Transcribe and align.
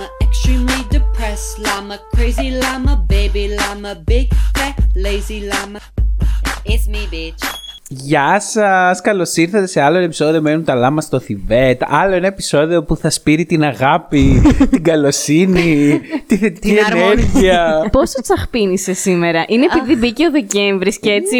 llama, 0.00 0.10
extremely 0.20 0.84
depressed 0.90 1.58
llama, 1.58 1.98
crazy 2.14 2.50
llama, 2.50 2.96
baby 3.08 3.48
llama, 3.48 3.94
big 3.94 4.32
fat 4.54 4.78
lazy 4.94 5.40
llama. 5.40 5.80
It's 6.64 6.88
me, 6.88 7.06
bitch. 7.06 7.69
Γεια 8.00 8.40
σας! 8.40 9.00
Καλώς 9.00 9.36
ήρθατε 9.36 9.66
σε 9.66 9.80
άλλο 9.80 9.96
ένα 9.96 10.04
επεισόδιο 10.04 10.40
Μένουν 10.40 10.64
τα 10.64 10.74
λάμα 10.74 11.00
στο 11.00 11.20
Θιβέτ. 11.20 11.80
Άλλο 11.86 12.14
ένα 12.14 12.26
επεισόδιο 12.26 12.82
που 12.84 12.96
θα 12.96 13.10
σπείρει 13.10 13.44
την 13.44 13.62
αγάπη, 13.64 14.42
την 14.70 14.82
καλοσύνη, 14.82 16.00
τη 16.26 16.36
θετική 16.36 16.68
Την 16.74 16.84
αρμόνια. 16.84 17.12
ενέργεια. 17.12 17.74
Πόσο 17.92 18.22
τσαχπίνησε 18.22 18.92
σήμερα; 18.92 19.44
Είναι 19.48 19.66
επειδή 19.76 19.96
μπήκε 20.00 20.26
ο 20.26 20.30
Δεκέμβρης 20.30 20.98
και 20.98 21.10
έτσι 21.10 21.38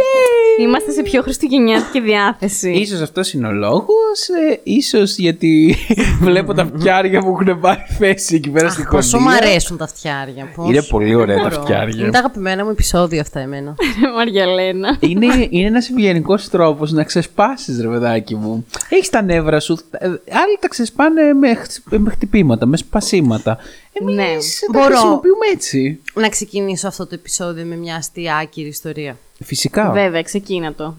είμαστε 0.60 0.90
σε 0.92 1.02
πιο 1.02 1.22
χριστουγεννιάτικη 1.22 2.00
διάθεση. 2.00 2.70
Ίσως 2.70 3.00
αυτός 3.00 3.32
είναι 3.32 3.46
ο 3.46 3.52
λόγος, 3.52 4.28
ε, 4.50 4.60
ίσως 4.62 5.16
γιατί 5.18 5.76
βλέπω 6.26 6.54
τα 6.54 6.70
φτιάρια 6.76 7.20
που 7.20 7.38
έχουν 7.40 7.60
πάρει 7.60 7.84
θέση 7.98 8.34
εκεί 8.34 8.50
πέρα 8.50 8.68
στην 8.70 8.84
Πόσο 8.90 9.18
κολλία. 9.18 9.30
μου 9.30 9.36
αρέσουν 9.46 9.76
τα 9.76 9.86
φτιάρια. 9.86 10.48
Πώς. 10.54 10.68
Είναι 10.68 10.82
πολύ 10.82 11.14
ωραία 11.14 11.34
Δεν 11.36 11.44
τα 11.44 11.50
μπορώ. 11.50 11.62
φτιάρια. 11.62 12.02
Είναι 12.02 12.10
τα 12.10 12.18
αγαπημένα 12.18 12.64
μου 12.64 12.70
επεισόδια 12.70 13.20
αυτά 13.20 13.40
εμένα. 13.40 13.74
Μαριαλένα. 14.16 14.96
είναι, 15.00 15.26
είναι 15.50 15.66
ένας 15.66 15.88
ευγενικός 15.90 16.39
τρόπος 16.48 16.92
να 16.92 17.04
ξεσπάσεις, 17.04 17.80
ρε 17.80 17.88
παιδάκι 17.88 18.34
μου. 18.34 18.66
Έχεις 18.88 19.10
τα 19.10 19.22
νεύρα 19.22 19.60
σου. 19.60 19.78
ε, 19.90 20.06
Άλλοι 20.06 20.56
τα 20.60 20.68
ξεσπάνε 20.68 21.32
με, 21.32 21.54
χτ- 21.54 21.96
με 21.98 22.10
χτυπήματα, 22.10 22.66
με 22.66 22.76
σπασίματα. 22.76 23.58
Εμείς 23.92 24.14
Ναι. 24.14 24.24
τα 24.72 24.78
Μπορώ. 24.78 24.84
χρησιμοποιούμε 24.84 25.46
έτσι. 25.52 26.00
Να 26.14 26.28
ξεκινήσω 26.28 26.88
αυτό 26.88 27.06
το 27.06 27.14
επεισόδιο 27.14 27.64
με 27.64 27.76
μια 27.76 27.96
αστεία 27.96 28.36
άκυρη 28.36 28.68
ιστορία. 28.68 29.16
Φυσικά. 29.44 29.90
Βέβαια, 29.90 30.22
ξεκίνα 30.22 30.74
το. 30.74 30.96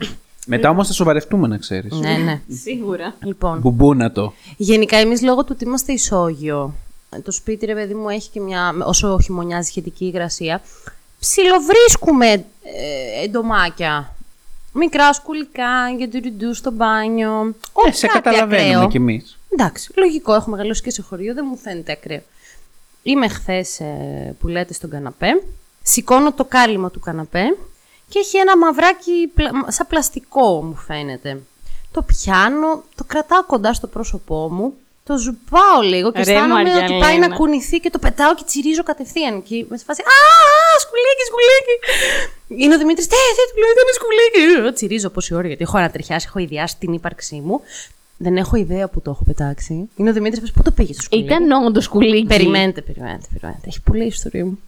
Μετά 0.47 0.69
όμως 0.69 0.87
θα 0.87 0.93
σοβαρευτούμε, 0.93 1.47
να 1.47 1.57
ξέρεις. 1.57 1.91
Ναι, 1.93 2.17
ναι. 2.17 2.41
Σίγουρα. 2.63 3.15
Λοιπόν, 3.23 3.59
Μπουμπούνα 3.59 4.11
το. 4.11 4.33
γενικά 4.57 4.97
εμείς 4.97 5.21
λόγω 5.21 5.41
του 5.43 5.49
ότι 5.55 5.63
είμαστε 5.63 5.91
ισόγειο, 5.93 6.73
το 7.23 7.31
σπίτι 7.31 7.65
ρε 7.65 7.73
παιδί 7.73 7.93
μου 7.93 8.09
έχει 8.09 8.29
και 8.29 8.39
μια, 8.39 8.73
όσο 8.85 9.19
χειμωνιάζει 9.23 9.67
σχετική 9.67 10.05
υγρασία, 10.05 10.61
ψιλοβρίσκουμε 11.19 12.27
ε, 12.31 13.23
εντομάκια. 13.23 14.15
Μικρά 14.73 15.13
σκουλικά 15.13 15.89
για 15.97 16.07
ντουριντού 16.07 16.53
στο 16.53 16.71
μπάνιο. 16.71 17.41
Ε, 17.47 17.53
Όχι 17.73 17.95
σε 17.95 18.07
κάτι 18.07 18.19
καταλαβαίνουμε 18.21 18.67
ακραίο. 18.73 18.87
κι 18.89 18.97
εμείς. 18.97 19.37
Εντάξει, 19.53 19.91
λογικό. 19.95 20.33
Έχω 20.33 20.49
μεγαλώσει 20.49 20.81
και 20.81 20.91
σε 20.91 21.01
χωριό, 21.01 21.33
δεν 21.33 21.45
μου 21.49 21.57
φαίνεται 21.57 21.91
ακραίο. 21.91 22.21
Είμαι 23.03 23.27
χθες 23.27 23.81
που 24.39 24.47
λέτε 24.47 24.73
στον 24.73 24.89
καναπέ. 24.89 25.43
Σηκώνω 25.83 26.33
το 26.33 26.45
κάλυμα 26.45 26.91
του 26.91 26.99
καναπέ 26.99 27.43
και 28.09 28.19
έχει 28.19 28.37
ένα 28.37 28.57
μαυράκι 28.57 29.31
πλα- 29.33 29.65
σαν 29.67 29.87
πλαστικό, 29.87 30.63
μου 30.63 30.75
φαίνεται. 30.75 31.41
Το 31.91 32.01
πιάνω, 32.01 32.83
το 32.95 33.03
κρατάω 33.07 33.43
κοντά 33.45 33.73
στο 33.73 33.87
πρόσωπό 33.87 34.49
μου, 34.51 34.73
το 35.11 35.17
ζουπάω 35.25 35.79
λίγο 35.93 36.07
και 36.11 36.21
Ρε, 36.23 36.31
αισθάνομαι 36.31 36.61
ότι 36.61 36.69
Μαριαλένα. 36.71 37.05
πάει 37.05 37.17
να 37.25 37.29
κουνηθεί 37.37 37.77
και 37.83 37.89
το 37.95 37.99
πετάω 38.05 38.33
και 38.37 38.43
τσιρίζω 38.49 38.83
κατευθείαν 38.83 39.33
εκεί. 39.41 39.59
Με 39.69 39.75
σε 39.77 39.83
φάση, 39.87 40.01
Α, 40.01 40.19
σκουλίκι, 40.83 41.23
σκουλίκι. 41.29 41.75
Είναι 42.63 42.73
ο 42.75 42.77
Δημήτρης, 42.77 43.07
τι, 43.07 43.15
τι, 43.37 43.43
του 43.51 43.57
λέω, 43.61 43.73
δεν 43.77 43.83
είναι 43.85 43.97
σκουλίκι. 43.99 44.67
Ε, 44.67 44.71
Τσιρίζω 44.77 45.09
πόση 45.09 45.33
ώρα, 45.39 45.47
γιατί 45.47 45.63
έχω 45.67 45.77
ανατριχιάσει, 45.77 46.25
έχω 46.29 46.39
ιδιάσει 46.39 46.75
την 46.79 46.93
ύπαρξή 46.93 47.41
μου. 47.45 47.61
Δεν 48.17 48.37
έχω 48.37 48.55
ιδέα 48.55 48.87
που 48.87 49.01
το 49.01 49.09
έχω 49.11 49.23
πετάξει. 49.23 49.89
Είναι 49.95 50.09
ο 50.09 50.13
Δημήτρης, 50.13 50.51
πού 50.51 50.61
το 50.63 50.71
πήγες 50.71 50.95
στο 50.95 51.03
σκουλίκι; 51.03 51.27
Ήταν 51.33 51.51
όντως 51.65 51.87
κουλίκι. 51.87 52.27
Περιμένετε, 52.27 52.81
περιμένετε, 52.81 53.25
περιμένετε. 53.33 53.67
Έχει 53.67 53.81
πολλή 53.81 54.05
ιστορία 54.05 54.45
μου. 54.45 54.59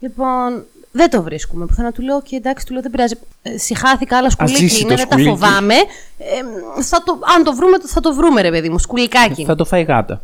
Λοιπόν, 0.00 0.64
δεν 0.92 1.10
το 1.10 1.22
βρίσκουμε. 1.22 1.66
Πουθενά 1.66 1.92
του 1.92 2.02
λέω 2.02 2.22
και 2.22 2.36
εντάξει, 2.36 2.66
του 2.66 2.72
λέω 2.72 2.82
δεν 2.82 2.90
πειράζει. 2.90 3.14
Ε, 3.42 3.58
συχάθηκα, 3.58 4.16
άλλα 4.16 4.30
σκουλίκι 4.30 4.56
ζήσει 4.56 4.80
είναι, 4.80 4.90
το 4.90 4.96
δεν 4.96 5.08
τα 5.08 5.12
σκουλίκι. 5.12 5.30
φοβάμαι. 5.30 5.74
Ε, 5.74 6.82
θα 6.82 7.02
το, 7.02 7.18
αν 7.36 7.44
το 7.44 7.54
βρούμε, 7.54 7.76
θα 7.86 8.00
το 8.00 8.14
βρούμε, 8.14 8.40
ρε 8.40 8.50
παιδί 8.50 8.68
μου. 8.68 8.78
Σκουλικάκι. 8.78 9.44
Θα 9.44 9.54
το 9.54 9.64
φάει 9.64 9.82
γάτα. 9.82 10.22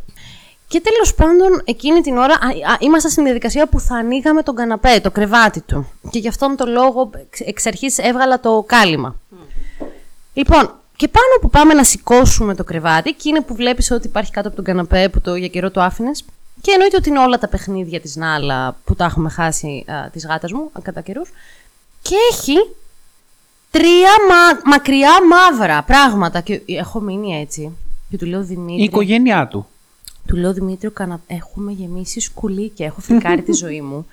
Και 0.67 0.81
τέλος 0.81 1.15
πάντων, 1.15 1.61
εκείνη 1.65 2.01
την 2.01 2.17
ώρα 2.17 2.33
α, 2.33 2.71
α, 2.71 2.77
ήμασταν 2.79 3.11
στην 3.11 3.23
διαδικασία 3.23 3.67
που 3.67 3.79
θα 3.79 3.95
ανοίγαμε 3.95 4.43
τον 4.43 4.55
καναπέ, 4.55 4.99
το 4.99 5.11
κρεβάτι 5.11 5.61
του. 5.61 5.91
Και 6.09 6.19
γι' 6.19 6.27
αυτόν 6.27 6.55
τον 6.55 6.69
λόγο 6.69 7.09
εξ, 7.13 7.39
εξ 7.39 7.65
αρχής 7.65 7.97
έβγαλα 7.97 8.39
το 8.39 8.63
κάλυμα. 8.67 9.15
Λοιπόν, 10.33 10.71
και 10.95 11.07
πάνω 11.07 11.27
που 11.41 11.49
πάμε 11.49 11.73
να 11.73 11.83
σηκώσουμε 11.83 12.55
το 12.55 12.63
κρεβάτι, 12.63 13.13
και 13.13 13.29
είναι 13.29 13.41
που 13.41 13.55
βλέπεις 13.55 13.91
ότι 13.91 14.07
υπάρχει 14.07 14.31
κάτω 14.31 14.47
από 14.47 14.55
τον 14.55 14.65
καναπέ 14.65 15.09
που 15.09 15.21
το, 15.21 15.35
για 15.35 15.47
καιρό 15.47 15.71
το 15.71 15.81
άφηνες. 15.81 16.25
Και 16.61 16.71
εννοείται 16.71 16.97
ότι 16.97 17.09
είναι 17.09 17.19
όλα 17.19 17.37
τα 17.39 17.47
παιχνίδια 17.47 18.01
της 18.01 18.15
Νάλα 18.15 18.77
που 18.85 18.95
τα 18.95 19.05
έχουμε 19.05 19.29
χάσει 19.29 19.85
της 20.11 20.25
γάτας 20.25 20.51
μου 20.51 20.69
α, 20.73 20.81
κατά 20.81 21.01
καιρούς. 21.01 21.31
Και 22.01 22.15
έχει 22.31 22.55
τρία 23.71 24.11
μα, 24.29 24.71
μακριά 24.71 25.11
μαύρα 25.27 25.83
πράγματα. 25.83 26.41
Και 26.41 26.61
έχω 26.65 26.99
μείνει 26.99 27.39
έτσι. 27.41 27.77
Και 28.09 28.17
του 28.17 28.25
λέω 28.25 28.43
Δημήτρη. 28.43 28.81
Η 28.81 28.83
οικογένειά 28.83 29.47
του. 29.47 29.67
Του 30.27 30.35
λέω 30.35 30.53
Δημήτριο, 30.53 30.91
κανα... 30.91 31.21
έχουμε 31.27 31.71
γεμίσει 31.71 32.19
σκουλίκια. 32.19 32.85
Έχω 32.85 33.01
φρικάρει 33.01 33.41
τη 33.41 33.53
ζωή 33.53 33.81
μου. 33.81 34.05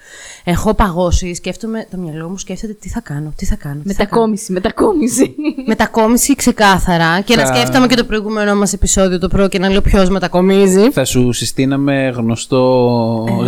Έχω 0.44 0.75
παγώσει. 0.75 1.34
Σκέφτομαι, 1.34 1.86
το 1.91 1.97
μυαλό 1.97 2.28
μου 2.28 2.38
σκέφτεται 2.38 2.72
τι 2.72 2.88
θα 2.88 3.00
κάνω, 3.00 3.32
τι 3.36 3.44
θα 3.44 3.54
κάνω. 3.56 3.80
τι 3.86 3.94
θα 3.94 4.04
κάνω. 4.04 4.10
Μετακόμιση, 4.14 4.52
μετακόμιση. 4.52 5.34
Μετακόμιση 5.66 6.34
ξεκάθαρα. 6.34 7.20
Και 7.20 7.36
να 7.36 7.47
Θα- 7.47 7.54
σκέφτομαι 7.54 7.86
και 7.86 7.94
το 7.94 8.04
προηγούμενο 8.04 8.54
μας 8.54 8.72
επεισόδιο 8.72 9.19
το 9.19 9.28
πρώτο 9.28 9.48
και 9.48 9.58
να 9.58 9.69
λέω 9.69 9.80
ποιος 9.80 10.08
μετακομίζει. 10.08 10.91
Θα 10.91 11.04
σου 11.04 11.32
συστήναμε 11.32 12.12
γνωστό 12.16 12.60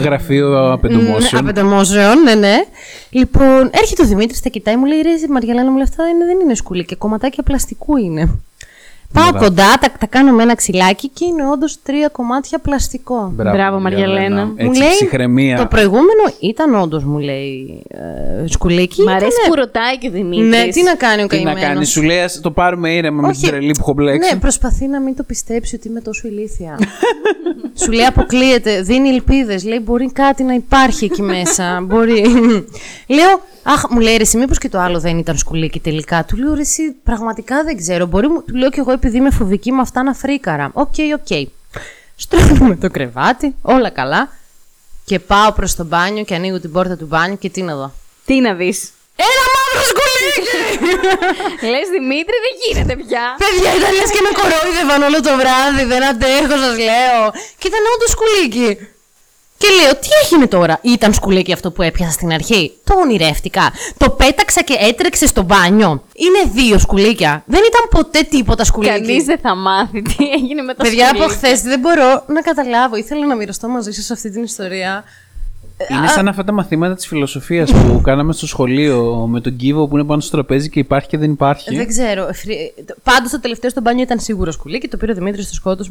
γραφείο 0.03 0.72
απεντομόσεων. 0.72 1.43
Απεντεμόσεων, 1.43 2.22
ναι, 2.22 2.34
ναι. 2.34 2.54
Λοιπόν, 3.10 3.71
έρχεται 3.72 4.03
ο 4.03 4.06
Δημήτρης, 4.06 4.41
τα 4.41 4.48
κοιτάει, 4.48 4.77
μου 4.77 4.84
λέει 4.84 5.00
ρε, 5.00 5.10
Μαριαλένα 5.31 5.69
μου 5.71 5.75
λέει 5.77 5.83
αυτά 5.83 6.09
είναι, 6.09 6.25
δεν 6.25 6.41
είναι 6.41 6.54
σκουλίκια, 6.54 6.97
κομματάκια 6.97 7.43
πλαστικού 7.43 7.97
είναι. 7.97 8.38
Πάω 9.16 9.28
Μπράβο. 9.31 9.44
κοντά, 9.44 9.78
τα, 9.81 9.88
τα 9.99 10.06
κάνω 10.06 10.32
με 10.32 10.43
ένα 10.43 10.54
ξυλάκι 10.54 11.09
και 11.09 11.25
είναι 11.25 11.49
όντως 11.53 11.78
τρία 11.82 12.09
κομμάτια 12.09 12.59
πλαστικό. 12.59 13.32
Μπράβο, 13.34 13.81
Μαριαλένα. 13.81 14.44
μου 14.47 14.53
Έτσι, 14.56 14.78
λέει, 14.78 14.88
ψυχραιμία. 14.88 15.56
Το 15.56 15.66
προηγούμενο 15.66 16.22
ήταν 16.41 16.75
όντως, 16.75 17.04
μου 17.04 17.19
λέει, 17.19 17.82
ε, 17.88 18.47
σκουλίκι. 18.49 19.03
Μ' 19.03 19.09
αρέσει 19.09 19.27
Ήτανε- 19.27 19.49
που 19.49 19.54
ρωτάει 19.54 19.99
και 19.99 20.09
ο 20.09 20.10
Δημήτρης. 20.10 20.49
Ναι, 20.49 20.66
τι 20.72 20.82
να 20.82 20.94
κάνει 20.94 21.22
ο 21.22 21.27
Τι 21.27 21.37
να 21.37 21.43
καημένος. 21.43 21.69
κάνει, 21.75 21.84
σου 21.84 22.03
λέει, 22.03 22.21
ας 22.21 22.41
το 22.41 22.50
πάρουμε 22.50 22.91
ήρεμα 22.91 23.21
με 23.22 23.28
Όχι. 23.28 23.41
την 23.41 23.49
τρελή 23.50 23.71
που 23.71 23.78
έχω 23.81 23.93
μπλέξει. 23.93 24.32
Ναι, 24.34 24.41
προσπαθεί 24.41 24.87
να 24.87 25.00
μην 25.00 25.16
το 25.16 25.22
πιστέψει 25.22 25.75
ότι 25.75 25.88
είμαι 25.88 26.00
τόσο 26.00 26.28
ηλίθια. 26.28 26.78
Σου 27.83 27.91
λέει 27.93 28.04
αποκλείεται, 28.06 28.81
δίνει 28.83 29.09
ελπίδες. 29.09 29.65
Λέει 29.65 29.81
μπορεί 29.84 30.12
κάτι 30.12 30.43
να 30.43 30.54
υπάρχει 30.54 31.04
εκεί 31.04 31.22
μέσα. 31.22 31.81
μπορεί. 31.87 32.22
λέω, 33.09 33.41
Αχ, 33.69 33.83
μου 33.91 34.00
λέει 34.00 34.16
ρε, 34.16 34.22
εσύ, 34.22 34.37
μήπως 34.38 34.59
και 34.59 34.69
το 34.69 34.78
άλλο 34.78 35.00
δεν 35.00 35.19
ήταν 35.19 35.37
σκουλήκι 35.37 35.81
τελικά. 35.81 36.25
Του 36.25 36.37
λέω 36.37 36.54
ρε, 36.54 36.60
εσύ, 36.60 36.97
πραγματικά 37.04 37.62
δεν 37.65 37.77
ξέρω. 37.77 38.06
Μπορεί, 38.06 38.28
μου- 38.28 38.43
του 38.47 38.54
λέω 38.56 38.71
κι 38.71 38.78
εγώ 38.78 38.93
επειδή 39.06 39.21
είμαι 39.21 39.31
φοβική 39.31 39.72
με 39.72 39.81
αυτά 39.81 40.03
να 40.03 40.12
φρίκαρα. 40.15 40.71
OK, 40.73 40.95
OK. 41.19 41.33
Στρώνουμε 42.17 42.77
το 42.77 42.91
κρεβάτι, 42.91 43.55
όλα 43.62 43.91
καλά. 43.91 44.28
Και 45.05 45.19
πάω 45.19 45.53
προς 45.53 45.75
το 45.75 45.84
μπάνιο 45.84 46.25
και 46.25 46.34
ανοίγω 46.34 46.61
την 46.61 46.72
πόρτα 46.72 46.97
του 46.97 47.06
μπάνιου 47.06 47.39
και 47.39 47.50
τι 47.50 47.62
να 47.62 47.75
δω. 47.77 47.93
Τι 48.25 48.34
να 48.41 48.55
δεις; 48.55 48.78
Ένα 49.28 49.45
μαύρο 49.55 49.83
σκουλίκι! 49.91 50.43
Λες 51.72 51.89
Δημήτρη, 51.97 52.37
δεν 52.47 52.55
γίνεται 52.62 52.95
πια. 53.03 53.25
Παιδιά, 53.43 53.71
ήταν 53.78 53.91
λες 53.99 54.11
και 54.15 54.22
με 54.27 54.31
κορόιδευαν 54.39 55.00
όλο 55.09 55.21
το 55.27 55.33
βράδυ, 55.41 55.84
δεν 55.93 56.03
αντέχω, 56.11 56.56
σας 56.65 56.77
λέω. 56.89 57.22
Και 57.59 57.66
ήταν 57.71 57.83
όντω 57.93 58.06
σκουλίκι. 58.15 58.69
Και 59.66 59.72
λέω, 59.82 59.93
τι 59.93 60.09
έγινε 60.24 60.47
τώρα, 60.47 60.78
ήταν 60.83 61.13
σκουλίκι 61.13 61.53
αυτό 61.53 61.71
που 61.71 61.83
έπιασα 61.83 62.10
στην 62.13 62.33
αρχή; 62.33 62.72
Το 62.84 62.95
ονειρεύτηκα. 62.95 63.72
Το 63.97 64.10
πέταξα 64.10 64.63
και 64.63 64.77
έτρεξε 64.80 65.27
στο 65.27 65.42
μπάνιο. 65.42 66.03
Είναι 66.15 66.53
δύο 66.53 66.78
σκουλίκια. 66.78 67.42
Δεν 67.47 67.60
ήταν 67.68 67.89
ποτέ 67.91 68.21
τίποτα 68.30 68.65
σκουλίκι. 68.65 68.92
Κανείς 68.92 69.24
δεν 69.24 69.39
θα 69.39 69.54
μάθει 69.54 70.03
τι 70.03 70.24
έγινε 70.34 70.63
με 70.63 70.74
τα 70.74 70.83
Παιδιά, 70.83 71.04
από 71.10 71.16
σκουλίκια. 71.16 71.36
χθες 71.36 71.63
δεν 71.63 71.80
μπορώ 71.80 72.24
να 72.27 72.41
καταλάβω. 72.41 72.97
Ήθελα 72.97 73.27
να 73.27 73.36
μοιραστώ 73.36 73.68
μαζί 73.68 73.92
σας 73.92 74.10
αυτή 74.10 74.30
την 74.30 74.42
ιστορία. 74.42 75.04
Είναι 75.91 76.07
σαν 76.07 76.28
αυτά 76.28 76.45
τα 76.45 76.53
μαθήματα 76.53 76.95
της 76.95 77.07
φιλοσοφίας 77.07 77.72
που 77.72 78.01
κάναμε 78.09 78.33
στο 78.33 78.47
σχολείο 78.47 79.27
με 79.30 79.41
τον 79.41 79.57
κύβο 79.57 79.89
που 79.89 79.97
είναι 79.97 80.07
πάνω 80.07 80.21
στο 80.21 80.30
τραπέζι 80.30 80.69
και 80.69 80.78
υπάρχει 80.78 81.09
και 81.09 81.19
δεν 81.19 81.30
υπάρχει. 81.30 81.77
Δεν 81.77 81.86
ξέρω. 81.86 82.28
Πάντως 83.03 83.30
το 83.30 83.41
τελευταίο 83.41 83.71
στο 83.71 83.80
μπάνιο 83.80 84.03
ήταν 84.03 84.19
σίγουρο 84.19 84.53
σκουλίκι. 84.53 84.89
Το 84.89 84.97
πήρε 84.97 85.12
ο 85.12 85.15
Δημήτρης 85.15 85.45
στο 85.47 85.54
σκότο. 85.54 85.84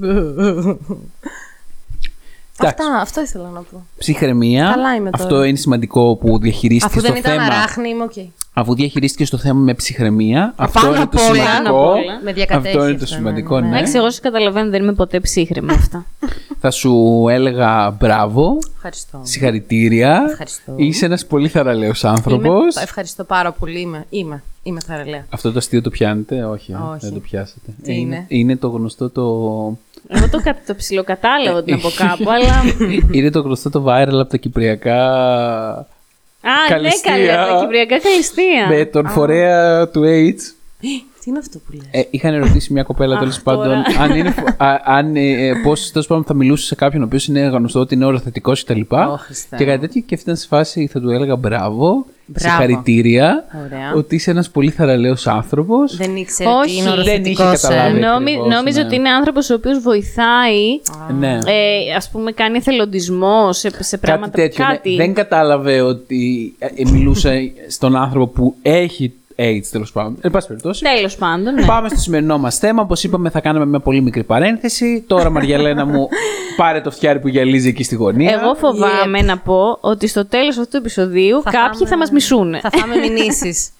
Εντάξει. 2.60 2.84
Αυτά, 2.84 3.00
αυτό 3.02 3.22
ήθελα 3.22 3.50
να 3.50 3.60
πω. 3.60 3.86
Ψυχραιμία. 3.98 4.72
Καλά 4.74 4.96
είμαι 4.96 5.10
τώρα. 5.10 5.24
Αυτό 5.24 5.44
είναι 5.44 5.57
σημαντικό 5.57 6.16
που 6.16 6.40
διαχειρίστηκες 6.40 6.98
Αφού 6.98 7.07
το 7.07 7.13
δεν 7.13 7.22
ήταν 7.22 7.31
θέμα. 7.31 7.44
αράχνη, 7.46 7.90
είμαι 7.90 8.04
οκ. 8.04 8.13
Αφού 8.54 8.75
διαχειρίστηκες 8.75 9.30
το 9.30 9.38
θέμα 9.38 9.60
με 9.60 9.74
ψυχραιμία, 9.74 10.54
αυτό 10.56 10.80
πάνω 10.80 10.96
είναι 10.96 11.06
το 11.06 11.10
απ' 11.12 11.16
όλα, 11.16 11.24
σημαντικό. 11.44 11.63
πάνω 11.63 11.69
απ' 11.69 11.96
όλα. 11.96 12.19
Με 12.24 12.34
διακατέχει 12.34 12.68
αυτό 12.75 12.88
είναι 12.90 12.98
το 12.98 13.04
αυτό, 13.04 13.16
σημαντικό, 13.16 13.56
ναι, 13.56 13.62
ναι. 13.62 13.72
ναι. 13.72 13.78
Εντάξει, 13.78 13.98
εγώ 13.98 14.10
σα 14.12 14.22
καταλαβαίνω, 14.22 14.69
δεν 14.69 14.81
είμαι 14.84 14.94
ποτέ 14.94 15.19
ψύχραιμη 15.19 15.72
αυτά. 15.72 16.06
θα 16.62 16.72
σου 16.72 17.25
έλεγα 17.30 17.92
μπράβο, 18.00 18.57
Ευχαριστώ. 18.75 19.19
συγχαρητήρια. 19.24 20.24
Ευχαριστώ. 20.30 20.74
Είσαι 20.75 21.06
ένας 21.06 21.25
πολύ 21.25 21.48
θαραλέος 21.48 22.04
άνθρωπος. 22.06 22.48
Είμαι- 22.75 22.84
ευχαριστώ 22.84 23.24
πάρα 23.24 23.52
πολύ. 23.52 23.80
Είμαι. 23.80 24.06
Είμαι, 24.10 24.44
είμαι 24.63 24.80
θαραλέα. 24.80 25.25
Αυτό 25.30 25.52
το 25.52 25.57
αστείο 25.57 25.81
το 25.81 25.90
πιάνετε, 25.90 26.44
όχι, 26.46 26.72
ε, 26.72 26.75
Όχι. 26.75 27.00
δεν 27.00 27.13
το 27.13 27.19
πιάσετε. 27.19 27.72
Τι 27.84 27.96
είναι; 28.00 28.25
είναι 28.28 28.56
το 28.56 28.68
γνωστό 28.68 29.10
το... 29.10 29.24
Εγώ 30.07 30.30
το, 30.30 30.42
κα- 30.44 30.57
το 30.68 30.75
ψιλοκατάλαβα 30.75 31.63
την 31.63 31.74
από 31.74 31.90
κάπου, 31.98 32.30
αλλά. 32.31 32.63
είναι 33.12 33.30
το 33.30 33.42
γνωστό 33.42 33.69
το 33.69 33.86
viral 33.88 34.07
από 34.12 34.25
τα 34.25 34.38
κυπριακά 34.38 35.06
Α, 36.42 36.50
ναι, 36.69 36.75
Καλυστία. 36.75 37.12
καλά. 37.28 37.48
Τα 37.54 37.60
κυπριακά 37.62 38.00
καλυστία. 38.00 38.68
με 38.69 38.86
τον 38.86 39.07
φορέα 39.10 39.90
του 39.90 40.02
AIDS. 40.02 40.42
Τι 41.24 41.31
είναι 41.31 41.40
αυτό 41.40 41.57
που 41.57 41.72
λες; 41.74 41.86
Ε, 41.92 42.07
είχαν 42.10 42.40
ρωτήσει 42.40 42.74
μια 42.74 42.84
κοπέλα 42.84 43.13
Αχ, 43.13 43.19
τέλος 43.19 43.42
πάντων 43.42 43.63
τώρα. 43.63 43.84
αν, 44.04 44.16
είναι, 44.16 44.30
φο- 44.31 44.63
α, 44.66 44.81
αν 44.86 45.16
ε, 45.16 45.48
ε, 45.48 45.54
πώς 45.63 45.92
τέλος 45.92 46.07
πάντων 46.07 46.24
θα 46.24 46.34
μιλούσε 46.34 46.66
σε 46.66 46.75
κάποιον 46.75 47.02
ο 47.02 47.06
οποίος 47.06 47.28
είναι 47.28 47.40
γνωστό 47.40 47.80
ότι 47.80 47.94
είναι 47.96 48.06
οροθετικός 48.06 48.63
κτλ. 48.63 48.81
Ω, 48.90 49.18
Χριστέ 49.18 49.56
και 49.56 49.63
μου. 49.63 49.69
κάτι 49.69 49.81
τέτοιο 49.88 50.02
και 50.02 50.13
αυτή 50.16 50.25
ήταν 50.30 50.36
σε 50.40 50.48
φάση 50.48 50.88
θα 50.88 51.00
του 51.02 51.10
έλεγα 51.10 51.36
μπράβο, 51.36 51.75
Μπράβο. 51.78 52.06
Συγχαρητήρια, 52.36 53.45
Ωραία. 53.66 53.94
ότι 53.95 54.16
είσαι 54.16 54.31
ένας 54.31 54.50
πολύ 54.50 54.69
θαραλέος 54.72 55.27
άνθρωπος. 55.27 55.95
Δεν 55.95 56.16
ήξερε 56.16 56.50
Όχι. 56.50 56.66
τι 56.69 56.74
είναι 56.75 56.83
Δεν 56.83 56.94
οροθετικός, 56.94 57.54
είχε 57.54 57.68
καταλάβει. 57.68 57.98
ε. 57.98 58.00
Νόμι- 58.07 58.27
ακριβώς, 58.27 58.54
νόμιζε 58.54 58.80
ναι. 58.80 58.86
ότι 58.86 58.95
είναι 58.95 59.10
άνθρωπος 59.10 59.50
ο 59.50 59.54
οποίος 59.54 59.80
βοηθάει. 59.80 60.80
Ναι. 61.19 61.33
Ε, 61.45 61.94
ας 61.95 62.10
πούμε 62.10 62.31
κάνει 62.31 62.57
εθελοντισμό 62.57 63.54
σε, 63.54 63.69
σε 63.69 63.98
Κάτι 63.98 63.98
πράγματα 64.07 64.31
τέτοιο. 64.31 64.66
ναι. 64.68 64.74
κάτι. 64.74 64.95
Δεν 64.95 65.13
κατάλαβε 65.13 65.81
ότι 65.81 66.56
ε, 66.60 66.66
ε, 66.66 66.89
μιλούσε 66.92 67.51
στον 67.68 67.95
άνθρωπο 67.95 68.28
που 68.33 68.56
έχει 68.62 69.13
AIDS 69.38 69.66
τέλος 69.72 69.92
πάντων. 69.92 70.18
Εν 70.22 70.32
πάση 70.32 70.48
περιπτώσει. 70.48 70.84
Τέλος 70.84 71.16
πάντων, 71.16 71.54
ναι. 71.54 71.66
Πάμε 71.66 71.90
στο 71.90 72.00
σημερινό 72.00 72.38
μας 72.38 72.58
θέμα. 72.58 72.82
Όπως 72.82 73.04
είπαμε, 73.04 73.30
θα 73.30 73.40
κάνουμε 73.40 73.66
μια 73.66 73.80
πολύ 73.80 74.02
μικρή 74.02 74.24
παρένθεση. 74.24 75.04
Τώρα, 75.08 75.30
Μαριαλένα 75.30 75.86
μου, 75.86 76.08
πάρε 76.58 76.82
το 76.82 76.92
φτιάρι 76.92 77.20
που 77.20 77.28
γυαλίζει 77.28 77.68
εκεί 77.68 77.84
στη 77.84 77.96
γωνία. 77.96 78.40
Εγώ 78.42 78.56
φοβάμαι 78.56 79.22
να 79.22 79.38
πω 79.38 79.78
ότι 79.82 80.08
στο 80.08 80.26
τέλος 80.26 80.58
αυτού 80.58 80.70
του 80.72 80.78
επεισοδίου 80.78 81.42
Θα 81.42 81.52
κάποιοι 81.52 81.70
φάμε- 81.74 81.88
θα 81.90 81.98
μας 81.98 82.12
μισούν. 82.12 82.56
Θα 82.62 82.70
φάμε 82.70 82.96
μηνύσεις. 82.96 83.70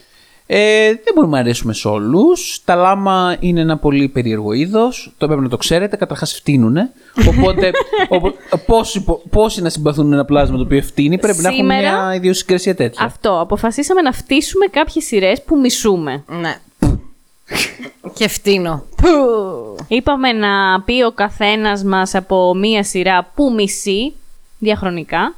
Ε, 0.48 0.86
δεν 0.88 1.14
μπορούμε 1.16 1.34
να 1.36 1.40
αρέσουμε 1.44 1.74
σε 1.74 1.88
όλους. 1.88 2.62
Τα 2.66 2.76
λάμα 2.76 3.36
είναι 3.40 3.62
ένα 3.62 3.78
πολύ 3.78 4.08
περίεργο 4.08 4.54
είδος. 4.54 5.14
Το 5.18 5.28
πρέπει 5.28 5.42
να 5.42 5.50
το 5.50 5.58
ξέρετε. 5.58 5.96
Καταρχάς 5.96 6.34
φτύνουνε. 6.34 6.92
Οπότε, 7.28 7.72
οπο- 8.10 8.34
πόσοι, 8.66 9.04
πο- 9.04 9.22
πόσοι 9.30 9.62
να 9.62 9.70
συμπαθούν 9.70 10.14
ένα 10.14 10.26
πλάσμα 10.26 10.58
το 10.58 10.64
οποίο 10.64 10.82
φτύνει, 10.82 11.18
πρέπει 11.20 11.38
να 11.42 11.48
έχουν 11.48 11.60
Σήμερα- 11.60 11.80
μια 12.06 12.16
ιδιοσυγκρασία 12.16 12.76
τέτοια. 12.76 13.06
Αυτό. 13.06 13.40
Αποφασίσαμε 13.40 14.02
να 14.02 14.12
φτύσουμε 14.12 14.66
κάποιες 14.66 15.06
σειρές 15.06 15.42
που 15.44 15.60
μισούμε. 15.60 16.24
ναι. 16.28 16.56
Και 18.14 18.28
φτύνω. 18.28 18.84
Είπαμε 19.88 20.32
να 20.32 20.82
πει 20.82 21.04
ο 21.04 21.12
καθένας 21.12 21.84
μας 21.84 22.16
από 22.16 22.54
μία 22.56 22.84
σειρά 22.84 23.32
που 23.36 23.52
μισεί 23.56 24.14
διαχρονικά 24.60 25.36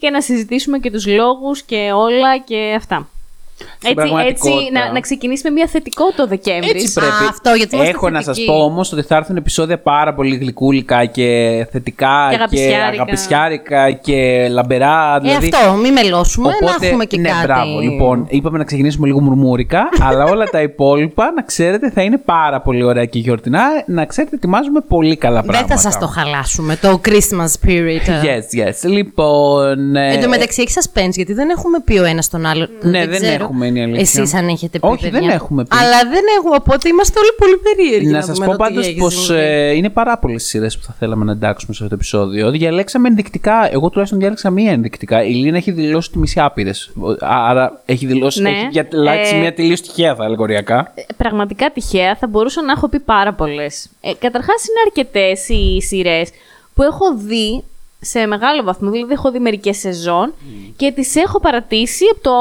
και 0.00 0.10
να 0.10 0.20
συζητήσουμε 0.20 0.78
και 0.78 0.90
τους 0.90 1.06
λόγους 1.06 1.62
και 1.62 1.90
όλα 1.94 2.38
και 2.38 2.74
αυτά. 2.76 3.08
Στην 3.58 3.68
Έτσι, 3.82 3.88
έτσι 3.88 3.94
πραγματικότητα- 3.94 4.86
να, 4.86 4.92
να 4.92 5.00
ξεκινήσει 5.00 5.42
με 5.44 5.50
μια 5.50 5.66
θετικό 5.66 6.04
το 6.16 6.26
Δεκέμβρη. 6.26 6.70
Έτσι 6.70 6.92
πρέπει. 6.92 7.10
Α, 7.24 7.28
αυτό, 7.30 7.50
γιατί 7.54 7.74
είμαστε 7.74 7.94
Έχω 7.94 8.10
να 8.10 8.16
σας 8.22 8.36
θετικοί. 8.36 8.46
πω 8.46 8.54
όμως 8.64 8.92
ότι 8.92 9.02
θα 9.02 9.16
έρθουν 9.16 9.36
επεισόδια 9.36 9.78
πάρα 9.78 10.14
πολύ 10.14 10.36
γλυκούλικα 10.36 11.04
και 11.04 11.28
θετικά 11.72 12.26
Και 12.30 12.34
αγαπησιάρικα. 12.34 12.86
αγαπησιάρικα 12.86 13.90
και 13.90 14.48
λαμπερά. 14.50 15.16
Ε, 15.16 15.20
Δηλαδή, 15.20 15.50
αυτό, 15.54 15.72
μη 15.76 15.90
μελώσουμε, 15.92 16.48
να 16.80 16.86
έχουμε 16.86 17.04
και 17.04 17.18
ναι, 17.18 17.28
κάτι. 17.28 17.44
μπράβο. 17.46 17.78
Λοιπόν, 17.80 18.26
είπαμε 18.28 18.58
να 18.58 18.64
ξεκινήσουμε 18.64 19.06
λίγο 19.06 19.20
μουρμούρικα, 19.20 19.88
αλλά 20.08 20.24
όλα 20.24 20.44
τα 20.44 20.62
υπόλοιπα, 20.62 21.32
να 21.36 21.42
ξέρετε, 21.42 21.90
θα 21.90 22.02
είναι 22.02 22.18
πάρα 22.18 22.60
πολύ 22.60 22.82
ωραία 22.82 23.04
και 23.04 23.18
γιορτινά. 23.18 23.62
Να 23.86 24.04
ξέρετε, 24.04 24.36
ετοιμάζουμε 24.36 24.80
πολύ 24.88 25.16
καλά 25.16 25.40
Δεν 25.40 25.50
πράγματα. 25.50 25.74
θα 25.74 25.80
σας 25.80 25.98
το 25.98 26.06
χαλάσουμε, 26.06 26.76
το 26.76 27.00
Christmas 27.04 27.66
spirit. 27.66 28.06
Yes, 28.26 28.66
yes. 28.68 28.90
Λοιπόν. 28.90 29.96
ε, 29.96 30.12
Εν 30.14 30.22
τω 30.22 30.28
μεταξύ 30.28 30.62
έχει 30.62 30.72
suspense, 30.80 31.10
γιατί 31.12 31.32
δεν 31.32 31.48
έχουμε 31.50 31.80
πει 31.84 31.98
ο 31.98 32.04
ένας 32.04 32.28
τον 32.28 32.46
άλλο. 32.46 32.68
Ναι, 32.82 33.06
δεν 33.06 33.22
έχουμε, 33.46 33.66
είναι 33.66 33.78
η 33.78 33.82
αλήθεια. 33.82 34.22
Εσείς 34.22 34.34
αν 34.34 34.48
έχετε 34.48 34.78
πει. 34.78 34.86
Όχι, 34.86 35.02
δεν 35.10 35.20
παιδιά. 35.20 35.34
έχουμε 35.34 35.62
πει. 35.64 35.76
Αλλά 35.76 35.98
δεν 36.10 36.24
έχουμε, 36.38 36.56
οπότε 36.56 36.88
είμαστε 36.88 37.18
όλοι 37.18 37.30
πολύ 37.38 37.56
περίεργοι. 37.56 38.06
Να 38.10 38.20
σας 38.22 38.38
δούμε 38.38 38.46
πω 38.46 38.50
το 38.50 38.56
τι 38.56 38.62
πάντως 38.62 38.86
έχει 38.86 38.96
πως 38.98 39.24
συμβεί. 39.24 39.76
είναι 39.76 39.88
πάρα 39.90 40.18
πολλές 40.18 40.44
σειρές 40.44 40.78
που 40.78 40.84
θα 40.84 40.94
θέλαμε 40.98 41.24
να 41.24 41.32
εντάξουμε 41.32 41.74
σε 41.74 41.82
αυτό 41.82 41.94
το 41.96 42.00
επεισόδιο. 42.00 42.50
Διαλέξαμε 42.50 43.08
ενδεικτικά. 43.08 43.72
Εγώ 43.72 43.88
τουλάχιστον 43.88 44.18
διάλεξα 44.20 44.50
μία 44.50 44.72
ενδεικτικά. 44.72 45.24
Η 45.24 45.32
Λίνα 45.34 45.56
έχει 45.56 45.70
δηλώσει 45.70 46.08
ότι 46.10 46.18
μισεί 46.18 46.40
άπειρες. 46.40 46.92
Άρα 47.20 47.82
έχει 47.86 48.06
δηλώσει. 48.06 48.42
Ναι. 48.42 48.48
Έχει 48.50 48.68
διαλέξει 48.90 49.34
Ε, 49.36 49.38
μία 49.38 49.54
τελείως 49.54 49.80
τυχαία, 49.80 50.14
θα 50.14 50.24
έλεγα 50.24 50.42
οριακά. 50.42 50.92
Ε, 50.94 51.02
Πραγματικά 51.16 51.70
τυχαία 51.70 52.16
θα 52.16 52.26
μπορούσα 52.26 52.62
να 52.62 52.72
έχω 52.72 52.88
πει 52.88 52.98
πάρα 53.00 53.32
πολλές. 53.34 53.88
Ε, 54.00 54.12
Καταρχάς, 54.18 54.64
είναι 54.68 54.80
αρκετές 54.86 55.48
οι 55.48 55.82
σειρές 55.82 56.30
που 56.74 56.82
έχω 56.82 57.16
δει 57.16 57.64
σε 58.00 58.26
μεγάλο 58.26 58.62
βαθμό. 58.62 58.90
Δηλαδή, 58.90 59.12
έχω 59.12 59.30
δει 59.30 59.38
μερικές 59.38 59.78
σεζόν 59.78 60.32
και 60.76 60.92
τις 60.92 61.16
έχω 61.16 61.40
παρατήσει 61.40 62.04
από 62.12 62.22
το 62.22 62.32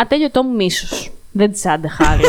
ατέλειωτό 0.00 0.42
μου 0.42 0.54
μίσο. 0.54 0.86
Δεν 1.32 1.52
τις 1.52 1.66
άντεχα 1.66 2.10
άλλο. 2.10 2.22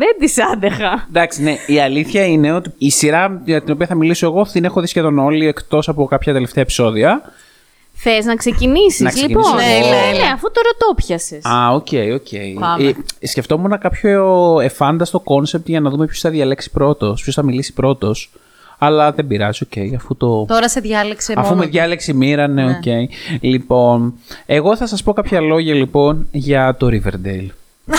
Δεν 0.00 0.16
τις 0.18 0.38
άντεχα. 0.52 1.06
Εντάξει, 1.08 1.42
ναι, 1.42 1.56
η 1.66 1.80
αλήθεια 1.80 2.24
είναι 2.24 2.52
ότι 2.52 2.72
η 2.78 2.90
σειρά 2.90 3.42
για 3.44 3.62
την 3.62 3.72
οποία 3.72 3.86
θα 3.86 3.94
μιλήσω 3.94 4.26
εγώ 4.26 4.42
την 4.42 4.64
έχω 4.64 4.80
δει 4.80 4.86
σχεδόν 4.86 5.18
όλη 5.18 5.46
εκτός 5.46 5.88
από 5.88 6.06
κάποια 6.06 6.32
τελευταία 6.32 6.62
επεισόδια. 6.62 7.22
Θες 8.00 8.24
να 8.24 8.34
ξεκινήσεις, 8.34 9.00
Να 9.00 9.10
ξεκινήσω 9.10 9.38
λοιπόν; 9.38 9.60
εγώ. 9.60 9.88
Ναι, 9.88 9.96
ναι, 9.96 10.12
ναι. 10.12 10.18
Ναι, 10.18 10.30
αφού 10.32 10.50
τώρα 10.50 10.68
το 10.78 10.94
πιασε. 10.94 11.40
Α, 11.42 11.74
οκ, 11.74 11.86
οκ. 12.14 12.60
Πάμε. 12.60 12.94
Ε, 13.20 13.26
σκεφτόμουν 13.26 13.78
κάποιο 13.78 14.56
ευφάνταστο 14.60 15.20
concept 15.20 15.68
για 15.68 15.80
να 15.80 15.90
δούμε 15.90 16.06
ποιος 16.06 16.20
θα 16.20 16.30
διαλέξει 16.30 16.70
πρώτος, 16.70 17.22
ποιος 17.22 17.34
θα 17.34 17.42
μιλήσει 17.42 17.72
πρώτος. 17.72 18.30
Αλλά 18.78 19.12
δεν 19.12 19.26
πειράζει, 19.26 19.64
οκ, 19.64 19.94
αφού 19.94 20.16
το. 20.16 20.44
Τώρα 20.44 20.68
σε 20.68 20.80
διάλεξε 20.80 21.34
Αφού 21.36 21.48
μόνος. 21.48 21.64
με 21.64 21.70
διάλεξη 21.70 22.12
μοίρα, 22.12 22.46
ναι, 22.48 22.64
οκ. 22.64 23.10
Λοιπόν, 23.40 24.14
εγώ 24.46 24.76
θα 24.76 24.86
σας 24.86 25.02
πω 25.02 25.12
κάποια 25.12 25.40
λόγια 25.40 25.74
λοιπόν 25.74 26.26
για 26.30 26.76
το 26.78 26.86
Riverdale. 26.90 27.46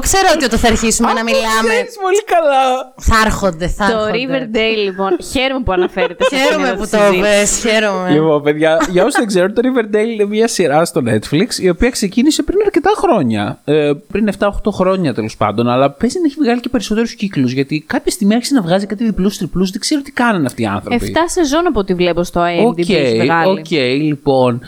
Το 0.00 0.02
είχα 0.02 0.08
ξεχάσει. 0.08 0.22
Το 0.22 0.26
ξέρω 0.26 0.26
ότι 0.34 0.44
όταν 0.44 0.58
θα 0.58 0.68
αρχίσουμε 0.68 1.12
να 1.12 1.22
μιλάμε. 1.30 1.74
πολύ 2.06 2.22
καλά. 2.34 2.64
Θα 3.08 3.16
έρχονται, 3.26 3.66
θα 3.68 3.86
Το 3.90 3.98
έρχονται. 3.98 4.18
Riverdale, 4.18 4.78
λοιπόν. 4.84 5.10
Χαίρομαι 5.32 5.62
που 5.64 5.72
αναφέρεται. 5.72 6.24
σε 6.24 6.34
αυτήν 6.34 6.48
Χαίρομαι 6.48 6.68
εδώ 6.68 6.76
που 6.76 6.84
τη 6.84 6.90
το 6.90 6.96
συζήτηση. 6.96 7.20
πες, 7.20 7.50
χαίρομαι. 7.64 8.10
Λοιπόν, 8.10 8.42
παιδιά, 8.42 8.72
για 8.90 9.02
όσους 9.02 9.14
δεν 9.18 9.26
ξέρουν, 9.26 9.54
το 9.54 9.60
Riverdale 9.64 10.08
είναι 10.14 10.24
μια 10.24 10.48
σειρά 10.48 10.84
στο 10.84 11.02
Netflix 11.10 11.48
η 11.60 11.68
οποία 11.68 11.90
ξεκίνησε 11.90 12.42
πριν 12.42 12.58
αρκετά 12.64 12.90
χρόνια. 12.96 13.58
Ε, 13.64 13.92
πριν 14.12 14.28
7-8 14.38 14.48
χρόνια 14.72 15.14
τέλος 15.14 15.36
πάντων. 15.36 15.68
Αλλά 15.68 15.90
παίζει 15.90 16.18
να 16.18 16.26
έχει 16.26 16.36
βγάλει 16.38 16.60
και 16.60 16.68
περισσότερους 16.68 17.14
κύκλους. 17.14 17.52
Γιατί 17.52 17.84
κάποια 17.86 18.12
στιγμή 18.12 18.34
άρχισε 18.34 18.54
να 18.54 18.62
βγάζει 18.62 18.86
κάτι 18.86 19.04
διπλούς 19.04 19.38
τριπλούς. 19.38 19.70
Δεν 19.70 19.80
ξέρω 19.80 20.00
τι 20.02 20.10
κάνανε 20.12 20.46
αυτοί 20.46 20.62
οι 20.62 20.66
άνθρωποι. 20.66 20.94
Εφτά 21.04 21.28
σεζόν 21.28 21.66
από 21.66 21.78
ό,τι 21.80 21.94
βλέπω 21.94 22.24
στο 22.24 22.40
Οκ, 22.40 22.76
IMDb 22.76 22.90
έχει 22.94 23.20
βγάλει. 23.20 23.50
οκ, 23.60 23.70
λοιπόν. 24.02 24.60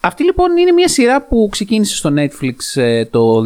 Αυτή 0.00 0.24
λοιπόν 0.24 0.56
είναι 0.56 0.72
μια 0.72 0.88
σειρά 0.88 1.22
που 1.22 1.48
ξεκίνησε 1.50 1.96
στο 1.96 2.10
Netflix 2.16 2.80
ε, 2.82 3.04
το 3.04 3.42
2017. 3.42 3.44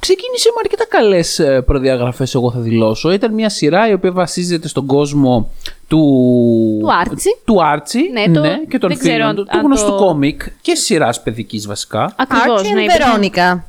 Ξεκίνησε 0.00 0.48
με 0.54 0.60
αρκετά 0.62 0.86
καλές 0.88 1.40
προδιαγραφές, 1.66 2.34
εγώ 2.34 2.50
θα 2.50 2.58
δηλώσω. 2.60 3.12
Ήταν 3.12 3.34
μια 3.34 3.48
σειρά 3.48 3.88
η 3.88 3.92
οποία 3.92 4.12
βασίζεται 4.12 4.68
στον 4.68 4.86
κόσμο 4.86 5.50
του. 5.88 5.98
Του 6.80 6.92
Άρτσι. 7.00 7.28
Του 7.44 7.64
Άρτσι, 7.64 7.98
Ναι, 8.12 8.30
το- 8.32 8.42
και 8.68 8.78
των 8.78 8.88
δεν 8.88 8.98
ξέρω 8.98 9.14
φίλων 9.14 9.28
αν- 9.28 9.34
του. 9.36 9.44
Του 9.44 9.58
αν 9.58 9.64
γνωστού 9.64 9.90
το- 9.90 9.96
κόμικ 9.96 10.42
και 10.60 10.74
σειράς 10.74 11.22
παιδικής 11.22 11.66
βασικά. 11.66 12.14
Ακριβώς. 12.16 12.60
Άρτσι 12.60 12.72
ναι, 12.72 12.80
and 12.80 12.82
υπήρχε- 12.82 13.04
Βερόνικα. 13.04 13.64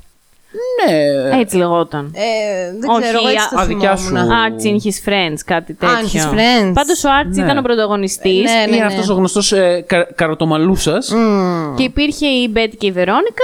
Ναι. 0.85 1.39
Έτσι 1.39 1.55
λεγόταν. 1.57 2.11
Ε, 2.15 2.71
δεν 2.79 2.89
Όχι, 2.89 3.01
ξέρω, 3.01 3.17
εγώ 3.17 3.27
έτσι 3.27 3.49
το 3.49 3.59
α, 3.59 3.65
δικιά 3.65 3.95
θυμόμουν. 3.97 4.27
σου. 4.27 4.33
Archie 4.33 4.67
and 4.71 4.87
his 4.87 5.09
friends, 5.09 5.37
κάτι 5.45 5.73
τέτοιο. 5.73 5.95
and 5.95 6.15
his 6.15 6.33
friends. 6.33 6.71
Πάντως 6.73 7.03
ο 7.03 7.09
Άρτσι 7.19 7.39
Ναι. 7.39 7.45
ήταν 7.45 7.57
ο 7.57 7.61
πρωταγωνιστής. 7.61 8.43
Ναι, 8.43 8.51
ναι, 8.51 8.75
είναι 8.75 8.85
ναι. 8.85 8.85
αυτός 8.85 9.09
ο 9.09 9.13
γνωστός 9.13 9.51
ε, 9.51 9.83
κα, 9.87 10.03
καροτομαλούσας 10.15 11.13
Και 11.75 11.83
υπήρχε 11.83 12.27
η 12.27 12.47
Betty 12.51 12.73
και 12.77 12.87
η 12.87 12.91
Βερόνικα. 12.91 13.43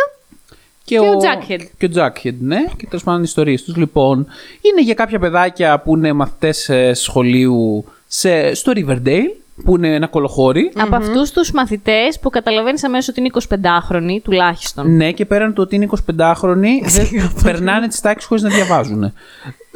Και, 0.83 0.99
ο 0.99 1.11
Jughead. 1.11 1.59
Και 1.77 1.85
ο 1.85 1.89
Jughead, 1.95 2.33
ναι. 2.39 2.57
Και 2.77 2.85
τέλος 2.89 3.03
πάντων 3.03 3.19
οι 3.19 3.25
ιστορίες 3.25 3.63
τους. 3.63 3.75
Λοιπόν, 3.75 4.17
είναι 4.61 4.81
για 4.81 4.93
κάποια 4.93 5.19
παιδάκια 5.19 5.79
που 5.79 5.95
είναι 5.95 6.13
μαθητές 6.13 6.69
σχολείου 6.93 7.85
σε, 8.07 8.53
στο 8.53 8.71
Riverdale, 8.75 9.31
που 9.63 9.75
είναι 9.75 9.93
ένα 9.95 10.07
κολοχώρι. 10.07 10.71
Από 10.77 10.95
αυτούς 10.95 11.31
τους 11.31 11.51
μαθητές 11.51 12.19
που 12.19 12.29
καταλαβαίνεις 12.29 12.83
αμέσως 12.83 13.07
ότι 13.07 13.19
είναι 13.19 13.29
25χρονοι 13.49 14.21
τουλάχιστον. 14.23 14.95
Ναι, 14.95 15.11
και 15.11 15.25
πέραν 15.25 15.53
του 15.53 15.61
ότι 15.65 15.75
είναι 15.75 15.87
25χρονοι, 16.17 16.67
δεν 16.95 17.31
περνάνε 17.43 17.87
τις 17.87 17.99
τάξεις 18.01 18.27
χωρίς 18.27 18.43
να 18.43 18.49
διαβάζουν. 18.49 18.99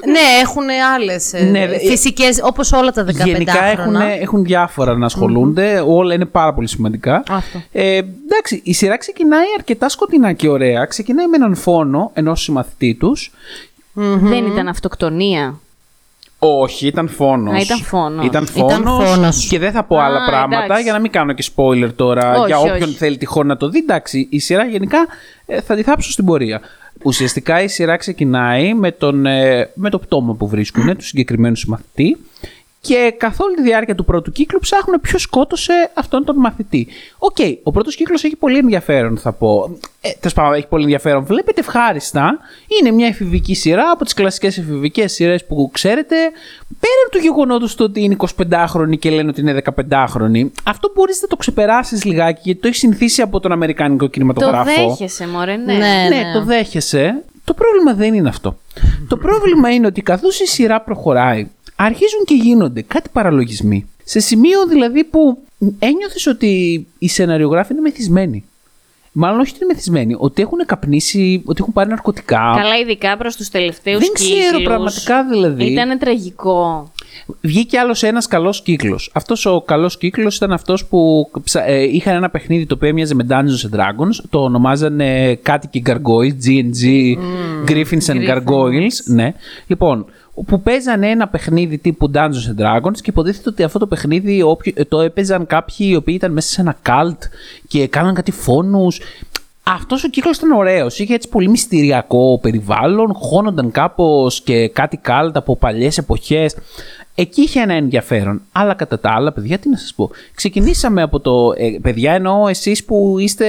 Ναι, 0.05 0.19
έχουν 0.41 0.63
άλλες 0.95 1.33
Ναι, 1.51 1.67
δε- 1.67 1.77
φυσικές, 1.79 2.39
όπως 2.43 2.71
όλα 2.71 2.91
τα 2.91 3.03
15 3.05 3.25
Γενικά 3.25 3.63
έχουν, 3.65 3.83
χρόνια. 3.83 4.05
έχουν 4.21 4.43
διάφορα 4.43 4.97
να 4.97 5.05
ασχολούνται, 5.05 5.83
όλα 5.87 6.13
είναι 6.13 6.25
πάρα 6.25 6.53
πολύ 6.53 6.67
σημαντικά. 6.67 7.23
Αυτό. 7.29 7.61
Ε, 7.71 7.95
εντάξει, 8.25 8.61
η 8.63 8.73
σειρά 8.73 8.97
ξεκινάει 8.97 9.45
αρκετά 9.57 9.89
σκοτεινά 9.89 10.33
και 10.33 10.49
ωραία. 10.49 10.85
Ξεκινάει 10.85 11.27
με 11.27 11.35
έναν 11.35 11.55
φόνο 11.55 12.11
ενός 12.13 12.41
συμμαθητή 12.41 12.93
τους. 12.99 13.31
Δεν 14.19 14.45
ήταν 14.45 14.67
αυτοκτονία. 14.67 15.59
Όχι, 16.39 16.87
ήταν 16.87 17.07
φόνος. 17.07 17.53
Α, 17.53 17.57
ήταν 17.59 17.79
φόνος. 17.81 18.25
Ήταν 18.25 18.47
Ήταν 18.55 18.83
φόνος 18.83 19.09
φόνος. 19.09 19.47
Και 19.47 19.59
δεν 19.59 19.71
θα 19.71 19.83
πω 19.83 19.97
Α, 19.97 20.05
άλλα 20.05 20.25
πράγματα 20.25 20.63
εντάξει. 20.63 20.83
για 20.83 20.93
να 20.93 20.99
μην 20.99 21.11
κάνω 21.11 21.33
και 21.33 21.43
spoiler 21.55 21.89
τώρα 21.95 22.37
Όχι, 22.37 22.45
για 22.45 22.59
όποιον 22.59 22.89
όχι. 22.89 22.97
θέλει 22.97 23.17
τυχόν 23.17 23.47
να 23.47 23.57
το 23.57 23.69
δει. 23.69 23.77
Εντάξει, 23.79 24.27
η 24.29 24.39
σειρά 24.39 24.65
γενικά 24.65 25.07
ε, 25.45 25.61
θα 25.61 25.75
τη 25.75 25.83
θάψω 25.83 26.11
στην 26.11 26.25
πορεία. 26.25 26.61
Ουσιαστικά 27.03 27.61
η 27.61 27.67
σειρά 27.67 27.97
ξεκινάει 27.97 28.73
με, 28.73 28.91
τον, 28.91 29.25
ε, 29.25 29.69
με 29.73 29.89
το 29.89 29.99
πτώμα 29.99 30.33
που 30.33 30.47
βρίσκουν, 30.47 30.97
του 30.97 31.03
συγκεκριμένου 31.05 31.59
συμμαθητή. 31.59 32.17
Και 32.81 33.13
καθ' 33.17 33.39
όλη 33.41 33.55
τη 33.55 33.61
διάρκεια 33.61 33.95
του 33.95 34.05
πρώτου 34.05 34.31
κύκλου 34.31 34.59
ψάχνουν 34.59 35.01
ποιο 35.01 35.17
σκότωσε 35.19 35.91
αυτόν 35.93 36.25
τον 36.25 36.35
μαθητή. 36.35 36.87
Οκ, 37.17 37.35
ο 37.63 37.71
πρώτος 37.71 37.95
κύκλος 37.95 38.23
έχει 38.23 38.35
πολύ 38.35 38.57
ενδιαφέρον, 38.57 39.17
θα 39.17 39.31
πω. 39.31 39.77
Ε, 40.01 40.09
Τέλος 40.19 40.33
πάντων, 40.33 40.53
έχει 40.53 40.67
πολύ 40.67 40.83
ενδιαφέρον. 40.83 41.23
Βλέπετε 41.25 41.59
ευχάριστα. 41.59 42.37
Είναι 42.79 42.91
μια 42.91 43.07
εφηβική 43.07 43.55
σειρά 43.55 43.89
από 43.91 44.03
τις 44.03 44.13
κλασικές 44.13 44.57
εφηβικές 44.57 45.11
σειρές 45.13 45.45
που 45.45 45.69
ξέρετε. 45.73 46.15
Πέραν 46.79 47.07
του 47.11 47.17
γεγονότος 47.17 47.75
το 47.75 47.83
ότι 47.83 48.01
είναι 48.03 48.15
25χρονοι 48.37 48.97
και 48.99 49.09
λένε 49.09 49.29
ότι 49.29 49.41
είναι 49.41 49.61
15χρονοι, 49.75 50.47
αυτό 50.63 50.91
μπορείς 50.95 51.21
να 51.21 51.27
το 51.27 51.35
ξεπεράσεις 51.35 52.03
λιγάκι 52.03 52.41
γιατί 52.43 52.59
το 52.61 52.67
έχεις 52.67 52.79
συνηθίσει 52.79 53.21
από 53.21 53.39
τον 53.39 53.51
Αμερικάνικο 53.51 54.03
Το 54.05 54.11
κινηματογράφο. 54.11 54.63
δέχεσαι, 54.87 55.27
μωρέ, 55.27 55.55
ναι. 55.55 55.73
Ναι. 55.73 56.07
Ναι, 56.09 56.31
το 56.33 56.43
δέχεσαι. 56.43 57.23
Το 57.43 57.53
πρόβλημα 57.55 57.93
δεν 57.93 58.13
είναι 58.13 58.29
αυτό. 58.29 58.57
το 59.07 59.17
πρόβλημα 59.17 59.69
είναι 59.69 59.87
ότι 59.87 60.01
καθώς 60.01 60.39
η 60.39 60.47
σειρά 60.47 60.81
προχωράει, 60.81 61.47
αρχίζουν 61.81 62.23
και 62.25 62.33
γίνονται 62.33 62.81
κάτι 62.81 63.09
παραλογισμοί. 63.13 63.89
Σε 64.03 64.19
σημείο 64.19 64.67
δηλαδή 64.67 65.03
που 65.03 65.37
ένιωθες 65.79 66.27
ότι 66.27 66.87
οι 66.99 67.07
σεναριογράφοι 67.07 67.73
είναι 67.73 67.81
μεθυσμένοι. 67.81 68.43
Μάλλον 69.11 69.39
όχι 69.39 69.49
ότι 69.49 69.63
είναι 69.63 69.73
μεθυσμένοι, 69.73 70.15
ότι 70.17 70.41
έχουν 70.41 70.65
καπνίσει, 70.65 71.41
ότι 71.45 71.61
έχουν 71.61 71.73
πάρει 71.73 71.89
ναρκωτικά. 71.89 72.53
Καλά, 72.55 72.77
ειδικά 72.77 73.17
προς 73.17 73.35
τους 73.35 73.49
τελευταίους 73.49 73.99
Δεν 73.99 74.13
ξέρω 74.13 74.59
πραγματικά 74.63 75.23
δηλαδή. 75.23 75.65
Ήταν 75.65 75.97
τραγικό. 75.97 76.91
Βγήκε 77.41 77.79
άλλος 77.79 78.03
ένας 78.03 78.27
καλός 78.27 78.61
κύκλος. 78.61 79.11
Αυτός 79.13 79.45
ο 79.45 79.61
καλός 79.61 79.97
κύκλος 79.97 80.35
ήταν 80.35 80.51
αυτός 80.51 80.85
που 80.85 81.29
ψα- 81.43 81.67
ε, 81.67 81.81
είχαν 81.83 82.15
ένα 82.15 82.29
παιχνίδι 82.29 82.65
το 82.65 82.73
οποίο 82.75 82.89
έμοιαζε 82.89 83.15
με 83.15 83.25
Dungeons 83.29 83.69
and 83.71 83.79
Dragons. 83.79 84.15
Το 84.29 84.43
ονομάζανε 84.43 85.35
κάτι 85.35 85.67
και 85.67 85.81
Gargoyles, 85.85 86.45
GNG, 86.45 87.13
Griffins 87.67 88.05
and 88.13 88.27
Gargoyles. 88.29 89.03
Ναι. 89.05 89.33
Λοιπόν, 89.67 90.05
που 90.47 90.61
παίζανε 90.61 91.09
ένα 91.09 91.27
παιχνίδι 91.27 91.77
τύπου 91.77 92.11
Dungeons 92.13 92.19
and 92.57 92.61
Dragons 92.63 92.97
και 93.01 93.09
υποτίθεται 93.09 93.49
ότι 93.49 93.63
αυτό 93.63 93.79
το 93.79 93.87
παιχνίδι 93.87 94.41
όποιο- 94.41 94.73
ε, 94.75 94.83
το 94.85 95.01
έπαιζαν 95.01 95.45
κάποιοι 95.45 95.87
οι 95.89 95.95
οποίοι 95.95 96.13
ήταν 96.17 96.31
μέσα 96.31 96.49
σε 96.49 96.61
ένα 96.61 96.77
cult 96.85 97.17
και 97.67 97.87
κάναν 97.87 98.13
κάτι 98.13 98.31
φόνους. 98.31 98.99
Αυτός 99.63 100.03
ο 100.03 100.07
κύκλος 100.09 100.37
ήταν 100.37 100.51
ωραίος. 100.51 100.99
Είχε 100.99 101.13
έτσι 101.13 101.29
πολύ 101.29 101.49
μυστηριακό 101.49 102.39
περιβάλλον. 102.41 103.13
Χώνονταν 103.13 103.71
κάπως 103.71 104.41
και 104.41 104.67
κάτι 104.67 104.97
κάλτα 104.97 105.39
από 105.39 105.57
παλιές 105.57 105.97
εποχές. 105.97 106.55
Εκεί 107.15 107.41
είχε 107.41 107.59
ένα 107.61 107.73
ενδιαφέρον. 107.73 108.41
Αλλά 108.51 108.73
κατά 108.73 108.99
τα 108.99 109.11
άλλα, 109.11 109.31
παιδιά, 109.33 109.57
τι 109.57 109.69
να 109.69 109.77
σας 109.77 109.93
πω. 109.93 110.09
Ξεκινήσαμε 110.35 111.01
από 111.01 111.19
το. 111.19 111.53
Ε, 111.57 111.77
παιδιά, 111.81 112.13
εννοώ 112.13 112.47
εσείς 112.47 112.83
που 112.83 113.15
είστε 113.19 113.47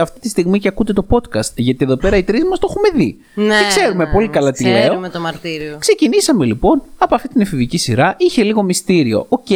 αυτή 0.00 0.20
τη 0.20 0.28
στιγμή 0.28 0.58
και 0.58 0.68
ακούτε 0.68 0.92
το 0.92 1.06
podcast. 1.10 1.54
Γιατί 1.56 1.84
εδώ 1.84 1.96
πέρα 1.96 2.16
οι 2.16 2.22
τρεις 2.22 2.44
μας 2.44 2.58
το 2.58 2.68
έχουμε 2.70 3.04
δει. 3.04 3.16
και 3.34 3.66
ξέρουμε 3.68 4.06
πολύ 4.12 4.28
καλά 4.28 4.52
τι 4.52 4.64
λέω. 4.64 4.72
Ναι, 4.72 4.80
Ξέρουμε 4.80 5.08
το 5.08 5.20
μαρτύριο. 5.20 5.76
Ξεκινήσαμε 5.78 6.44
λοιπόν 6.44 6.82
από 6.98 7.14
αυτή 7.14 7.28
την 7.28 7.40
εφηβική 7.40 7.78
σειρά. 7.78 8.14
Είχε 8.18 8.42
λίγο 8.42 8.62
μυστήριο. 8.62 9.26
Οκ. 9.28 9.46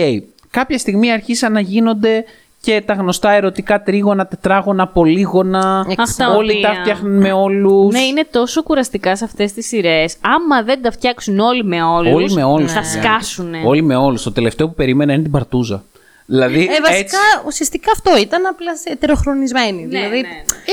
Κάποια 0.51 0.79
στιγμή 0.79 1.13
αρχίσαν 1.13 1.53
να 1.53 1.61
γίνονται 1.61 2.25
και 2.67 2.83
τα 2.87 2.93
γνωστά 2.95 3.31
ερωτικά 3.31 3.83
τρίγωνα, 3.83 4.27
τετράγωνα, 4.27 4.87
πολύγωνα. 4.87 5.87
Αχ, 5.97 6.15
τα 6.17 6.31
Όλοι 6.31 6.53
οποία- 6.53 6.69
τα 6.69 6.75
φτιάχνουν 6.81 7.17
με 7.17 7.33
όλους. 7.33 7.93
Ναι, 7.93 8.01
είναι 8.01 8.27
τόσο 8.31 8.63
κουραστικά 8.63 9.17
σε 9.17 9.25
αυτές 9.25 9.53
τις 9.53 9.67
σειρές. 9.67 10.17
Άμα 10.21 10.63
δεν 10.63 10.83
τα 10.83 10.91
φτιάξουν 10.91 11.39
όλοι 11.39 11.65
με 11.65 11.83
όλους, 11.83 12.13
Όλοι 12.13 12.33
με 12.33 12.43
όλους, 12.45 12.73
θα 12.73 12.81
παιδιά. 12.81 13.03
σκάσουν. 13.03 13.55
Όλοι 13.65 13.83
με 13.83 13.97
όλους. 13.97 14.23
Το 14.23 14.33
τελευταίο 14.33 14.69
που 14.69 14.75
περίμενα 14.75 15.13
είναι 15.13 15.23
την 15.23 15.31
Παρτούζα. 15.31 15.83
Δηλαδή, 16.29 16.61
Ε, 16.61 16.81
βασικά, 16.81 16.97
έτσι, 16.99 17.17
ουσιαστικά 17.47 17.91
αυτό 17.93 18.17
ήταν 18.21 18.47
απλά 18.47 18.77
σε 18.77 18.89
ετεροχρονισμένοι. 18.91 19.81
Ναι, 19.83 19.87
δηλαδή, 19.89 20.21
ναι. 20.21 20.29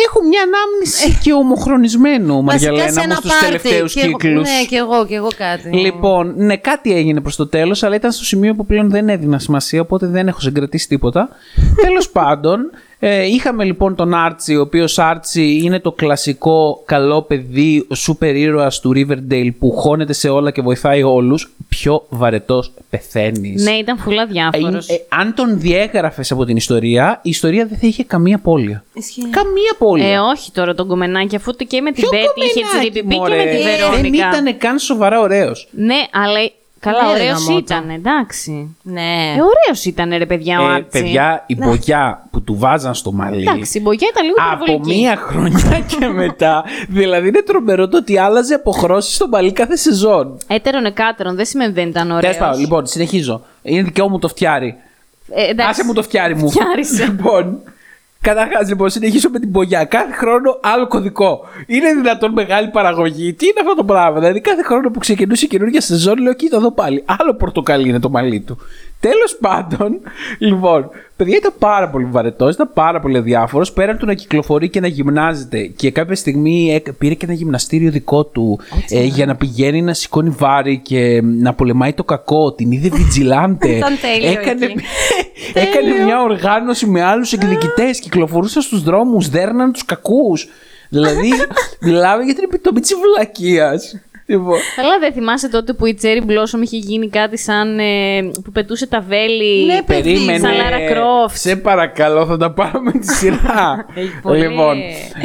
έχω 0.05 0.19
μια 0.27 0.41
ανάμνηση 0.49 1.19
και 1.23 1.33
ομοχρονισμένου, 1.33 2.43
βασικά 2.43 2.71
Μαριαλένα 2.71 2.91
σε 2.93 2.99
μου, 2.99 3.05
ένα 3.05 3.15
στους 3.15 3.29
πάρτι. 3.31 3.45
τελευταίους 3.45 3.93
και 3.93 3.99
εγώ- 3.99 4.17
κύκλους. 4.17 4.49
Ναι, 4.49 4.65
και 4.69 4.75
εγώ, 4.77 5.05
και 5.05 5.15
εγώ 5.15 5.27
κάτι. 5.37 5.69
Λοιπόν, 5.77 6.33
ναι, 6.37 6.57
κάτι 6.57 6.93
έγινε 6.93 7.21
προς 7.21 7.35
το 7.35 7.47
τέλος, 7.47 7.83
αλλά 7.83 7.95
ήταν 7.95 8.11
στο 8.11 8.23
σημείο 8.23 8.53
που 8.55 8.65
πλέον 8.65 8.89
δεν 8.89 9.09
έδινα 9.09 9.39
σημασία, 9.39 9.81
οπότε 9.81 10.07
δεν 10.07 10.27
έχω 10.27 10.39
συγκρατήσει 10.39 10.87
τίποτα. 10.87 11.29
Τέλος 11.85 12.09
πάντων, 12.09 12.69
ε, 13.05 13.25
είχαμε 13.25 13.63
λοιπόν 13.63 13.95
τον 13.95 14.13
Άρτσι, 14.13 14.55
ο 14.55 14.61
οποίος 14.61 14.99
Άρτσι 14.99 15.59
είναι 15.63 15.79
το 15.79 15.91
κλασικό 15.91 16.83
καλό 16.85 17.21
παιδί, 17.21 17.87
σούπερ 17.93 18.35
ήρωας 18.35 18.79
του 18.79 18.91
Riverdale 18.95 19.49
που 19.59 19.71
χώνεται 19.71 20.13
σε 20.13 20.29
όλα 20.29 20.51
και 20.51 20.61
βοηθάει 20.61 21.03
όλους. 21.03 21.51
Πιο 21.69 22.05
βαρετός 22.09 22.71
πεθαίνεις. 22.89 23.63
Ναι, 23.63 23.71
ήταν 23.71 23.97
φουλά 23.97 24.25
διάφορος. 24.25 24.89
Ε, 24.89 24.93
ε, 24.93 25.05
αν 25.09 25.33
τον 25.33 25.59
διέγραφες 25.59 26.31
από 26.31 26.45
την 26.45 26.55
ιστορία, 26.55 27.19
η 27.23 27.29
ιστορία 27.29 27.65
δεν 27.65 27.77
θα 27.77 27.87
είχε 27.87 28.03
καμία 28.03 28.37
πόλεια. 28.37 28.83
Ισχύει. 28.93 29.21
Καμία 29.21 29.75
πόλεια. 29.77 30.13
Ε, 30.13 30.17
όχι 30.17 30.51
τώρα 30.51 30.73
τον 30.75 30.87
κομμενάκι, 30.87 31.35
αφού 31.35 31.51
και 31.51 31.81
με 31.81 31.91
την 31.91 32.01
Ποιο 32.01 32.09
Πέτη 32.09 32.23
είχε 32.45 32.61
κομμενάκι, 32.61 32.77
τσιριπιπί 32.77 33.13
και 33.13 33.19
μωρέ; 33.19 33.35
με 33.35 33.43
τη 33.43 33.57
Ε, 33.57 33.63
Βερόνικα. 33.63 34.29
Δεν 34.29 34.41
ήταν 34.41 34.57
καν 34.57 34.79
σοβαρά 34.79 35.19
ωραίος. 35.19 35.67
Ναι, 35.71 35.95
αλλά. 36.11 36.39
Καλά, 36.83 37.01
Ναι, 37.03 37.07
ρε, 37.07 37.13
ωραίο 37.13 37.33
γαμώτο. 37.33 37.57
ήταν, 37.57 37.89
εντάξει. 37.89 38.75
Ναι. 38.81 39.01
Ε, 39.01 39.31
ωραίος 39.41 39.85
ήταν, 39.85 40.09
ρε 40.17 40.25
παιδιά, 40.25 40.59
ο 40.61 40.63
Ε, 40.69 40.73
Άρτσι. 40.73 40.87
παιδιά, 41.01 41.43
η 41.47 41.55
μπογιά 41.55 42.23
που 42.31 42.41
του 42.41 42.55
βάζαν 42.57 42.93
στο 42.93 43.11
μαλλί. 43.11 43.41
Εντάξει, 43.41 43.77
η 43.77 43.81
Μπογιά 43.83 44.07
ήταν 44.11 44.23
λίγο 44.25 44.35
Από 44.51 44.63
υπερβολική. 44.63 44.99
μία 44.99 45.15
χρονιά 45.15 45.79
και 45.99 46.07
μετά. 46.07 46.63
δηλαδή 46.89 47.27
είναι 47.27 47.41
τρομερό 47.41 47.87
το 47.87 47.97
ότι 47.97 48.17
άλλαζε 48.17 48.53
αποχρώσεις 48.53 49.15
στο 49.15 49.27
μαλλί 49.27 49.51
κάθε 49.51 49.75
σεζόν. 49.75 50.37
Έτερον 50.47 50.85
εκάτερον, 50.85 51.35
δεν 51.35 51.45
σημαίνει 51.45 51.69
ότι 51.71 51.79
δεν 51.79 51.89
ήταν 51.89 52.07
ωραίος. 52.11 52.21
Τέλος 52.21 52.37
πάντων, 52.37 52.59
λοιπόν, 52.59 52.85
συνεχίζω. 52.85 53.41
Είναι 53.61 53.81
δικαίωμα 53.81 54.11
μου 54.11 54.19
το 54.19 54.27
φτιάρι. 54.27 54.75
Ε, 55.29 55.43
εντάξει. 55.49 55.69
Άσε 55.71 55.83
μου 55.85 55.93
το 55.93 56.03
φτιάρι 56.03 56.35
μου. 56.35 56.49
Φτιάρισε. 56.49 57.05
λοιπόν, 57.05 57.59
καταρχάς, 58.23 58.69
λοιπόν, 58.69 58.89
συνεχίζω 58.89 59.29
με 59.29 59.39
την 59.39 59.51
πογιά. 59.51 59.83
Κάθε 59.85 60.11
χρόνο 60.11 60.59
άλλο 60.61 60.87
κωδικό. 60.87 61.39
Είναι 61.67 61.93
δυνατόν 61.93 62.31
μεγάλη 62.31 62.67
παραγωγή. 62.67 63.33
Τι 63.33 63.45
είναι 63.45 63.59
αυτό 63.59 63.75
το 63.75 63.83
πράγμα; 63.83 64.19
Δηλαδή, 64.19 64.41
κάθε 64.41 64.63
χρόνο 64.63 64.89
που 64.89 64.99
ξεκινούσε 64.99 65.45
η 65.45 65.47
καινούργια 65.47 65.81
σεζόν, 65.81 66.17
λέω: 66.17 66.33
Κοίτα 66.33 66.57
εδώ 66.57 66.71
πάλι. 66.71 67.03
Άλλο 67.19 67.33
πορτοκαλί 67.33 67.89
είναι 67.89 67.99
το 67.99 68.09
μαλλί 68.09 68.39
του. 68.39 68.57
Τέλος 69.09 69.37
πάντων, 69.39 69.99
λοιπόν, 70.37 70.89
παιδιά 71.15 71.37
ήταν 71.37 71.53
πάρα 71.59 71.89
πολύ 71.89 72.05
βαρετός, 72.05 72.53
ήταν 72.53 72.69
πάρα 72.73 72.99
πολύ 72.99 73.19
διάφορο. 73.19 73.65
Πέραν 73.73 73.97
του 73.97 74.05
να 74.05 74.13
κυκλοφορεί 74.13 74.69
και 74.69 74.79
να 74.79 74.87
γυμνάζεται 74.87 75.65
και 75.65 75.91
κάποια 75.91 76.15
στιγμή 76.15 76.73
έκ- 76.73 76.91
πήρε 76.93 77.13
και 77.13 77.25
ένα 77.25 77.33
γυμναστήριο 77.33 77.91
δικό 77.91 78.23
του 78.25 78.59
ε, 78.89 79.03
για 79.03 79.25
να 79.25 79.35
πηγαίνει 79.35 79.81
να 79.81 79.93
σηκώνει 79.93 80.29
βάρη 80.29 80.77
και 80.77 81.21
να 81.23 81.53
πολεμάει 81.53 81.93
το 81.93 82.03
κακό. 82.03 82.51
Την 82.53 82.71
είδε 82.71 82.89
βιτζιλάντε. 82.97 83.69
Ήταν 83.75 83.93
τέλειο 84.01 84.31
Έκανε, 84.39 84.65
εκεί. 84.65 84.81
έκανε 85.67 86.03
μια 86.03 86.21
οργάνωση 86.21 86.85
με 86.87 87.03
άλλους 87.03 87.33
εκδικητές. 87.33 87.99
Κυκλοφορούσαν 87.99 88.61
στους 88.61 88.83
δρόμους, 88.83 89.29
δέρναν 89.29 89.71
τους 89.71 89.85
κακούς. 89.85 90.47
Δηλαδή, 90.89 91.29
μιλάμε 91.85 92.23
για 92.23 92.33
την 92.35 92.43
επιτομή 92.43 92.79
της 92.79 92.91
βλακείας. 93.15 93.95
Λοιπόν, 94.25 94.57
Καλά, 94.75 94.99
δεν 94.99 95.13
θυμάσαι 95.13 95.49
τότε 95.49 95.73
που 95.73 95.85
η 95.85 95.97
Cherry 96.01 96.21
Blossom 96.21 96.61
είχε 96.61 96.77
γίνει 96.77 97.09
κάτι 97.09 97.37
σαν. 97.37 97.79
ε, 97.79 98.21
που 98.43 98.51
πετούσε 98.51 98.87
τα 98.87 99.01
βέλη. 99.01 99.65
Ναι, 99.65 99.81
παιδί, 99.81 100.17
Σαν 100.17 100.41
Lara 100.51 100.91
Croft. 100.91 101.31
Σε 101.33 101.55
παρακαλώ, 101.55 102.25
θα 102.25 102.37
τα 102.37 102.51
πάρουμε 102.51 102.91
τη 102.91 103.13
σειρά. 103.13 103.85
Έχει 103.95 104.19
πολύ. 104.21 104.47
λοιπόν, 104.47 104.77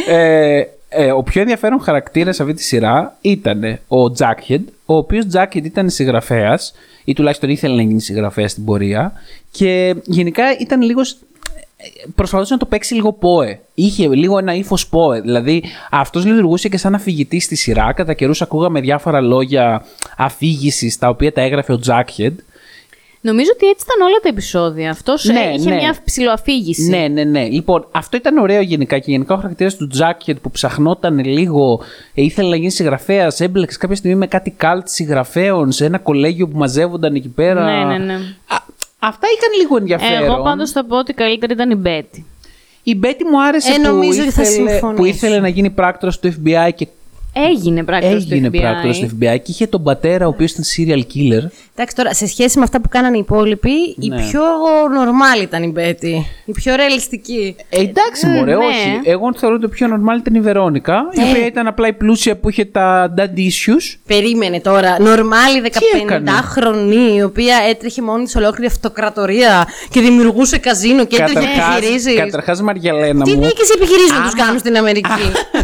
ε, 0.09 0.61
ε, 0.89 1.13
ο 1.13 1.23
πιο 1.23 1.41
ενδιαφέρον 1.41 1.81
χαρακτήρας 1.81 2.37
σε 2.37 2.43
αυτή 2.43 2.55
τη 2.55 2.63
σειρά 2.63 3.17
ήταν 3.21 3.63
ο 3.89 4.03
Jackhead, 4.19 4.61
ο 4.87 4.97
οποίος 4.97 5.25
Jackhead 5.35 5.65
ήταν 5.65 5.91
συγγραφέας, 5.91 6.75
ή 7.05 7.13
τουλάχιστον 7.13 7.51
ήθελε 7.51 7.75
να 7.75 7.83
γίνει 7.83 8.01
συγγραφέας 8.01 8.51
στην 8.51 8.65
πορεία, 8.65 9.13
και 9.51 9.95
γενικά 10.05 10.45
ήταν 10.59 10.83
λίγος. 10.83 11.17
Προσπαθούσε 12.15 12.53
να 12.53 12.59
το 12.59 12.67
παίξει 12.67 12.95
λίγο 12.95 13.13
πόε. 13.13 13.61
Είχε 13.75 14.09
λίγο 14.09 14.39
ένα 14.39 14.55
ύφος 14.55 14.89
πόε. 14.89 15.21
Δηλαδή, 15.21 15.65
αυτός 15.91 16.25
λειτουργούσε 16.25 16.69
και 16.69 16.77
σαν 16.77 16.95
αφηγητής 16.95 17.45
στη 17.45 17.57
σειρά. 17.57 17.93
Κατά 17.93 18.15
καιρούς 18.15 18.43
ακούγαμε 18.43 18.81
διάφορα 18.81 19.21
λόγια 19.21 19.85
αφήγησης 20.17 20.99
τα 20.99 21.09
οποία 21.09 21.33
τα 21.33 21.41
έγραφε 21.41 21.73
ο 21.73 21.81
Jackhead. 21.87 22.33
Νομίζω 23.21 23.51
ότι 23.55 23.67
έτσι 23.67 23.85
ήταν 23.89 24.07
όλα 24.07 24.19
τα 24.23 24.29
επεισόδια. 24.29 24.91
Αυτός 24.91 25.25
Ναι, 25.25 25.53
είχε 25.57 25.69
ναι. 25.69 25.75
μια 25.75 25.97
ψηλοαφήγηση. 26.05 26.89
Ναι, 26.89 27.09
ναι, 27.09 27.25
ναι. 27.25 27.49
Λοιπόν, 27.49 27.87
αυτό 27.91 28.17
ήταν 28.17 28.39
ωραίο 28.39 28.61
γενικά 28.61 28.99
και 28.99 29.11
γενικά 29.11 29.35
ο 29.35 29.37
χαρακτήρας 29.37 29.77
του 29.77 29.91
Jacket 29.99 30.35
που 30.43 30.51
ψαχνόταν 30.51 31.19
λίγο, 31.25 31.81
ε, 32.15 32.23
ήθελε 32.23 32.49
να 32.49 32.57
γίνει 32.57 32.71
συγγραφέας, 32.71 33.41
έμπλεξε 33.41 33.79
κάποια 33.79 33.97
στιγμή 33.97 34.17
με 34.17 34.27
κάτι 34.27 34.51
καλτ 34.51 34.89
συγγραφέων 34.89 35.73
σε 35.73 35.85
ένα 35.85 35.99
κολέγιο 35.99 36.49
που 36.49 36.59
μαζεύονταν 36.59 37.15
εκεί 37.15 37.29
πέρα. 37.29 37.65
Ναι, 37.65 37.97
ναι, 37.99 38.05
ναι. 38.05 38.15
Α, 38.47 38.57
αυτά 38.99 39.27
ήταν 39.39 39.61
λίγο 39.61 39.77
ενδιαφέρον. 39.77 40.25
Εγώ 40.31 40.43
πάντως 40.43 40.71
θα 40.71 40.85
πω 40.85 40.99
ότι 40.99 41.13
καλύτερη 41.13 41.53
ήταν 41.53 41.71
η 41.71 41.75
Μπέτη. 41.75 42.27
Η 42.83 42.95
Μπέτη 42.95 43.25
μου 43.25 43.43
άρεσε 43.43 43.73
Ε, 43.73 43.75
που, 43.77 43.83
νομίζω 43.83 44.23
ότι 44.23 44.31
θα 44.31 44.43
ήθελε, 44.43 44.71
συμφωνήσω. 44.71 45.01
που 45.03 45.05
ήθελε 45.05 45.39
να 45.41 45.49
γίνει 45.49 45.71
πράκτορας 45.71 46.19
του 46.19 46.33
FBI 46.33 46.71
και 46.75 46.89
Έγινε 47.33 47.85
πράκτορας 47.85 48.25
έγινε 48.31 48.51
του 48.51 48.57
FBI. 48.57 48.61
πράκτορας 48.61 48.99
του 48.99 49.07
FBI 49.07 49.37
και 49.43 49.51
είχε 49.51 49.67
τον 49.67 49.83
πατέρα 49.83 50.27
ο 50.27 50.29
οποίος 50.29 50.51
ήταν 50.53 50.65
serial 50.77 50.99
killer. 51.15 51.51
Εντάξει 51.75 51.97
τώρα, 51.97 52.15
σε 52.15 52.27
σχέση 52.27 52.59
με 52.59 52.65
αυτά 52.65 52.81
που 52.81 52.89
κάνανε 52.89 53.17
οι 53.17 53.21
υπόλοιποι, 53.21 53.71
η 53.99 54.09
Ναι. 54.09 54.17
πιο 54.17 54.41
normal 54.99 55.43
ήταν 55.43 55.63
η 55.63 55.67
Μπέτη. 55.71 56.27
Η 56.45 56.53
πιο 56.53 56.75
ρεαλιστική. 56.75 57.57
Ε, 57.69 57.81
εντάξει, 57.81 58.27
μωρέ, 58.27 58.51
ναι. 58.51 58.65
όχι. 58.65 59.01
Εγώ 59.05 59.35
θεωρώ 59.37 59.55
ότι 59.55 59.65
το 59.65 59.69
πιο 59.69 59.87
normal 59.91 60.19
ήταν 60.21 60.35
η 60.35 60.41
Βερόνικα, 60.41 61.03
η 61.13 61.21
Ε. 61.21 61.31
οποία 61.31 61.47
ήταν 61.47 61.67
απλά 61.67 61.89
η 61.89 61.93
πλούσια 61.93 62.37
που 62.37 62.49
είχε 62.49 62.65
τα 62.65 63.15
dad 63.19 63.23
issues. 63.39 63.97
Περίμενε 64.07 64.61
τώρα. 64.61 64.97
Νορμάλη 65.01 65.57
έκανε; 65.57 66.25
15χρονη, 66.25 67.17
η 67.17 67.23
οποία 67.23 67.57
έτρεχε 67.69 68.03
μόνη 68.03 68.25
της 68.25 68.37
ολόκληρη 68.37 68.67
αυτοκρατορία 68.67 69.67
και 69.91 70.01
δημιουργούσε 70.01 70.59
καζίνο 70.59 71.05
και 71.05 71.17
έτρεχε 71.23 71.39
επιχειρήσεις. 71.49 72.15
καταρχάς, 72.19 72.61
Μαριαλένα 72.63 73.25
Τι 73.25 73.31
μου. 73.37 73.43
δίκε 73.43 73.63
επιχειρήσεων 73.77 74.23
τους 74.23 74.35
κάνουν 74.35 74.59
στην 74.59 74.77
Αμερική; 74.77 75.09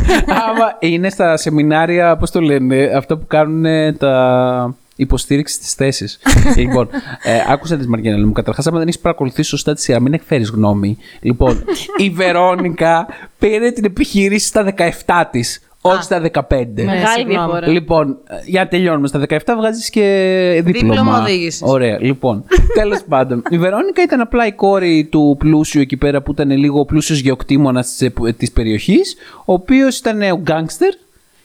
Άμα 0.49 0.77
είναι 0.79 1.11
στα 1.11 1.37
σεμινάρια, 1.55 2.17
πώς 2.17 2.31
το 2.31 2.41
λένε, 2.41 2.91
αυτά 2.97 3.17
που 3.17 3.27
κάνουν 3.27 3.65
ε, 3.65 3.93
τα 3.93 4.75
υποστήριξη 4.97 5.59
της 5.59 5.73
θέσης. 5.73 6.19
λοιπόν, 6.57 6.89
ε, 7.23 7.53
άκουσα 7.53 7.77
τη 7.77 7.89
Μαργιανέλα 7.89 8.27
μου. 8.27 8.33
Καταρχάς, 8.33 8.67
άμα 8.67 8.79
δεν 8.79 8.89
έχεις 8.89 9.01
παρακολουθήσει 9.01 9.49
σωστά 9.49 9.75
τη 9.75 9.81
σειρά, 9.81 10.01
μην 10.01 10.13
εκφέρεις 10.13 10.49
γνώμη. 10.49 10.97
Λοιπόν, 11.21 11.65
η 11.97 12.11
Βερόνικα 12.19 13.07
πήρε 13.39 13.71
την 13.71 13.85
επιχείρηση 13.85 14.47
στα 14.47 14.75
17 15.07 15.23
της, 15.31 15.61
όχι 15.81 16.03
στα 16.03 16.23
15. 16.33 16.41
Μεγάλη 16.75 17.07
συγγνώμη. 17.15 17.27
διαφορά. 17.27 17.69
Λοιπόν, 17.69 18.19
ε, 18.27 18.35
για 18.45 18.63
να 18.63 18.69
τελειώνουμε. 18.69 19.07
Στα 19.07 19.25
17 19.29 19.39
βγάζεις 19.57 19.91
και 19.91 20.63
δίπλωμα. 20.65 20.95
Δίπλωμα 20.95 21.21
οδήγησης. 21.21 21.63
Ωραία, 21.65 21.99
λοιπόν. 22.01 22.45
Τέλος 22.81 23.03
πάντων, 23.09 23.43
η 23.49 23.59
Βερόνικα 23.59 24.03
ήταν 24.03 24.21
απλά 24.21 24.47
η 24.47 24.53
κόρη 24.53 25.09
του 25.11 25.37
πλούσιου 25.39 25.81
εκεί 25.81 25.97
πέρα 25.97 26.23
που 26.23 26.33
ήταν 26.33 26.51
λίγο 26.51 26.81
ο 26.81 26.85
πλούσιος 26.85 27.19
γεωκτήμονας 27.19 28.01
της 28.37 28.53
περιοχής, 28.53 29.17
ο 29.45 29.53
οποίος 29.53 29.99
ήταν 29.99 30.23
ο 30.23 30.37
γκάγκστερ 30.37 30.95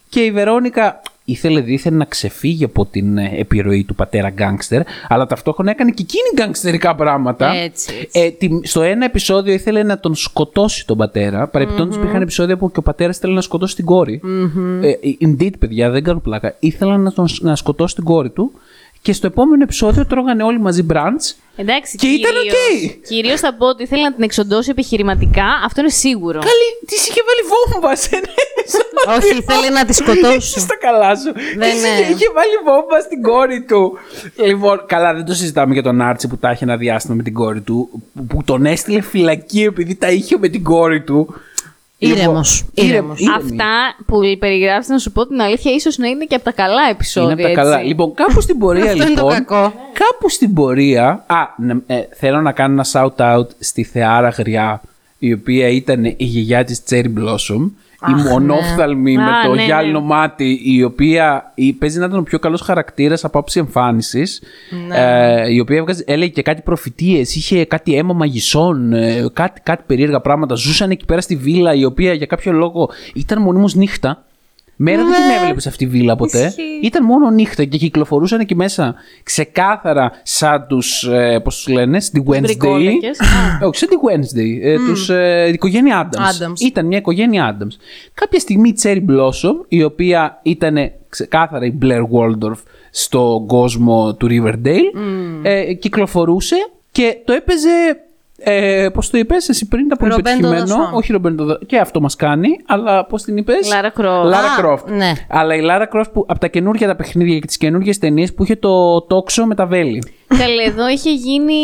και 0.09 0.19
η 0.19 0.31
Βερόνικα 0.31 1.01
ήθελε 1.25 1.59
δίθεν 1.61 1.93
να 1.97 2.05
ξεφύγει 2.05 2.63
από 2.63 2.85
την 2.85 3.17
ε, 3.17 3.31
επιρροή 3.37 3.83
του 3.83 3.95
πατέρα 3.95 4.29
γκάγκστερ, 4.29 4.81
αλλά 5.07 5.25
ταυτόχρονα 5.25 5.71
έκανε 5.71 5.91
και 5.91 6.01
εκείνη 6.01 6.29
γκάγκστερικά 6.35 6.95
πράγματα. 6.95 7.53
Έτσι, 7.53 7.93
έτσι. 8.01 8.19
Ε, 8.19 8.29
τη- 8.31 8.67
στο 8.67 8.81
ένα 8.81 9.05
επεισόδιο 9.05 9.53
ήθελε 9.53 9.83
να 9.83 9.99
τον 9.99 10.15
σκοτώσει 10.15 10.85
τον 10.87 10.97
πατέρα. 10.97 11.47
Παρεπιπτόντως 11.47 11.95
υπήρχαν 11.95 12.21
επεισόδια 12.21 12.57
που 12.57 12.71
και 12.71 12.79
ο 12.79 12.81
πατέρας 12.81 13.17
ήθελε 13.17 13.33
να 13.33 13.41
σκοτώσει 13.41 13.75
την 13.75 13.85
κορη 13.85 14.21
Ε, 14.81 14.91
indeed, 15.21 15.51
παιδιά, 15.59 15.89
δεν 15.89 16.03
κάνω 16.03 16.19
πλάκα. 16.19 16.55
Ήθελα 16.59 16.97
να, 16.97 17.11
τον, 17.11 17.27
να 17.39 17.55
σκοτώσει 17.55 17.95
την 17.95 18.03
κόρη 18.03 18.29
του. 18.29 18.51
Και 19.01 19.13
στο 19.13 19.27
επόμενο 19.27 19.63
επεισόδιο 19.63 20.05
τρώγανε 20.05 20.43
όλοι 20.43 20.59
μαζί 20.59 20.85
brunch. 20.93 21.25
Εντάξει, 21.55 21.97
Και 21.97 22.07
ήταν 22.07 22.31
κυρίως- 22.31 22.95
οκ. 22.97 23.07
Κυρίως 23.07 23.39
θα 23.39 23.53
πω 23.53 23.65
ότι 23.67 23.83
ήθελε 23.83 24.01
να 24.01 24.13
την 24.13 24.23
εξοντώσει 24.23 24.69
επιχειρηματικά. 24.69 25.45
Αυτό 25.65 25.81
είναι 25.81 25.89
σίγουρο. 25.89 26.39
Καλή, 26.39 26.69
της 26.85 27.07
είχε 27.07 27.21
βάλει 27.27 27.41
βόμβα 27.71 27.95
σε 27.95 28.09
ένα 28.15 28.27
επεισόδιο. 28.57 28.87
Όχι, 29.17 29.37
ήθελε 29.41 29.69
να 29.69 29.85
τη 29.85 29.93
σκοτώσει. 29.93 30.59
Στα 30.59 30.77
καλά 30.77 31.15
σου. 31.15 31.31
Δεν 31.57 31.69
Της 31.71 31.79
είναι. 31.79 31.87
είχε, 31.87 32.01
είχε 32.13 32.29
βάλει 32.35 32.55
βόμβα 32.65 32.99
στην 33.01 33.21
κόρη 33.21 33.63
του. 33.63 33.97
Λοιπόν, 34.45 34.83
καλά, 34.85 35.13
δεν 35.13 35.25
το 35.25 35.33
συζητάμε 35.33 35.73
για 35.73 35.83
τον 35.83 36.01
Άρτσι 36.01 36.27
που 36.27 36.37
τα 36.37 36.51
είχε 36.51 36.63
ένα 36.63 36.77
διάστημα 36.77 37.15
με 37.15 37.23
την 37.23 37.33
κόρη 37.33 37.61
του. 37.61 37.89
Που, 38.15 38.25
που 38.25 38.43
τον 38.43 38.65
έστειλε 38.65 39.01
φυλακή 39.01 39.63
επειδή 39.63 39.95
τα 39.95 40.09
είχε 40.11 40.37
με 40.37 40.47
την 40.47 40.63
κόρη 40.63 41.01
του. 41.03 41.35
Ήρεμος, 42.01 42.65
Λοιπόν, 42.73 42.91
ήρεμος. 42.91 43.19
ήρεμη. 43.19 43.35
Αυτά 43.37 43.95
που 44.05 44.19
περιγράψει, 44.39 44.91
να 44.91 44.97
σου 44.97 45.11
πω 45.11 45.27
την 45.27 45.41
αλήθεια, 45.41 45.71
ίσως 45.71 45.97
να 45.97 46.07
είναι 46.07 46.25
και 46.25 46.35
από 46.35 46.43
τα 46.43 46.51
καλά 46.51 46.89
επεισόδια. 46.89 47.31
Είναι 47.31 47.41
από 47.43 47.53
τα 47.55 47.61
καλά. 47.61 47.75
έτσι. 47.75 47.87
Λοιπόν, 47.87 48.13
κάπου 48.13 48.41
στην 48.41 48.57
πορεία 48.57 48.83
Αυτό 48.83 48.95
είναι 48.95 49.05
το 49.05 49.11
λοιπόν. 49.11 49.29
κακό. 49.45 49.73
Κάπου 49.93 50.29
στην 50.29 50.53
πορεία. 50.53 51.23
Α, 51.27 51.35
ναι, 51.57 51.73
ε, 51.87 52.01
θέλω 52.15 52.41
να 52.41 52.51
κάνω 52.51 52.73
ένα 52.73 52.85
shout 52.91 53.35
out 53.37 53.47
στη 53.59 53.83
Θεάρα 53.83 54.29
Γριά, 54.29 54.81
η 55.19 55.33
οποία 55.33 55.67
ήταν 55.67 56.05
η 56.05 56.15
γιαγιά 56.17 56.63
της 56.63 56.81
Cherry 56.89 57.05
Blossom. 57.17 57.69
Η 58.07 58.11
Αχ, 58.13 58.23
μονόφθαλμη 58.23 59.15
ναι. 59.15 59.23
με 59.23 59.29
Α, 59.29 59.41
το 59.43 59.49
ναι, 59.49 59.55
ναι. 59.55 59.63
γυάλινο 59.63 60.01
μάτι, 60.01 60.59
η 60.63 60.83
οποία 60.83 61.51
η, 61.55 61.73
παίζει 61.73 61.99
να 61.99 62.05
ήταν 62.05 62.19
ο 62.19 62.23
πιο 62.23 62.39
καλός 62.39 62.61
χαρακτήρας 62.61 63.23
από 63.23 63.39
άψη 63.39 63.59
εμφάνισης. 63.59 64.41
Ε, 64.93 65.53
η 65.53 65.59
οποία 65.59 65.77
έβγαζε, 65.77 66.03
έλεγε 66.07 66.31
και 66.31 66.41
κάτι 66.41 66.61
προφητείες, 66.61 67.35
είχε 67.35 67.65
κάτι 67.65 67.95
αίμα 67.95 68.13
μαγισσών, 68.13 68.93
ε, 68.93 69.25
κάτι, 69.33 69.61
κάτι 69.63 69.83
περίεργα 69.87 70.19
πράγματα. 70.19 70.55
Ζούσαν 70.55 70.89
εκεί 70.89 71.05
πέρα 71.05 71.21
στη 71.21 71.35
βίλα, 71.35 71.73
η 71.73 71.85
οποία 71.85 72.13
για 72.13 72.25
κάποιο 72.25 72.51
λόγο 72.51 72.89
ήταν 73.13 73.41
μονίμως 73.41 73.75
νύχτα. 73.75 74.23
Μέρα 74.81 75.03
δεν 75.03 75.13
την 75.13 75.41
έβλεπες 75.41 75.67
αυτή 75.67 75.85
τη 75.85 75.91
βίλα 75.91 76.15
ποτέ; 76.15 76.45
Ισχύει. 76.45 76.61
Ήταν 76.83 77.05
μόνο 77.05 77.29
νύχτα 77.29 77.63
και 77.65 77.77
κυκλοφορούσαν 77.77 78.39
εκεί 78.39 78.55
μέσα 78.55 78.95
ξεκάθαρα 79.23 80.11
σαν 80.23 80.65
τους. 80.69 81.03
Ε, 81.03 81.39
Πώς 81.43 81.55
τους 81.55 81.67
λένε, 81.67 81.99
στη 81.99 82.23
Wednesday. 82.27 82.41
μπρικόλακες. 82.41 83.19
Ε, 83.61 83.65
Όχι, 83.65 83.77
σαν 83.77 83.89
τη 83.89 83.95
Wednesday. 83.95 84.63
Ε, 84.65 84.75
τους, 84.75 85.09
ε, 85.09 85.45
η 85.47 85.51
οικογένεια 85.53 86.09
Adams. 86.09 86.17
Addams. 86.17 86.59
Ήταν 86.59 86.85
μια 86.85 86.97
οικογένεια 86.97 87.57
Adams. 87.57 87.75
Κάποια 88.13 88.39
στιγμή 88.39 88.69
η 88.69 88.75
Cherry 88.83 89.05
Blossom, 89.09 89.65
η 89.67 89.83
οποία 89.83 90.39
ήταν 90.43 90.75
ξεκάθαρα 91.09 91.65
η 91.65 91.73
Blair 91.81 92.01
Waldorf 92.01 92.57
στον 92.91 93.47
κόσμο 93.47 94.15
του 94.15 94.27
Riverdale, 94.29 94.99
ε, 95.41 95.73
κυκλοφορούσε 95.73 96.55
και 96.91 97.17
το 97.25 97.33
έπαιζε. 97.33 98.03
Ε, 98.39 98.87
Πώς 98.93 99.09
το 99.09 99.17
είπες, 99.17 99.49
εσύ 99.49 99.67
πριν 99.67 99.85
ήταν 99.85 99.97
πολύ 99.97 100.11
Ρομπέντο 100.11 100.29
πετυχημένο. 100.29 100.65
Δασόν. 100.65 100.93
Όχι 100.93 101.11
Ρομπέντο 101.11 101.43
Δασόν. 101.43 101.65
Και 101.65 101.77
αυτό 101.79 102.01
μας 102.01 102.15
κάνει, 102.15 102.49
αλλά 102.67 103.05
πώς 103.05 103.23
την 103.23 103.37
είπες; 103.37 103.67
Λάρα 103.73 103.89
Κρόφτ. 103.89 104.25
Λάρα 104.25 104.51
Α, 104.51 104.57
Κρόφτ. 104.57 104.89
ναι. 104.89 105.11
Αλλά 105.29 105.55
η 105.55 105.61
Λάρα 105.61 105.85
Κρόφτ 105.85 106.11
που 106.11 106.25
από 106.27 106.39
τα 106.39 106.47
καινούργια 106.47 106.87
τα 106.87 106.95
παιχνίδια 106.95 107.39
και 107.39 107.45
τις 107.47 107.57
καινούργιες 107.57 107.97
ταινίες 107.97 108.33
που 108.33 108.43
είχε 108.43 108.55
το 108.55 109.01
τόξο 109.01 109.45
με 109.45 109.55
τα 109.55 109.65
βέλη. 109.65 110.03
Καλέ, 110.37 110.63
εδώ 110.63 110.89
είχε 110.89 111.11
γίνει 111.13 111.55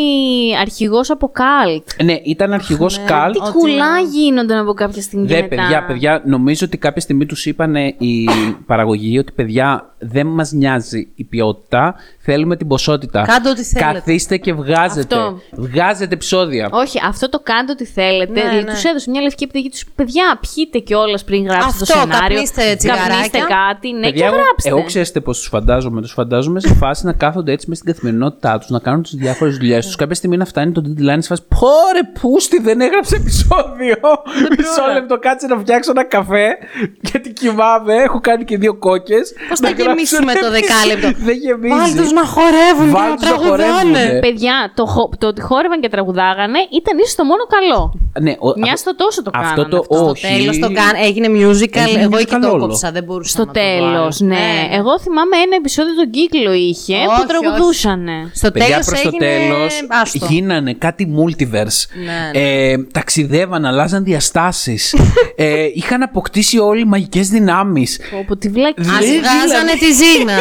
αρχηγός 0.61 1.09
από 1.09 1.29
καλτ. 1.29 1.83
Ναι, 2.03 2.13
ήταν 2.23 2.53
αρχηγός 2.53 2.99
Καλτ. 3.05 3.33
Τι 3.33 3.51
κουλά 3.51 3.99
γίνονταν 3.99 4.57
από 4.57 4.73
κάποια 4.73 5.01
στιγμή. 5.01 5.27
Δε, 5.27 5.35
και 5.35 5.41
μετά. 5.41 5.55
παιδιά, 5.55 5.85
παιδιά, 5.85 6.21
νομίζω 6.25 6.65
ότι 6.65 6.77
κάποια 6.77 7.01
στιγμή 7.01 7.25
τους 7.25 7.45
είπαν 7.45 7.75
η 7.97 8.25
παραγωγή 8.65 9.17
ότι 9.19 9.31
παιδιά 9.31 9.93
δεν 9.97 10.27
μας 10.27 10.51
νοιάζει 10.51 11.11
η 11.15 11.23
ποιότητα, 11.23 11.95
θέλουμε 12.19 12.55
την 12.55 12.67
ποσότητα. 12.67 13.21
Κάντε 13.27 13.49
ό,τι 13.49 13.63
θέλετε. 13.63 13.93
Καθίστε 13.93 14.37
και 14.37 14.53
βγάζετε. 14.53 15.15
Αυτό. 15.15 15.39
Βγάζετε 15.51 16.13
επεισόδια. 16.13 16.69
Όχι, 16.71 16.99
αυτό 17.07 17.29
το 17.29 17.39
κάντε 17.43 17.71
ό,τι 17.71 17.85
θέλετε. 17.85 18.31
Ναι, 18.31 18.41
δηλαδή, 18.41 18.63
ναι. 18.63 18.73
τους 18.73 18.83
έδωσε 18.83 19.09
μια 19.09 19.21
λευκή 19.21 19.43
επιταγή 19.43 19.69
τους. 19.69 19.85
Παιδιά, 19.95 20.39
πιείτε 20.41 20.79
κιόλας 20.79 21.23
πριν 21.23 21.43
γράψετε 21.43 21.67
Αυτό, 21.71 21.85
το 21.85 21.99
σενάριο. 21.99 22.19
καπνίστε 22.19 22.75
τσιγαράκια. 22.75 23.07
Καπνίστε 23.09 23.39
κάτι, 23.39 23.91
ναι, 23.91 23.99
Παιδιά, 23.99 24.11
και 24.21 24.23
εγώ, 24.33 24.35
γράψτε. 24.35 24.69
εγώ 24.69 24.83
ξέρετε 24.83 25.19
πώς 25.19 25.37
τους 25.37 25.47
φαντάζομαι. 25.47 26.01
Τους 26.01 26.11
φαντάζομαι 26.11 26.59
σε 26.59 26.73
φάση 26.73 27.05
να 27.05 27.13
κάθονται 27.13 27.51
έτσι 27.51 27.69
μες 27.69 27.77
στην 27.77 27.91
καθημερινότητά 27.93 28.54
τους, 28.59 28.69
να 28.69 28.79
κάνουν 28.79 29.01
τις 29.03 29.15
διάφορες 29.15 29.57
δουλειές 29.57 29.85
τους. 29.85 29.95
Κάποια 29.95 30.15
στιγμή 30.15 30.37
να 30.37 30.45
φτάνει 30.45 30.71
το 30.71 30.81
deadline 30.85 31.17
σε 31.19 31.27
φάση. 31.27 31.41
Πόρε, 31.59 32.01
πούστη, 32.21 32.61
δεν 32.61 32.81
έγραψε 32.81 33.15
επεισόδιο. 33.15 33.95
Μισό 34.57 34.85
λεπτό, 34.93 35.17
κάτσε 35.19 35.47
να 35.47 35.57
φτιάξω 35.57 35.91
ένα 35.91 36.03
καφέ. 36.05 36.47
Γιατί 37.01 37.33
κοιμάμαι, 37.33 37.93
έχω 37.93 38.19
κάνει 38.19 38.43
και 38.43 38.57
δύο 38.57 38.75
κόκε. 38.77 39.17
Πώς 39.49 39.59
θα 39.59 39.69
γεμίσουμε 39.69 40.33
το 40.33 40.49
δεκάλεπτο; 40.51 41.07
Δεν 41.27 41.35
γεμίζει. 41.37 41.75
Βάλτε 41.75 42.01
τους 42.01 42.11
να 42.11 42.25
χορεύουν 42.25 42.85
και 42.85 42.91
Βάλτε 42.91 43.09
να 43.09 43.15
τους 43.15 43.29
να 43.29 43.35
χορεύουνε. 43.49 43.73
τραγουδάνε. 43.93 44.19
Παιδιά, 44.19 44.71
το, 44.75 44.85
χο- 44.85 45.09
το 45.17 45.27
ότι 45.27 45.41
χόρευαν 45.41 45.81
και 45.81 45.89
τραγουδάγανε 45.89 46.59
ήταν 46.79 46.93
ίσως 47.03 47.15
το 47.15 47.23
μόνο 47.23 47.43
καλό. 47.55 47.79
Ναι, 48.25 48.31
ο- 48.39 48.53
Μια 48.63 48.73
αυτό- 48.73 48.77
στο 48.77 48.95
τόσο 48.95 49.21
το 49.23 49.31
αυτό 49.33 49.47
κάνανε 49.49 49.69
το 49.69 49.77
αυτό. 49.77 49.95
Στο 49.95 50.05
όχι. 50.09 50.27
τέλος 50.27 50.59
το 50.59 50.67
κάν, 50.79 50.93
έγινε 51.07 51.27
musical. 51.41 51.83
Έγινε 51.87 52.01
εγώ 52.07 52.17
εκεί 52.17 52.33
musical 52.35 52.41
το 52.41 52.49
όλο. 52.51 52.67
κόψα. 52.67 52.91
Δεν 52.91 53.03
μπορούσα 53.03 53.29
Στο 53.35 53.45
να 53.45 53.51
το 53.51 53.59
δω 53.59 53.65
τέλος, 53.65 54.15
άλλο. 54.21 54.29
ναι. 54.29 54.45
Εγώ 54.79 54.93
θυμάμαι 54.99 55.35
ένα 55.45 55.55
επεισόδιο 55.61 55.93
τον 56.01 56.09
κύκλο 56.17 56.51
είχε 56.53 56.95
Όχι, 56.95 57.05
που 57.05 57.11
όχι. 57.11 57.25
Τραγουδούσανε. 58.51 58.51
Στο 58.51 58.51
Παιδιά, 58.51 58.67
τέλος 58.67 58.85
προς 58.85 59.01
το 59.01 59.09
έγινε. 59.13 59.47
τέλος 59.47 59.85
Άστο. 60.01 60.25
γίνανε 60.29 60.73
κάτι 60.73 61.07
multiverse. 61.19 61.79
Ναι, 62.05 62.39
Ε, 62.41 62.77
ταξιδεύαν, 62.91 63.65
αλλάζαν 63.65 64.03
διαστάσεις. 64.03 64.95
ε, 65.35 65.65
είχαν 65.73 66.01
αποκτήσει 66.03 66.57
όλοι 66.59 66.85
μαγικές 66.85 67.29
δυνάμεις. 67.29 67.99
Όπου 68.19 68.37
τη 68.37 68.49
βλακή. 68.49 68.81
Α 68.81 68.83
Δηλαδή- 68.83 69.19
βγάζανε 69.19 69.71
τη 69.79 69.89
Ζήνα. 70.01 70.37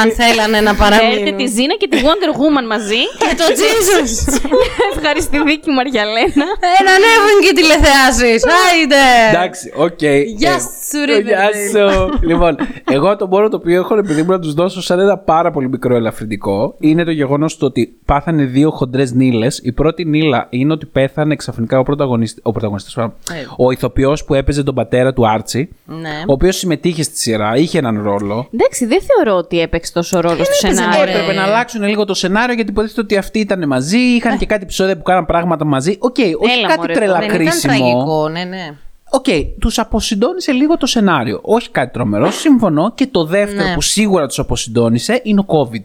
αν 0.00 0.10
θέλανε 0.18 0.60
να 0.60 0.74
Φέρτε 0.74 0.96
παραμείνουν. 0.96 1.36
τη 1.36 1.46
Ζήνα 1.46 1.74
και 1.80 1.88
τη 1.88 1.96
Wonder 2.06 2.30
Woman 2.40 2.66
μαζί. 2.68 3.02
Και 3.22 3.34
το 3.40 3.44
Jesus. 3.60 4.10
Ευχαριστηδίκη 4.94 5.70
Μαριαλένα. 5.70 6.46
Ένα 6.80 6.90
ανέβουν 6.98 7.36
και 7.44 7.52
τηλεθεάσεις. 7.54 8.42
Άιντε. 8.70 8.96
Εντάξει, 9.30 9.72
οκ. 9.76 10.02
Γεια 10.36 10.50
Ε, 10.52 10.58
σου, 10.58 11.04
ρε, 11.06 11.18
Γεια 11.20 11.48
παιδί. 11.52 11.68
σου. 11.68 12.18
λοιπόν, 12.26 12.56
εγώ 12.90 13.16
το 13.16 13.26
μόνο 13.26 13.48
το 13.48 13.56
οποίο 13.56 13.80
έχω 13.80 13.94
επειδή 13.98 14.22
μου 14.22 14.30
να 14.30 14.38
τους 14.38 14.54
δώσω 14.54 14.82
σαν 14.82 14.98
ένα 15.00 15.18
πάρα 15.18 15.50
πολύ 15.50 15.68
μικρό 15.68 15.94
ελαφρυντικό 15.96 16.74
είναι 16.78 17.04
το 17.04 17.10
γεγονός 17.18 17.58
ότι 17.60 17.96
πάθανε 18.04 18.44
δύο 18.44 18.70
χοντρές 18.70 19.12
νίλες. 19.12 19.60
Η 19.64 19.72
πρώτη 19.72 20.04
νίλα 20.04 20.46
είναι 20.50 20.72
ότι 20.72 20.86
πέθανε 20.86 21.36
ξαφνικά 21.36 21.78
ο 21.78 21.82
πρωταγωνιστή. 21.82 22.40
Ο, 22.44 22.50
πρωταγωνιστής, 22.52 22.96
ο 23.56 23.70
ηθοποιός 23.70 24.24
που 24.24 24.34
έπαιζε 24.34 24.62
τον 24.62 24.74
πατέρα 24.74 25.12
του 25.12 25.28
Άρτσι. 25.28 25.68
Ναι. 25.84 26.22
Ο 26.26 26.32
οποίος 26.32 26.56
συμμετείχε 26.56 27.02
στη 27.02 27.18
σειρά, 27.18 27.56
είχε 27.56 27.78
έναν 27.78 28.02
ρόλο. 28.02 28.48
Εντάξει, 28.54 28.86
δεν 28.86 28.98
θεωρώ 29.02 29.38
ότι 29.38 29.60
έπαιξε 29.60 29.92
τόσο 29.92 30.20
ρόλο 30.20 30.44
στο 30.44 30.52
έπαιζε, 30.58 30.74
σενάριο. 30.80 30.98
μωρέ. 30.98 31.10
Έπρεπε 31.10 31.32
να 31.32 31.42
αλλάξουν 31.42 31.82
λίγο 31.82 32.04
το 32.04 32.14
σενάριο 32.14 32.54
γιατί 32.54 32.70
υποτίθεται 32.70 33.00
ότι 33.00 33.16
αυτοί 33.16 33.38
ήταν 33.38 33.66
μαζί, 33.66 33.98
είχαν 33.98 34.38
και 34.38 34.46
κάτι 34.46 34.62
επεισόδια 34.62 34.96
που 34.96 35.02
κάναν 35.02 35.26
πράγματα 35.26 35.64
μαζί. 35.64 35.96
Οκ, 35.98 36.16
όχι 36.18 36.58
Έλα, 36.58 36.66
κάτι 36.68 36.78
μωρέ, 36.80 36.92
τρελά 36.92 37.18
Δεν 37.18 37.22
ήταν 37.24 37.36
κρίσιμο. 37.38 37.74
τραγικό, 37.74 38.28
ναι, 38.28 38.44
ναι. 38.44 38.74
Οκ, 39.10 39.24
τους 39.60 39.78
αποσυντόνισε 39.78 40.52
λίγο 40.52 40.76
το 40.76 40.86
σενάριο. 40.86 41.38
Όχι 41.42 41.70
κάτι 41.70 41.92
τρομερό, 41.92 42.30
συμφωνώ. 42.30 42.92
Και 42.94 43.06
το 43.06 43.24
δεύτερο 43.24 43.68
Ναι. 43.68 43.74
που 43.74 43.80
σίγουρα 43.80 44.26
τους 44.26 44.38
αποσυντόνισε 44.38 45.20
είναι 45.24 45.40
ο 45.40 45.44
COVID. 45.48 45.82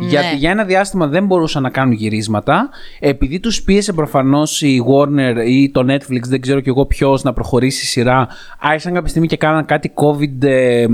Γιατί 0.00 0.36
για 0.36 0.50
ένα 0.50 0.64
διάστημα 0.64 1.06
δεν 1.06 1.26
μπορούσαν 1.26 1.62
να 1.62 1.70
κάνουν 1.70 1.92
γυρίσματα. 1.92 2.68
Επειδή 3.00 3.40
τους 3.40 3.62
πίεσε 3.62 3.92
προφανώς 3.92 4.62
η 4.62 4.82
Warner 4.88 5.46
ή 5.46 5.70
το 5.70 5.80
Netflix, 5.88 6.20
δεν 6.22 6.40
ξέρω 6.40 6.60
κι 6.60 6.68
εγώ 6.68 6.86
ποιος, 6.86 7.22
να 7.22 7.32
προχωρήσει 7.32 7.84
η 7.84 7.88
σειρά, 7.88 8.28
άρχισαν 8.58 8.92
κάποια 8.92 9.08
στιγμή 9.08 9.28
και 9.28 9.36
κάναν 9.36 9.64
κάτι 9.64 9.92
COVID 9.94 10.42
ε, 10.42 10.82
ε, 10.82 10.88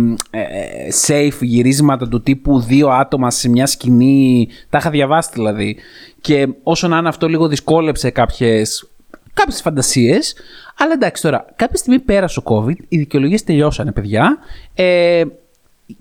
safe 1.07 1.41
γυρίσματα 1.41 2.09
του 2.09 2.23
τύπου 2.23 2.61
δύο 2.61 2.89
άτομα 2.89 3.31
σε 3.31 3.49
μια 3.49 3.67
σκηνή. 3.67 4.49
Τα 4.71 4.79
είχα 4.79 4.91
διαβάσει 4.91 5.31
δηλαδή. 5.33 5.77
Και 6.21 6.49
όσο 6.63 6.89
να 6.89 6.99
είναι 6.99 7.09
αυτό 7.09 7.29
λίγο 7.29 7.49
δυσκόλεψε 7.49 8.11
κάποιες 8.11 8.91
κάποιες 9.37 9.61
φαντασίες. 9.61 10.37
Αλλά 10.79 10.93
εντάξει 10.93 11.23
τώρα, 11.23 11.45
κάποια 11.57 11.77
στιγμή 11.77 11.99
πέρασε 11.99 12.39
ο 12.39 12.43
COVID, 12.47 12.77
οι 12.89 12.99
δικαιολογίες 12.99 13.45
τελειώσανε, 13.45 13.93
παιδιά. 13.93 14.39
Ε, 14.75 15.23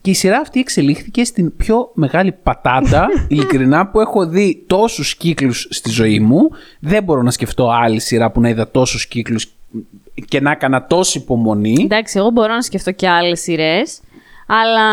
και 0.01 0.09
η 0.09 0.13
σειρά 0.13 0.37
αυτή 0.39 0.59
εξελίχθηκε 0.59 1.23
στην 1.23 1.55
πιο 1.55 1.91
μεγάλη 1.93 2.31
πατάτα, 2.31 3.07
ειλικρινά, 3.27 3.87
που 3.87 3.99
έχω 3.99 4.27
δει 4.27 4.63
τόσους 4.67 5.15
κύκλους 5.15 5.67
στη 5.69 5.89
ζωή 5.89 6.19
μου. 6.19 6.39
Δεν 6.79 7.03
μπορώ 7.03 7.21
να 7.21 7.31
σκεφτώ 7.31 7.69
άλλη 7.69 7.99
σειρά 7.99 8.31
που 8.31 8.41
να 8.41 8.49
είδα 8.49 8.71
τόσους 8.71 9.07
κύκλους 9.07 9.47
και 10.27 10.41
να 10.41 10.51
έκανα 10.51 10.85
τόση 10.85 11.17
υπομονή. 11.17 11.77
Εντάξει, 11.83 12.17
εγώ 12.17 12.29
μπορώ 12.29 12.53
να 12.53 12.61
σκεφτώ 12.61 12.91
και 12.91 13.09
άλλες 13.09 13.39
σειρές. 13.41 13.99
Αλλά 14.47 14.83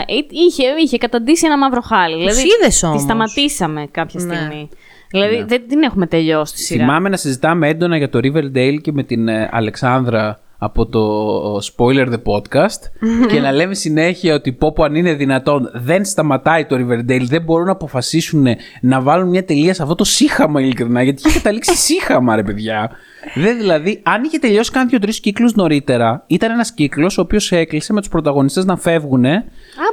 εί- 0.00 0.30
είχε, 0.32 0.62
είχε 0.84 0.98
καταντήσει 0.98 1.46
ένα 1.46 1.58
μαύρο 1.58 1.80
χάλι. 1.80 2.16
Δηλαδή, 2.16 2.40
είδες 2.60 2.78
Τη 2.78 2.86
όμως. 2.86 3.02
σταματήσαμε 3.02 3.86
κάποια 3.90 4.24
Ναι. 4.24 4.34
στιγμή. 4.34 4.68
Δηλαδή 5.10 5.44
δεν 5.48 5.68
την 5.68 5.82
έχουμε 5.82 6.06
τελειώσει 6.06 6.54
τη 6.54 6.60
σειρά. 6.60 6.84
Θυμάμαι 6.84 7.08
να 7.08 7.16
συζητάμε 7.16 7.68
έντονα 7.68 7.96
για 7.96 8.08
το 8.10 8.18
Riverdale 8.22 8.76
και 8.82 8.92
με 8.92 9.02
την 9.02 9.28
ε, 9.28 9.48
Αλεξάνδρα 9.52 10.40
από 10.58 10.86
το 10.86 11.56
Spoiler 11.56 12.08
The 12.08 12.22
Podcast 12.32 12.80
και 13.30 13.40
να 13.40 13.52
λέμε 13.52 13.74
συνέχεια 13.74 14.34
ότι 14.34 14.52
πω 14.52 14.72
πω 14.72 14.82
αν 14.82 14.94
είναι 14.94 15.14
δυνατόν 15.14 15.70
δεν 15.74 16.04
σταματάει 16.04 16.64
το 16.64 16.76
Riverdale, 16.76 17.24
δεν 17.24 17.42
μπορούν 17.42 17.66
να 17.66 17.72
αποφασίσουν 17.72 18.46
να 18.80 19.00
βάλουν 19.00 19.28
μια 19.28 19.44
τελεία 19.44 19.74
σε 19.74 19.82
αυτό 19.82 19.94
το 19.94 20.04
σύχαμα 20.04 20.60
ειλικρινά, 20.60 21.02
γιατί 21.02 21.22
είχε 21.26 21.38
καταλήξει 21.38 21.76
σύχαμα 21.92 22.36
ρε 22.36 22.42
παιδιά. 22.42 22.90
Δεν 23.34 23.56
δηλαδή, 23.56 24.00
αν 24.04 24.24
είχε 24.24 24.38
τελειώσει 24.38 24.70
κάνει 24.70 24.88
δύο-τρει 24.88 25.20
κύκλους 25.20 25.54
νωρίτερα, 25.54 26.24
ήταν 26.26 26.50
ένας 26.50 26.72
κύκλος 26.72 27.18
ο 27.18 27.20
οποίος 27.20 27.52
έκλεισε 27.52 27.92
με 27.92 28.00
τους 28.00 28.08
πρωταγωνιστές 28.08 28.64
να 28.64 28.76
φεύγουν 28.76 29.24
Α, 29.24 29.42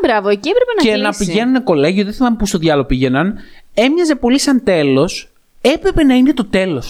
μπράβο, 0.01 0.29
εκεί 0.29 0.49
έπρεπε 0.49 0.71
να 0.77 0.83
και 0.83 1.01
να 1.01 1.09
κλείσει. 1.09 1.25
πηγαίνουν 1.25 1.63
κολέγιο, 1.63 2.03
δεν 2.03 2.13
θυμάμαι 2.13 2.35
πού 2.35 2.45
στο 2.45 2.57
διάλογο 2.57 2.87
πήγαιναν. 2.87 3.35
Έμοιαζε 3.73 4.15
πολύ 4.15 4.39
σαν 4.39 4.63
τέλος. 4.63 5.27
Έπρεπε 5.61 6.03
να 6.03 6.13
είναι 6.13 6.33
το 6.33 6.45
τελο 6.45 6.83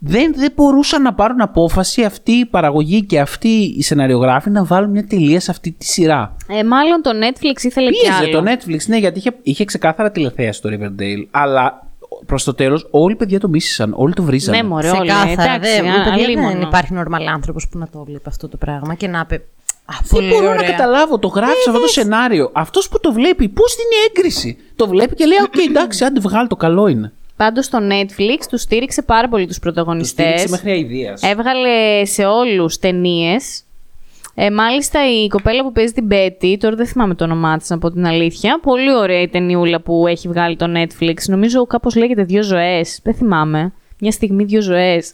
Δεν, 0.00 0.34
δεν 0.36 0.52
μπορούσαν 0.54 1.02
να 1.02 1.14
πάρουν 1.14 1.40
απόφαση 1.40 2.04
αυτή 2.04 2.32
η 2.32 2.46
παραγωγή 2.46 3.04
και 3.04 3.20
αυτοί 3.20 3.48
οι 3.48 3.82
σεναριογράφοι 3.82 4.50
να 4.50 4.64
βάλουν 4.64 4.90
μια 4.90 5.06
τελεία 5.06 5.40
σε 5.40 5.50
αυτή 5.50 5.70
τη 5.78 5.84
σειρά. 5.86 6.36
Ε, 6.48 6.62
μάλλον 6.64 7.02
το 7.02 7.10
Netflix 7.10 7.62
ήθελε 7.62 7.90
κι 7.90 8.00
Πίεζε 8.00 8.18
άλλο. 8.22 8.30
το 8.30 8.50
Netflix, 8.50 8.78
ναι, 8.86 8.96
γιατί 8.98 9.18
είχε, 9.18 9.30
είχε 9.42 9.64
ξεκάθαρα 9.64 10.10
τηλεθέαση 10.10 10.62
το 10.62 10.68
Riverdale, 10.72 11.26
αλλά 11.30 11.86
προς 12.26 12.44
το 12.44 12.54
τέλος 12.54 12.86
όλοι 12.90 13.12
οι 13.12 13.16
παιδιά 13.16 13.40
το 13.40 13.48
μίσησαν, 13.48 13.92
όλοι 13.96 14.12
το 14.12 14.22
βρίζανε. 14.22 14.56
Ναι, 14.56 14.68
μωρέ, 14.68 14.90
όλοι. 14.90 15.08
Ξεκάθαρα. 15.08 15.54
Εντάξει, 15.54 15.70
δεν, 15.82 15.90
α- 15.90 16.04
παιδιά, 16.04 16.12
αλίμονο. 16.24 16.48
δεν 16.52 16.60
υπάρχει 16.60 16.92
νορμαλ 16.92 17.26
άνθρωπος 17.26 17.68
που 17.68 17.78
να 17.78 17.88
το 17.88 18.04
βλέπει 18.04 18.28
αυτό 18.28 18.48
το 18.48 18.56
πράγμα 18.56 18.94
και 18.94 19.08
να 19.08 19.26
πει. 19.26 19.34
Α, 19.34 19.40
Δεν 20.02 20.08
πολύ 20.10 20.28
μπορώ 20.28 20.48
ωραία. 20.48 20.54
να 20.60 20.62
καταλάβω, 20.62 21.18
το 21.18 21.28
γράφεις 21.28 21.66
αυτό 21.68 21.80
το 21.80 21.86
σενάριο. 21.86 22.50
Αυτός 22.54 22.88
που 22.88 23.00
το 23.00 23.12
βλέπει, 23.12 23.48
πώς 23.48 23.74
δίνει 23.76 24.04
έγκριση; 24.08 24.56
Το 24.76 24.88
βλέπει 24.88 25.14
και 25.14 25.24
λέει: 25.26 25.38
Οκ, 25.44 25.68
εντάξει, 25.68 26.04
άντε 26.04 26.20
βγάλε 26.20 26.48
το 26.48 26.56
καλό 26.56 26.86
είναι. 26.88 27.12
Πάντως 27.38 27.68
το 27.68 27.78
Netflix 27.90 28.46
τους 28.50 28.60
στήριξε 28.60 29.02
πάρα 29.02 29.28
πολύ 29.28 29.46
τους 29.46 29.54
Το 29.54 29.60
πρωταγωνιστές. 29.60 30.24
στήριξε 30.26 30.48
μέχρι 30.50 30.70
αηδίας. 30.70 31.22
Έβγαλε 31.22 32.04
σε 32.04 32.24
όλους 32.24 32.78
ταινίες. 32.78 33.62
Ε, 34.34 34.50
μάλιστα 34.50 34.98
η 35.22 35.28
κοπέλα 35.28 35.62
που 35.62 35.72
παίζει 35.72 35.92
την 35.92 36.08
Betty, 36.10 36.56
τώρα 36.58 36.76
δεν 36.76 36.86
θυμάμαι 36.86 37.14
το 37.14 37.24
όνομά 37.24 37.56
της 37.56 37.70
να 37.70 37.78
πω 37.78 37.90
την 37.90 38.06
αλήθεια. 38.06 38.60
Πολύ 38.62 38.94
ωραία 38.94 39.20
η 39.20 39.28
ταινιούλα 39.28 39.80
που 39.80 40.06
έχει 40.06 40.28
βγάλει 40.28 40.56
το 40.56 40.66
Netflix. 40.76 41.14
Νομίζω 41.26 41.66
κάπως 41.66 41.96
λέγεται 41.96 42.22
Δύο 42.22 42.42
ζωές. 42.42 43.00
Δεν 43.02 43.14
θυμάμαι. 43.14 43.72
Μια 44.00 44.10
στιγμή 44.10 44.44
δύο 44.44 44.60
ζωές. 44.60 45.10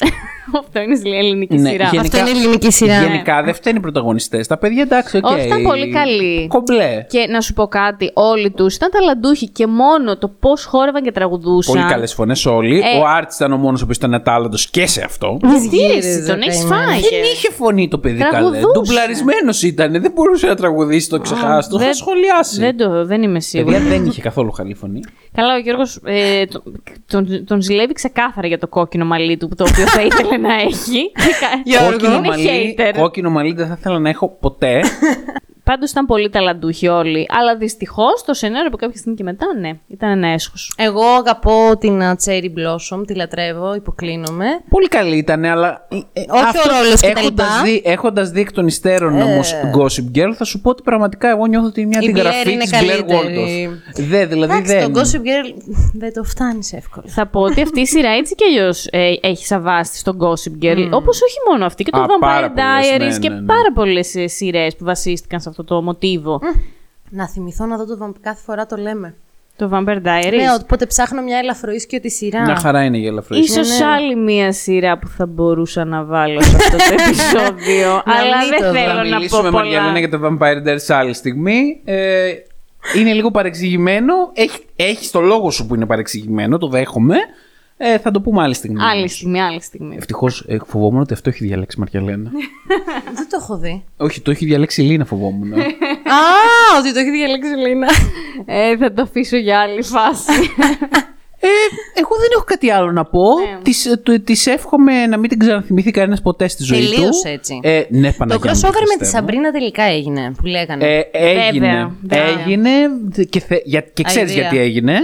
Αυτό 0.60 0.80
είναι 0.80 0.94
στη 0.94 1.10
ελληνική 1.10 1.56
Ναι, 1.56 1.68
σειρά. 1.70 1.90
Αυτό 2.00 2.18
είναι 2.18 2.30
ελληνική 2.30 2.70
σειρά. 2.72 3.02
Γενικά 3.02 3.42
δεν 3.42 3.54
φταίνει 3.54 3.76
οι 3.78 3.80
πρωταγωνιστές. 3.80 4.46
Τα 4.46 4.58
παιδιά 4.58 4.82
εντάξει, 4.82 5.16
οκ. 5.16 5.26
Όχι, 5.26 5.46
ήταν 5.46 5.62
πολύ 5.62 5.90
καλοί. 5.92 6.46
Κομπλέ. 6.46 7.06
Και 7.08 7.26
να 7.30 7.40
σου 7.40 7.52
πω 7.52 7.66
κάτι, 7.66 8.10
όλοι 8.14 8.50
τους 8.50 8.74
ήταν 8.76 8.90
ταλαντούχοι 8.90 9.48
και 9.48 9.66
μόνο 9.66 10.18
το 10.18 10.28
πώς 10.40 10.64
χόρευαν 10.64 11.02
και 11.02 11.12
τραγουδούσαν. 11.12 11.74
Πολύ 11.74 11.86
καλές 11.86 12.14
φωνές 12.14 12.46
όλοι. 12.46 12.78
Ε. 12.78 12.98
Ο 12.98 13.06
Άρτσι 13.06 13.32
ήταν 13.32 13.52
ο 13.52 13.56
μόνος 13.56 13.80
ο 13.80 13.82
οποίος 13.84 13.96
ήταν 13.96 14.14
ατάλλαντο 14.14 14.56
και 14.70 14.86
σε 14.86 15.02
αυτό. 15.04 15.36
Γιατί 15.42 15.76
ρε, 15.76 15.86
Γύριζε, 15.86 16.08
εσύ, 16.08 16.26
τον 16.26 16.40
έχεις 16.40 16.58
καημένος. 16.68 16.86
φάει. 16.86 17.00
Δεν 17.00 17.22
είχε 17.34 17.50
φωνή 17.50 17.88
το 17.88 17.98
παιδί 17.98 18.18
καλέ. 18.18 18.30
Τραγουδούσε. 18.30 18.62
Ντουμπλαρισμένος 18.72 19.62
ήταν. 19.62 19.92
Δεν 19.92 20.12
μπορούσε 20.14 20.46
να 20.46 20.54
τραγουδήσει, 20.54 21.08
το 21.08 21.18
ξεχάσει. 21.20 21.68
Το 21.68 21.76
είχα 21.76 21.84
δεν- 21.84 21.94
σχολιάσει. 21.94 22.60
Δεν, 22.60 22.76
το, 22.76 23.06
δεν 23.06 23.22
είμαι 23.22 23.40
σίγουρη. 23.40 23.74
Παιδιά 23.76 23.88
δεν 23.90 24.04
είχε 24.06 24.20
καθόλου 24.20 24.50
καλή 24.50 24.74
φωνή. 24.74 25.00
Καλά, 25.34 25.54
ο 25.54 25.58
Γιώργος 25.58 26.00
ε, 26.04 26.44
τον, 26.46 26.62
τον, 27.06 27.44
τον 27.46 27.62
ζηλεύει 27.62 27.92
ξεκάθαρα 27.92 28.46
για 28.46 28.58
το 28.58 28.66
κόκκινο 28.66 29.04
μαλλί 29.04 29.36
του, 29.36 29.48
το 29.56 29.64
οποίο 29.72 29.86
θα 29.86 30.02
ήθελε 30.02 30.33
να 30.36 30.54
έχει. 30.54 31.12
Γιώργο. 31.64 31.90
κόκκινο, 31.90 32.16
είναι 32.16 32.28
μαλλί, 32.28 32.76
hater. 32.78 32.92
κόκκινο 32.98 33.30
μαλλί 33.30 33.52
δεν 33.52 33.66
θα 33.66 33.76
ήθελα 33.78 33.98
να 33.98 34.08
έχω 34.08 34.28
ποτέ. 34.40 34.80
Πάντως 35.64 35.90
ήταν 35.90 36.06
πολύ 36.06 36.28
ταλαντούχοι 36.30 36.88
όλοι. 36.88 37.26
Αλλά 37.30 37.56
δυστυχώς 37.56 38.24
το 38.26 38.34
σενάριο 38.34 38.66
από 38.66 38.76
κάποια 38.76 38.96
στιγμή 38.96 39.16
και 39.16 39.22
μετά, 39.22 39.46
ναι, 39.60 39.70
ήταν 39.88 40.10
ένα 40.10 40.28
έσχος. 40.28 40.74
Εγώ 40.76 41.02
αγαπώ 41.04 41.76
την 41.78 42.02
α, 42.02 42.16
Cherry 42.24 42.44
Blossom, 42.58 43.02
τη 43.06 43.14
λατρεύω, 43.14 43.74
υποκλίνομαι. 43.74 44.46
Πολύ 44.68 44.88
καλή 44.88 45.16
ήταν, 45.16 45.44
αλλά. 45.44 45.86
ε, 45.90 45.96
ε, 45.96 46.24
Όχι 46.28 46.58
ο 46.68 46.82
ρόλος 46.82 47.00
και 47.00 47.12
τα 47.12 47.20
έχοντας 47.20 47.48
λοιπά. 47.48 47.62
δει, 47.64 47.82
έχοντας 47.84 48.30
δει 48.30 48.40
εκ 48.40 48.52
των 48.52 48.66
υστέρων 48.66 49.20
όμως 49.20 49.52
Gossip 49.78 50.18
Girl, 50.18 50.32
θα 50.36 50.44
σου 50.44 50.60
πω 50.60 50.70
ότι 50.70 50.82
πραγματικά 50.82 51.28
εγώ 51.28 51.46
νιώθω 51.46 51.66
ότι 51.66 51.80
είναι 51.80 51.88
μια 51.88 51.98
Η 52.02 52.06
την 52.06 52.14
Blair 52.14 52.18
γραφή 52.24 52.52
είναι 52.52 52.62
της 52.62 52.70
Blair 52.72 52.76
καλύτερη. 52.86 53.68
Waldorf. 53.70 54.04
Δεν, 54.08 54.28
δηλαδή 54.28 54.52
Εντάξει, 54.52 54.74
δεν. 54.74 54.92
το 54.92 55.00
Gossip 55.00 55.18
Girl 55.20 55.62
δεν 55.94 56.12
το 56.12 56.22
φτάνει 56.24 56.68
εύκολα. 56.72 57.04
Θα 57.08 57.26
πω 57.26 57.40
ότι 57.40 57.62
αυτή 57.62 57.80
η 57.80 57.86
σειρά 57.86 58.10
έτσι 58.10 58.34
κι 58.34 58.44
αλλιώς 58.44 58.86
ε, 58.90 59.14
έχει 59.20 59.46
σαβάσει 59.46 59.98
στον 59.98 60.18
Gossip 60.20 60.64
Girl. 60.64 60.88
Όπως 60.90 61.22
όχι 61.22 61.36
μόνο 61.50 61.64
αυτή, 61.66 61.82
και 61.84 61.90
το 61.90 62.00
Α, 62.00 62.04
Vampire 62.06 62.20
πάρα 62.20 62.50
πολλές, 62.50 62.90
Diaries 62.90 63.12
ναι, 63.12 63.18
και 63.18 63.28
ναι, 63.28 63.34
ναι. 63.34 63.46
πάρα 63.46 63.72
πολλές 63.74 64.14
σειρές 64.24 64.76
που 64.76 64.84
βασίστηκαν 64.84 65.40
σε 65.40 65.48
αυτό 65.60 65.74
το 65.74 65.82
μοτίβο. 65.82 66.40
Να 67.10 67.28
θυμηθώ 67.28 67.66
να 67.66 67.76
δω 67.76 67.86
το 67.86 67.96
βαμ- 67.96 68.16
κάθε 68.20 68.42
φορά 68.44 68.66
το 68.66 68.76
λέμε. 68.76 69.14
Το 69.56 69.70
Vampire 69.72 69.96
Diaries. 70.02 70.30
Ναι, 70.36 70.52
οπότε 70.62 70.86
ψάχνω 70.86 71.22
μια 71.22 71.38
ελαφροίσκητη 71.38 72.10
σειρά. 72.10 72.42
Μια 72.42 72.56
χαρά 72.56 72.84
είναι 72.84 72.98
η 72.98 73.06
ελαφρύ. 73.06 73.38
Ίσως 73.38 73.78
Ναι. 73.78 73.84
άλλη 73.86 74.16
μία 74.16 74.52
σειρά 74.52 74.98
που 74.98 75.08
θα 75.08 75.26
μπορούσα 75.26 75.84
να 75.84 76.04
βάλω 76.04 76.40
σε 76.42 76.56
αυτό 76.56 76.76
το 76.76 76.82
επεισόδιο. 77.04 78.02
αλλά 78.04 78.38
μην 78.38 78.48
δεν 78.48 78.58
το 78.58 78.66
δω. 78.66 78.72
θέλω 78.72 78.88
Θα 78.88 78.94
να 78.94 79.02
πω 79.02 79.08
μιλήσουμε 79.16 79.42
πολλά. 79.42 79.52
Μαριανένα 79.64 79.98
για 79.98 80.08
το 80.10 80.20
Vampire 80.24 80.66
Diaries 80.68 80.94
άλλη 80.94 81.14
στιγμή. 81.14 81.80
Ε, 81.84 82.32
είναι 82.96 83.12
λίγο 83.12 83.30
παρεξηγημένο. 83.30 84.14
Έχει, 84.32 84.58
έχεις 84.76 85.10
το 85.10 85.20
λόγο 85.20 85.50
σου 85.50 85.66
που 85.66 85.74
είναι 85.74 85.86
παρεξηγημένο, 85.86 86.58
το 86.58 86.66
δέχομαι. 86.68 87.16
Ε, 87.76 87.98
θα 87.98 88.10
το 88.10 88.20
πούμε 88.20 88.42
άλλη 88.42 88.54
στιγμή. 88.54 88.82
Άλλη 88.82 89.08
στιγμή, 89.08 89.40
άλλη 89.40 89.62
στιγμή. 89.62 89.96
Ευτυχώς 89.96 90.46
φοβόμουν 90.66 91.00
ότι 91.00 91.12
αυτό 91.12 91.28
έχει 91.28 91.44
διαλέξει 91.44 91.76
η 91.78 91.80
Μαριαλένα. 91.80 92.30
Δεν 93.16 93.28
το 93.30 93.38
έχω 93.40 93.56
δει. 93.58 93.84
Όχι, 93.96 94.20
το 94.20 94.30
έχει 94.30 94.44
διαλέξει 94.44 94.82
η 94.82 94.86
Λίνα, 94.86 95.04
φοβόμουν. 95.04 95.52
Α, 95.52 95.58
ότι 96.78 96.92
το 96.92 96.98
έχει 96.98 97.10
διαλέξει 97.10 97.50
η 97.50 97.66
Λίνα. 97.68 97.86
Ε, 98.46 98.76
θα 98.76 98.92
το 98.92 99.02
αφήσω 99.02 99.36
για 99.36 99.60
άλλη 99.60 99.82
φάση. 99.82 100.32
Ε, 101.40 101.46
εγώ 101.94 102.16
δεν 102.20 102.28
έχω 102.34 102.44
κάτι 102.44 102.70
άλλο 102.70 102.92
να 102.92 103.04
πω. 103.04 103.20
Ναι. 103.20 103.58
Της, 103.62 103.86
ε, 103.86 103.96
του- 103.96 104.22
της 104.22 104.46
εύχομαι 104.46 105.06
να 105.06 105.18
μην 105.18 105.28
την 105.28 105.38
ξαναθυμηθεί 105.38 105.90
κανένα 105.90 106.20
ποτέ 106.22 106.48
στη 106.48 106.62
ζωή 106.64 106.80
του. 106.84 106.90
Τελείωσε 106.94 107.28
έτσι. 107.28 107.60
Ε, 107.62 107.82
ναι, 107.88 108.08
Το 108.10 108.14
Παναγία 108.18 108.50
μου, 108.50 108.56
crossover 108.56 108.72
με 108.72 108.78
τη 108.80 108.86
Χριστέ 108.86 109.04
μου. 109.04 109.10
Σαμπρίνα 109.10 109.50
τελικά 109.52 109.82
έγινε, 109.82 110.32
που 110.36 110.46
λέγανε. 110.46 110.84
Ε, 110.84 111.02
έγινε. 111.12 111.66
Βέβαια, 111.66 111.90
βέβαια. 112.02 112.24
Έγινε 112.44 112.70
και, 113.30 113.40
θε, 113.40 113.56
για, 113.64 113.80
και 113.80 114.02
ξέρεις 114.02 114.28
Αηδία. 114.30 114.42
γιατί 114.42 114.58
έγινε. 114.64 114.98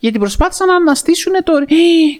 Γιατί 0.00 0.18
προσπάθησαν 0.18 0.66
να 0.66 0.74
αναστήσουν 0.74 1.32
το... 1.44 1.52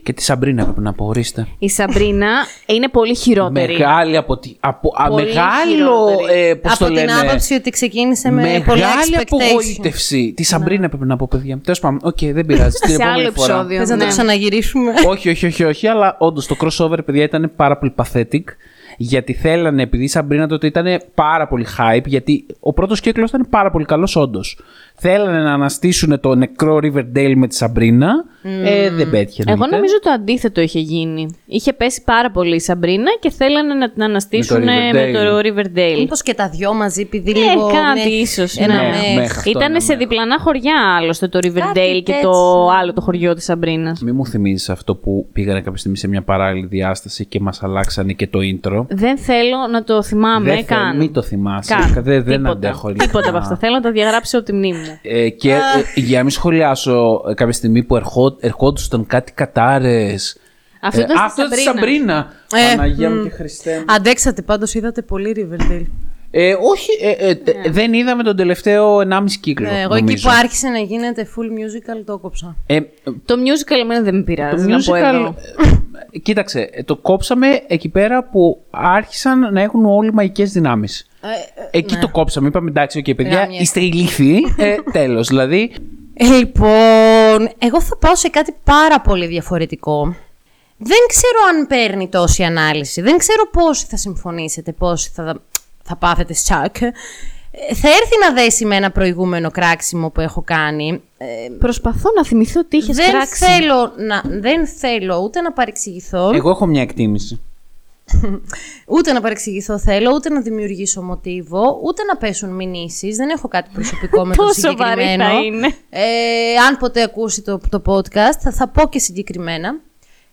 Και 0.02 0.12
τη 0.12 0.22
Σαμπρίνα 0.22 0.64
πρέπει 0.64 0.80
να 0.80 0.92
πω, 0.92 1.04
ορίστε. 1.06 1.46
Η 1.58 1.68
Σαμπρίνα 1.68 2.30
είναι 2.66 2.88
πολύ 2.88 3.14
χειρότερη. 3.14 3.72
Μεγάλη 3.72 4.16
από 4.16 4.38
τη... 4.38 4.56
Από, 4.60 4.92
α, 4.96 5.08
Πολύ 5.08 5.24
μεγάλο... 5.24 5.68
χειρότερη. 5.68 6.48
Ε, 6.48 6.54
πώς 6.54 6.72
Από 6.72 6.78
το 6.80 6.84
την 6.86 6.94
λένε, 6.94 7.12
άποψη 7.12 7.54
ότι 7.54 7.70
ξεκίνησε 7.70 8.30
με 8.30 8.62
πολλά 8.66 8.78
Μεγάλη 8.86 9.16
expectation. 9.16 9.38
απογοήτευση. 9.42 10.32
Τη 10.36 10.42
Σαμπρίνα 10.42 10.88
πρέπει 10.88 11.04
να 11.06 11.16
πω, 11.16 11.28
παιδιά. 11.30 11.58
Τέλος 11.64 11.80
πάντων, 11.80 11.98
οκ, 12.02 12.18
δεν 12.20 12.46
πειράζει. 12.46 12.78
Την 12.86 12.88
Σε 12.88 12.94
επόμενη 12.94 13.20
άλλο 13.20 13.32
φορά. 13.32 13.52
επεισόδιο. 13.52 13.78
Θες 13.78 13.88
να 13.88 13.96
το 13.96 14.04
ναι. 14.04 14.10
ξαναγυρίσουμε; 14.10 14.92
όχι, 15.12 15.28
όχι, 15.28 15.46
όχι, 15.46 15.64
όχι, 15.64 15.86
αλλά 15.86 16.16
όντως 16.18 16.46
το 16.46 16.56
crossover, 16.60 16.98
παιδιά, 17.04 17.22
ήταν 17.22 17.52
πάρα 17.56 17.78
πολύ 17.78 17.94
pathetic. 17.96 18.42
Γιατί 19.00 19.32
θέλανε, 19.32 19.82
επειδή 19.82 20.04
η 20.04 20.08
Σαμπρίνα 20.08 20.46
τότε 20.48 20.66
ήταν 20.66 21.02
πάρα 21.14 21.48
πολύ 21.48 21.66
hype, 21.78 22.04
γιατί 22.04 22.46
ο 22.60 22.72
πρώτος 22.72 23.00
κύκλος 23.00 23.28
ήταν 23.28 23.46
πάρα 23.50 23.70
πολύ 23.70 23.84
καλός, 23.84 24.16
όντως. 24.16 24.58
Θέλανε 25.00 25.42
να 25.42 25.52
αναστήσουν 25.52 26.20
το 26.20 26.34
νεκρό 26.34 26.76
Riverdale 26.76 27.32
με 27.36 27.46
τη 27.46 27.54
Σαμπρίνα. 27.54 28.10
Ε, 28.64 28.90
δεν 28.90 29.10
πέτυχε. 29.10 29.42
Εγώ 29.42 29.52
εννοείται. 29.52 29.74
νομίζω 29.76 29.98
το 30.00 30.10
αντίθετο 30.10 30.60
είχε 30.60 30.78
γίνει. 30.80 31.36
Είχε 31.46 31.72
πέσει 31.72 32.02
πάρα 32.04 32.30
πολύ 32.30 32.54
η 32.54 32.60
Σαμπρίνα 32.60 33.10
και 33.20 33.30
θέλανε 33.30 33.74
να 33.74 33.90
την 33.90 34.02
αναστήσουν 34.02 34.62
με 34.62 34.72
Riverdale. 34.92 35.12
το 35.12 35.38
Riverdale. 35.38 35.98
Μήπως 35.98 36.22
και 36.22 36.34
τα 36.34 36.48
δυο 36.48 36.74
μαζί, 36.74 37.00
επειδή 37.00 37.30
Ε, 37.30 37.34
λίγο. 37.34 37.66
κάτι 37.66 37.98
μεχ- 38.08 38.20
ίσως, 38.20 38.56
Ένα 38.56 38.74
ναι. 38.74 38.88
μεχ. 38.88 39.14
Μεχ. 39.16 39.36
Αυτό 39.36 39.50
Ήταν 39.50 39.70
είναι, 39.70 39.80
σε 39.80 39.92
ναι. 39.92 39.98
διπλανά 39.98 40.38
χωριά 40.38 40.96
άλλωστε 40.98 41.28
το 41.28 41.38
Riverdale 41.42 41.74
Κάτι 41.74 42.02
και 42.04 42.12
το 42.12 42.30
τέτοιο. 42.30 42.68
άλλο 42.80 42.92
το 42.92 43.00
χωριό 43.00 43.34
της 43.34 43.44
Σαμπρίνας. 43.44 44.00
Μην 44.00 44.14
μου 44.14 44.26
θυμίζεις 44.26 44.68
αυτό 44.70 44.94
που 44.94 45.28
πήγανε 45.32 45.60
κάποια 45.60 45.78
στιγμή 45.78 45.96
σε 45.96 46.08
μια 46.08 46.22
παράλληλη 46.22 46.66
διάσταση 46.66 47.24
και 47.26 47.40
μας 47.40 47.62
αλλάξανε 47.62 48.12
και 48.12 48.26
το 48.26 48.38
intro. 48.38 48.84
Δεν 48.88 49.18
θέλω 49.18 49.56
να 49.72 49.84
το 49.84 50.02
θυμάμαι 50.02 50.44
δεν 50.54 50.64
θέλω, 50.64 50.80
καν. 50.80 50.96
μην 50.96 51.12
το 51.12 51.22
θυμάσαι. 51.22 51.74
Καν. 51.74 51.92
Δεν, 51.92 52.04
δεν 52.04 52.24
Τίποτα. 52.24 52.50
αντέχω. 52.50 52.88
ειλικρινά. 52.88 53.12
Τίποτα 53.12 53.28
από 53.28 53.38
αυτά. 53.38 53.56
Θέλω 53.56 53.74
να 53.74 53.80
τα 53.80 53.90
διαγράψω 53.92 54.36
από 54.38 54.46
τη 54.46 54.52
μνήμη 54.52 54.86
μου. 54.88 54.98
Ε, 55.02 55.28
και 55.28 55.50
ε, 55.52 55.58
για 56.00 56.16
να 56.16 56.22
μην 56.22 56.32
σχολιάσω 56.32 57.24
ε, 57.30 57.34
κάποια 57.34 57.52
στιγμή 57.52 57.82
που 57.82 57.96
ερχό, 57.96 58.36
ερχόντουσαν 58.40 59.06
κάτι 59.06 59.32
κατάρες. 59.32 60.36
Αυτό 60.80 61.00
ήταν 61.00 61.16
στη 61.16 61.24
αυτό 61.24 61.42
ήταν 61.42 61.52
στη 61.58 61.62
Σαμπρίνα. 61.62 62.32
Σαμπρίνα. 62.48 62.72
Ε, 62.72 62.76
Παναγία 62.76 63.10
μου 63.10 63.20
μ. 63.20 63.22
και 63.22 63.30
Χριστέ 63.30 63.78
μου. 63.78 63.84
Αντέξατε 63.94 64.42
πάντως, 64.42 64.74
είδατε 64.74 65.02
πολύ 65.02 65.34
Riverdale. 65.50 65.84
Ε, 66.30 66.54
όχι, 66.60 66.90
ε, 67.02 67.28
ε, 67.28 67.34
τε- 67.34 67.68
δεν 67.70 67.92
είδαμε 67.92 68.22
τον 68.22 68.36
τελευταίο 68.36 68.98
1,5 68.98 69.24
κύκλο. 69.40 69.68
Ε, 69.68 69.80
εγώ 69.80 69.94
εκεί 69.94 70.04
νομίζω. 70.04 70.28
που 70.28 70.34
άρχισε 70.38 70.68
να 70.68 70.78
γίνεται 70.78 71.26
full 71.36 71.44
musical 71.44 72.02
το 72.04 72.18
κόψα. 72.18 72.56
Ναι. 72.66 72.76
Ε, 72.76 72.80
Το 73.24 73.34
musical 73.34 73.80
εμένα 73.82 74.02
δεν 74.02 74.14
με 74.14 74.22
πειράζει, 74.22 74.64
το 74.64 74.70
να 74.70 74.78
πω 74.82 74.92
musical, 74.92 75.14
εδώ. 75.14 75.34
ε, 75.64 75.78
κοίταξε, 76.22 76.68
ε, 76.72 76.82
το 76.82 76.96
κόψαμε 76.96 77.62
εκεί 77.66 77.88
πέρα 77.88 78.24
που 78.24 78.64
άρχισαν 78.70 79.52
να 79.52 79.60
έχουν 79.60 79.84
όλοι 79.86 80.12
μαγικές 80.12 80.52
δυνάμεις. 80.52 81.06
Εκεί 81.70 81.96
το 81.96 82.08
κόψαμε. 82.08 82.48
Είπαμε 82.48 82.70
εντάξει, 82.70 82.98
οκ, 82.98 83.14
παιδιά, 83.14 83.38
Γάμησες. 83.40 83.60
είστε 83.62 83.80
ηλίθιοι. 83.80 84.54
Ε, 84.58 84.74
Τέλος. 84.92 85.28
Δηλαδή, 85.28 85.72
Ε, 86.14 86.26
Λοιπόν, 86.26 87.48
εγώ 87.58 87.80
θα 87.80 87.96
πάω 87.96 88.16
σε 88.16 88.28
κάτι 88.28 88.54
πάρα 88.64 89.00
πολύ 89.00 89.26
διαφορετικό. 89.26 90.14
Δεν 90.76 90.98
ξέρω 91.08 91.38
αν 91.48 91.66
παίρνει 91.66 92.08
τόση 92.08 92.42
ανάλυση. 92.42 93.00
Δεν 93.00 93.18
ξέρω 93.18 93.48
πόσοι 93.50 93.86
θα 93.88 93.96
συμφωνήσετε, 93.96 94.72
πόσοι 94.72 95.10
θα, 95.14 95.40
θα 95.82 95.96
πάθετε 95.96 96.34
σοκ. 96.34 96.76
Ε, 97.68 97.74
Θα 97.74 97.88
έρθει 97.88 98.18
να 98.28 98.32
δέσει 98.42 98.64
με 98.64 98.76
ένα 98.76 98.90
προηγούμενο 98.90 99.50
κράξιμο 99.50 100.10
που 100.10 100.20
έχω 100.20 100.42
κάνει. 100.42 101.02
Ε, 101.18 101.26
Προσπαθώ 101.58 102.10
να 102.16 102.24
θυμηθώ 102.24 102.64
τι 102.64 102.76
είχες 102.76 102.96
δεν, 102.96 103.10
κράξει. 103.10 103.44
θέλω 103.44 103.92
να, 103.96 104.22
δεν 104.40 104.66
θέλω 104.66 105.18
ούτε 105.18 105.40
να 105.40 105.52
παρεξηγηθώ, 105.52 106.30
εγώ 106.34 106.50
έχω 106.50 106.66
μια 106.66 106.82
εκτίμηση. 106.82 107.40
ούτε 108.86 109.12
να 109.12 109.20
παρεξηγηθώ 109.20 109.78
θέλω, 109.78 110.10
ούτε 110.14 110.28
να 110.28 110.40
δημιουργήσω 110.40 111.02
μοτίβο, 111.02 111.80
ούτε 111.84 112.02
να 112.02 112.16
πέσουν 112.16 112.50
μηνύσεις. 112.50 113.16
Δεν 113.16 113.28
έχω 113.28 113.48
κάτι 113.48 113.70
προσωπικό 113.74 114.24
με 114.24 114.34
το 114.36 114.42
Πόσο 114.44 114.76
βαρύ 114.76 115.00
συγκεκριμένο. 115.02 115.24
θα 115.24 115.40
είναι. 115.40 115.66
Ε, 115.90 116.02
αν 116.68 116.76
ποτέ 116.76 117.02
ακούσει 117.02 117.42
το, 117.42 117.60
το 117.68 117.82
podcast, 117.86 118.38
θα, 118.40 118.52
θα 118.52 118.68
πω 118.68 118.88
και 118.88 118.98
συγκεκριμένα. 118.98 119.76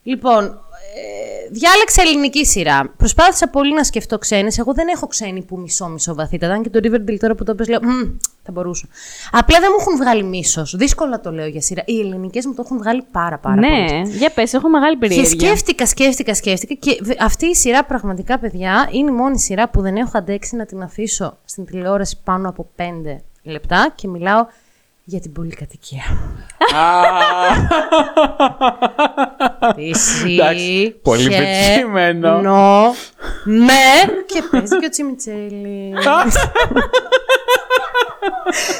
Λοιπόν, 0.02 0.44
ε, 0.44 0.48
διάλεξα 1.50 2.02
ελληνική 2.02 2.46
σειρά. 2.46 2.92
Προσπάθησα 2.96 3.48
πολύ 3.48 3.74
να 3.74 3.84
σκεφτώ 3.84 4.18
ξένες. 4.18 4.58
Εγώ 4.58 4.74
δεν 4.74 4.88
έχω 4.88 5.06
ξένη 5.06 5.42
που 5.42 5.58
μισό-μισό 5.58 6.14
βαθύτατα. 6.14 6.52
Αν 6.54 6.62
και 6.62 6.70
το 6.70 6.80
Riverdale 6.82 7.16
τώρα 7.18 7.34
που 7.34 7.44
το 7.44 7.54
πες 7.54 7.68
λέω, 7.68 7.78
«Μμ, 7.82 8.16
θα 8.42 8.52
μπορούσα. 8.52 8.86
Απλά 9.32 9.60
δεν 9.60 9.68
μου 9.72 9.76
έχουν 9.80 9.96
βγάλει 9.96 10.22
μίσος. 10.22 10.76
Δύσκολα 10.76 11.20
το 11.20 11.30
λέω 11.32 11.46
για 11.46 11.60
σειρά. 11.60 11.82
Οι 11.86 12.00
ελληνικές 12.00 12.46
μου 12.46 12.54
το 12.54 12.62
έχουν 12.64 12.78
βγάλει 12.78 13.02
πάρα 13.10 13.38
πάρα 13.38 13.54
πολύ. 13.56 13.66
Ναι, 13.68 14.00
για 14.16 14.30
πες, 14.30 14.52
έχω 14.52 14.68
μεγάλη 14.68 14.92
Και 14.92 15.06
περιέργεια. 15.06 15.30
σκέφτηκα, 15.48 15.86
σκέφτηκα, 15.86 16.34
σκέφτηκα. 16.34 16.74
Και 16.74 16.98
βε- 17.02 17.22
αυτή 17.22 17.46
η 17.46 17.54
σειρά 17.54 17.84
πραγματικά, 17.84 18.38
παιδιά, 18.38 18.88
είναι 18.92 19.10
η 19.10 19.14
μόνη 19.14 19.38
σειρά 19.40 19.68
που 19.68 19.80
δεν 19.80 19.96
έχω 19.96 20.10
αντέξει 20.18 20.56
να 20.56 20.66
την 20.66 20.82
αφήσω 20.82 21.38
στην 21.44 21.64
τηλεόραση 21.64 22.18
πάνω 22.24 22.48
από 22.48 22.66
5 22.76 22.82
λεπτά 23.42 23.92
και 23.94 24.08
μιλάω 24.08 24.46
για 25.08 25.20
την 25.20 25.32
πολυκατοικία. 25.32 26.02
Εντάξει, 30.26 30.96
πολύ 31.02 31.28
πετυχημένο. 31.28 32.40
Νο, 32.40 32.94
με 33.44 33.72
και 34.26 34.42
παίζει 34.50 34.78
και 34.78 34.86
ο 34.86 34.88
Τσιμιτσέλης. 34.88 36.04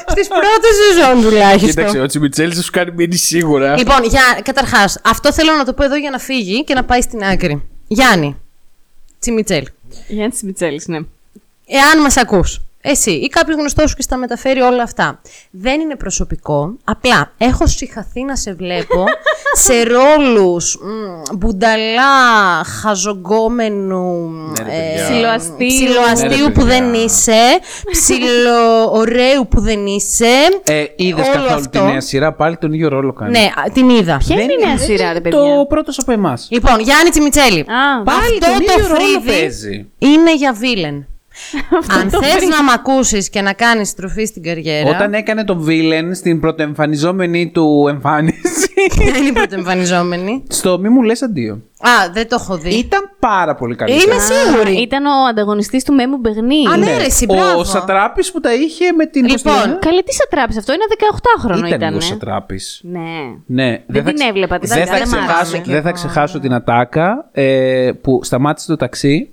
Στις 0.07 0.27
πρώτες 0.27 0.75
σεζόν 0.87 1.21
τουλάχιστον. 1.21 1.69
Κοίταξε, 1.69 1.99
ο 1.99 2.05
Τσιμιτσέλης 2.05 2.55
θα 2.55 2.61
σου 2.61 2.71
κάνει 2.71 2.91
μείνει 2.91 3.15
σίγουρα. 3.15 3.77
Λοιπόν, 3.77 4.03
για, 4.03 4.39
καταρχάς, 4.43 4.99
αυτό 5.03 5.33
θέλω 5.33 5.53
να 5.53 5.65
το 5.65 5.73
πω 5.73 5.83
εδώ 5.83 5.95
για 5.95 6.09
να 6.09 6.19
φύγει 6.19 6.63
και 6.63 6.73
να 6.73 6.83
πάει 6.83 7.01
στην 7.01 7.23
άκρη. 7.23 7.63
Γιάννη, 7.87 8.41
Τσιμιτσέλη. 9.19 9.67
Γιάννη 10.07 10.35
Μιτσέλη, 10.43 10.81
ναι. 10.85 10.97
Εάν 11.67 12.01
μας 12.01 12.17
ακούς, 12.17 12.61
εσύ 12.87 13.11
ή 13.11 13.27
κάποιο 13.27 13.55
γνωστός 13.55 13.89
σου 13.89 13.95
και 13.95 14.01
στα 14.01 14.17
μεταφέρει 14.17 14.61
όλα 14.61 14.83
αυτά. 14.83 15.21
Δεν 15.51 15.79
είναι 15.79 15.95
προσωπικό. 15.95 16.77
Απλά 16.83 17.31
έχω 17.37 17.67
συγχαθεί 17.67 18.23
να 18.23 18.35
σε 18.35 18.53
βλέπω 18.53 19.03
σε 19.65 19.83
ρόλους 19.83 20.77
μ, 20.81 21.35
μπουνταλά, 21.37 22.63
χαζογκόμενου, 22.81 24.29
Ναι, 24.29 24.63
ρε, 24.63 24.69
παιδιά. 24.69 25.03
Ψιλοαστείου. 25.03 25.67
ψιλοαστείου 25.67 26.29
Ναι, 26.29 26.35
ρε, 26.35 26.43
που 26.51 26.51
παιδιά. 26.61 26.65
δεν 26.79 26.93
είσαι, 26.93 27.41
ψιλοωραίου 27.91 29.47
που 29.49 29.59
δεν 29.61 29.85
είσαι. 29.85 30.25
Ε, 30.63 30.83
Είδες 30.95 31.25
Όλο 31.27 31.33
καθόλου 31.35 31.53
αυτό. 31.55 31.69
τη 31.69 31.85
νέα 31.85 32.01
σειρά, 32.01 32.33
πάλι 32.33 32.57
τον 32.57 32.73
ίδιο 32.73 32.89
ρόλο 32.89 33.13
κάνει. 33.13 33.31
Ναι, 33.31 33.45
α, 33.65 33.71
την 33.73 33.89
είδα. 33.89 34.17
Ποια 34.17 34.41
είναι 34.41 34.53
η 34.53 34.65
νέα 34.65 34.77
σειρά, 34.77 35.13
ρε 35.13 35.21
παιδιά; 35.21 35.39
Το 35.39 35.65
πρώτος 35.69 35.99
από 35.99 36.11
εμάς. 36.11 36.47
Λοιπόν, 36.51 36.79
Γιάννη 36.79 37.09
Τσιμιτσέλη. 37.09 37.59
Α, 37.59 38.03
Πάλι 38.03 38.19
Αυτό 38.41 38.45
τον 38.45 38.65
το 38.65 38.73
ίδιο 38.73 38.87
ρόλο 38.87 38.99
φρύδι 38.99 39.39
παίζει. 39.39 39.85
είναι 39.97 40.35
για 40.35 40.53
βίλεν. 40.53 41.07
Αν 41.99 42.09
θες 42.09 42.47
να 42.49 42.63
μ' 42.63 42.69
ακούσεις 42.69 43.29
και 43.29 43.41
να 43.41 43.53
κάνεις 43.53 43.89
στροφή 43.89 44.25
στην 44.25 44.43
καριέρα... 44.43 44.89
Όταν 44.89 45.13
έκανε 45.13 45.43
τον 45.43 45.59
Βίλεν 45.61 46.15
στην 46.15 46.39
πρωτοεμφανιζόμενη 46.39 47.51
του 47.51 47.85
εμφάνιση. 47.89 48.41
Δεν 49.13 49.23
είναι 49.23 49.31
πρωτοεμφανιζόμενη; 49.31 50.43
στο 50.49 50.79
μη 50.79 50.89
μου 50.89 51.01
λες 51.01 51.21
αντίο. 51.21 51.53
Α, 51.79 52.11
δεν 52.13 52.27
το 52.27 52.37
έχω 52.39 52.57
δει. 52.57 52.69
Ήταν 52.69 53.01
πάρα 53.19 53.55
πολύ 53.55 53.75
καλή. 53.75 53.91
Είμαι 53.93 54.15
σίγουρη. 54.19 54.81
Ήταν 54.81 55.05
ο 55.05 55.11
ανταγωνιστής 55.29 55.83
του 55.83 55.93
Μέμου 55.93 56.17
Μπεγνή. 56.17 56.67
Α, 56.73 56.77
ναι, 56.77 56.97
ρε, 56.97 57.03
εσύ, 57.03 57.25
μπράβο. 57.25 57.59
Ο 57.59 57.63
Σατράπης 57.63 58.31
που 58.31 58.39
τα 58.39 58.53
είχε 58.53 58.91
με 58.91 59.05
την. 59.05 59.25
Λοιπόν, 59.25 59.53
πώς 59.53 59.61
τη 59.61 59.67
λένε; 59.67 59.79
Καλή 59.81 60.03
τι 60.03 60.13
σε 60.13 60.27
τράπεζα, 60.29 60.59
αυτό 60.59 60.73
είναι 60.73 60.83
18χρονο 60.89 61.57
ήταν 61.67 61.71
ήταν. 61.81 61.93
ο 61.95 61.99
Σατράπης. 61.99 62.81
Ναι. 62.83 62.99
Ναι, 63.45 63.83
Δεν 63.87 64.03
θα 64.03 64.07
την 64.09 64.15
ξε- 64.15 64.29
έβλεπα, 64.29 64.59
την 64.59 64.69
δεν 64.69 64.77
είδα, 64.81 64.91
θα, 64.91 64.97
δεν 64.97 65.07
μ' 65.07 65.13
άρεσε. 65.13 65.27
ξεχάσω, 65.41 65.61
δεν 65.71 65.81
θα 65.81 65.91
ξεχάσω 65.91 66.39
την 66.39 66.53
ατάκα 66.53 67.29
ε, 67.31 67.91
που 68.01 68.19
σταμάτησε 68.23 68.67
το 68.67 68.75
ταξί. 68.75 69.29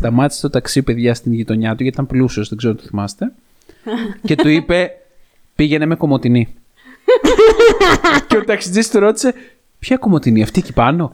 Σταμάτησε 0.00 0.40
το 0.40 0.50
ταξί, 0.50 0.82
παιδιά, 0.82 1.14
στην 1.14 1.32
γειτονιά 1.32 1.68
του, 1.74 1.82
γιατί 1.82 1.94
ήταν 1.94 2.06
πλούσιο, 2.06 2.44
δεν 2.48 2.58
ξέρω 2.58 2.72
αν 2.72 2.78
το 2.78 2.86
θυμάστε. 2.88 3.32
και 4.26 4.36
του 4.36 4.48
είπε, 4.48 4.90
πήγαινε 5.54 5.86
με 5.86 5.94
κομμωτινή. 5.94 6.54
και 8.28 8.36
ο 8.36 8.44
ταξιτζής 8.44 8.90
του 8.90 8.98
ρώτησε, 8.98 9.34
ποια 9.78 9.96
κομμωτινή, 9.96 10.42
αυτή 10.42 10.60
εκεί 10.60 10.72
πάνω; 10.72 11.12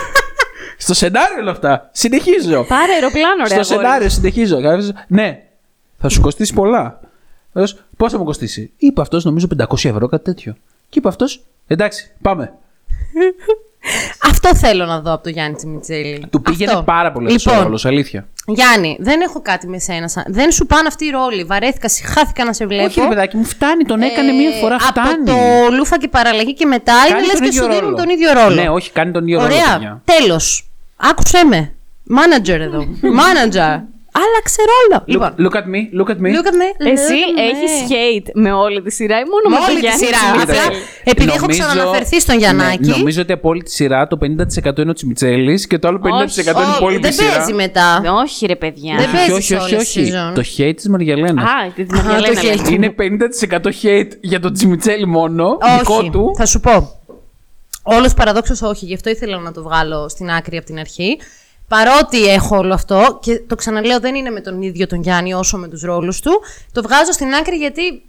Στο 0.84 0.94
σενάριο 0.94 1.40
όλα 1.40 1.50
αυτά. 1.50 1.90
Συνεχίζω. 1.92 2.64
Πάρε 2.64 2.92
αεροπλάνο, 2.92 3.42
ρε. 3.42 3.62
Στο 3.62 3.74
αγόρι. 3.74 3.86
σενάριο 3.86 4.08
συνεχίζω. 4.08 4.58
Γράφεις, 4.58 4.92
Ναι, 5.08 5.42
θα 5.98 6.08
σου 6.08 6.20
κοστίσει 6.20 6.54
πολλά. 6.54 7.00
Λες, 7.52 7.76
Πώς 7.96 8.12
θα 8.12 8.18
μου 8.18 8.24
κοστίσει; 8.24 8.72
Είπε 8.76 9.00
αυτός, 9.00 9.24
νομίζω 9.24 9.46
500 9.58 9.88
ευρώ, 9.88 10.08
κάτι 10.08 10.24
τέτοιο. 10.24 10.56
Και 10.88 10.98
είπε 10.98 11.08
αυτός, 11.08 11.44
εντάξει, 11.66 12.10
πάμε. 12.22 12.52
Αυτό 14.24 14.54
θέλω 14.56 14.84
να 14.84 15.00
δω 15.00 15.12
από 15.12 15.22
το 15.22 15.28
Γιάννη 15.28 15.56
Τσιμιτσέλη. 15.56 16.26
Του 16.30 16.42
πήγαινε 16.42 16.70
Αυτό. 16.70 16.82
πάρα 16.82 17.12
πολύ 17.12 17.26
αυτό 17.34 17.38
λοιπόν, 17.50 17.58
ο 17.58 17.62
ρόλος, 17.62 17.84
αλήθεια. 17.86 18.26
Γιάννη, 18.46 18.96
δεν 19.00 19.20
έχω 19.20 19.40
κάτι 19.42 19.66
με 19.68 19.78
σένα. 19.78 20.08
σαν- 20.08 20.24
Δεν 20.28 20.50
σου 20.52 20.66
πάνε 20.66 20.86
αυτοί 20.86 21.04
οι 21.04 21.10
ρόλοι. 21.10 21.44
Βαρέθηκα, 21.44 21.88
χάθηκα 22.14 22.44
να 22.44 22.52
σε 22.52 22.66
βλέπω. 22.66 22.84
Όχι, 22.84 23.00
ρε 23.00 23.06
παιδάκι 23.08 23.36
μου, 23.36 23.44
φτάνει, 23.44 23.84
τον 23.84 24.02
έκανε 24.02 24.32
μία 24.32 24.50
φορά, 24.60 24.74
Ε, 24.74 24.78
φτάνει. 24.78 25.08
Από 25.08 25.24
το 25.70 25.76
Λούφα 25.76 25.98
και 25.98 26.08
παραλλαγή 26.08 26.54
και 26.54 26.66
μετά 26.66 26.92
είναι 27.10 27.18
λες 27.20 27.30
τον 27.30 27.40
και 27.40 27.46
ίδιο 27.46 27.62
σου 27.62 27.68
δίνουν 27.68 27.84
ρόλο. 27.84 27.96
τον 27.96 28.08
ίδιο 28.08 28.32
ρόλο. 28.32 28.54
Ναι, 28.54 28.68
όχι, 28.68 28.90
κάνει 28.92 29.12
τον 29.12 29.22
ίδιο 29.22 29.38
ρόλο. 29.40 29.52
Ωραία. 29.54 29.72
παιδιά. 29.72 30.02
Τέλος. 30.04 30.68
Άκουσέ 30.96 31.44
με. 31.44 31.72
Μάνατζερ 32.02 32.60
εδώ. 32.60 32.86
Μάνατζερ. 33.20 33.76
Άλλαξε 34.22 34.60
ρόλο. 34.72 34.96
Λοιπόν, 35.12 35.30
Look, 35.38 35.42
look 35.44 35.56
at 35.60 35.66
me, 35.74 35.80
look 35.98 36.10
at 36.14 36.18
me. 36.24 36.30
look 36.36 36.48
at 36.50 36.56
me. 36.60 36.68
Εσύ 36.92 37.16
look 37.24 37.38
at 37.38 37.38
me. 37.38 37.48
έχεις 37.50 37.72
hate 37.92 38.28
με 38.34 38.52
όλη 38.52 38.82
τη 38.82 38.90
σειρά 38.92 39.16
ή 39.18 39.22
μόνο 39.32 39.46
με, 39.48 39.54
Με 39.54 39.56
το 39.56 39.70
όλη 39.70 39.74
τη 39.80 39.80
Γιάννη; 39.86 40.04
σειρά. 40.04 40.18
Τσιμιτσέλη; 40.18 40.58
Απλά, 40.66 40.78
επειδή 41.04 41.28
έχω 41.36 41.40
Νομίζω- 41.40 41.64
ξαναναφερθεί 41.66 42.20
στον 42.20 42.38
Γιαννάκη. 42.38 42.88
Ναι, 42.90 42.96
νομίζω 42.96 43.20
ότι 43.22 43.32
από 43.32 43.48
όλη 43.48 43.62
τη 43.62 43.70
σειρά 43.70 44.06
το 44.06 44.16
50% 44.22 44.78
είναι 44.82 44.90
ο 44.90 44.92
Τσιμιτσέλης 44.92 45.66
και 45.66 45.78
το 45.78 45.88
άλλο 45.88 45.98
50% 46.04 46.60
είναι 46.60 46.66
η 46.66 46.68
Όχι, 46.68 46.76
υπόλοιπη 46.76 47.02
δεν 47.02 47.12
σειρά. 47.12 47.32
παίζει 47.36 47.52
μετά. 47.52 48.02
Όχι, 48.22 48.46
ρε 48.46 48.56
παιδιά. 48.56 48.94
Δεν 48.96 49.10
παίζει 49.12 49.30
όχι, 49.32 49.42
σε 49.42 49.56
όχι, 49.56 49.74
όλες 49.74 49.86
όχι. 49.86 50.00
τις 50.00 50.10
season. 50.14 50.32
Το 50.34 50.42
hate 50.56 50.72
της 50.76 50.88
Μαριαλένα. 50.88 51.42
Α, 51.42 51.72
τη 51.74 51.82
Α, 51.82 51.86
Μαριαλένα 51.94 52.40
το 52.40 52.46
λέμε. 52.46 52.62
hate. 52.66 52.70
Είναι 52.70 52.90
50% 52.90 53.70
hate 53.82 54.10
για 54.20 54.40
τον 54.40 54.52
Τσιμιτσέλη 54.52 55.06
μόνο, 55.06 55.58
δικό 55.78 55.94
Όχι, 55.96 56.10
του. 56.10 56.34
θα 56.38 56.46
σου 56.46 56.60
πω. 56.60 56.92
Όλος 57.82 58.14
παραδόξως 58.14 58.62
όχι, 58.62 58.84
γι' 58.84 58.94
αυτό 58.94 59.10
ήθελα 59.10 59.38
να 59.38 59.52
το 59.52 59.62
βγάλω 59.62 60.08
στην 60.08 60.30
άκρη 60.30 60.56
από 60.56 60.66
την 60.66 60.78
αρχή. 60.78 61.18
Παρότι 61.68 62.24
έχω 62.24 62.56
όλο 62.56 62.74
αυτό 62.74 63.18
και 63.22 63.40
το 63.40 63.54
ξαναλέω 63.54 64.00
δεν 64.00 64.14
είναι 64.14 64.30
με 64.30 64.40
τον 64.40 64.62
ίδιο 64.62 64.86
τον 64.86 65.02
Γιάννη 65.02 65.34
όσο 65.34 65.56
με 65.58 65.68
τους 65.68 65.82
ρόλους 65.82 66.20
του, 66.20 66.40
το 66.72 66.82
βγάζω 66.82 67.12
στην 67.12 67.34
άκρη 67.34 67.56
γιατί 67.56 68.02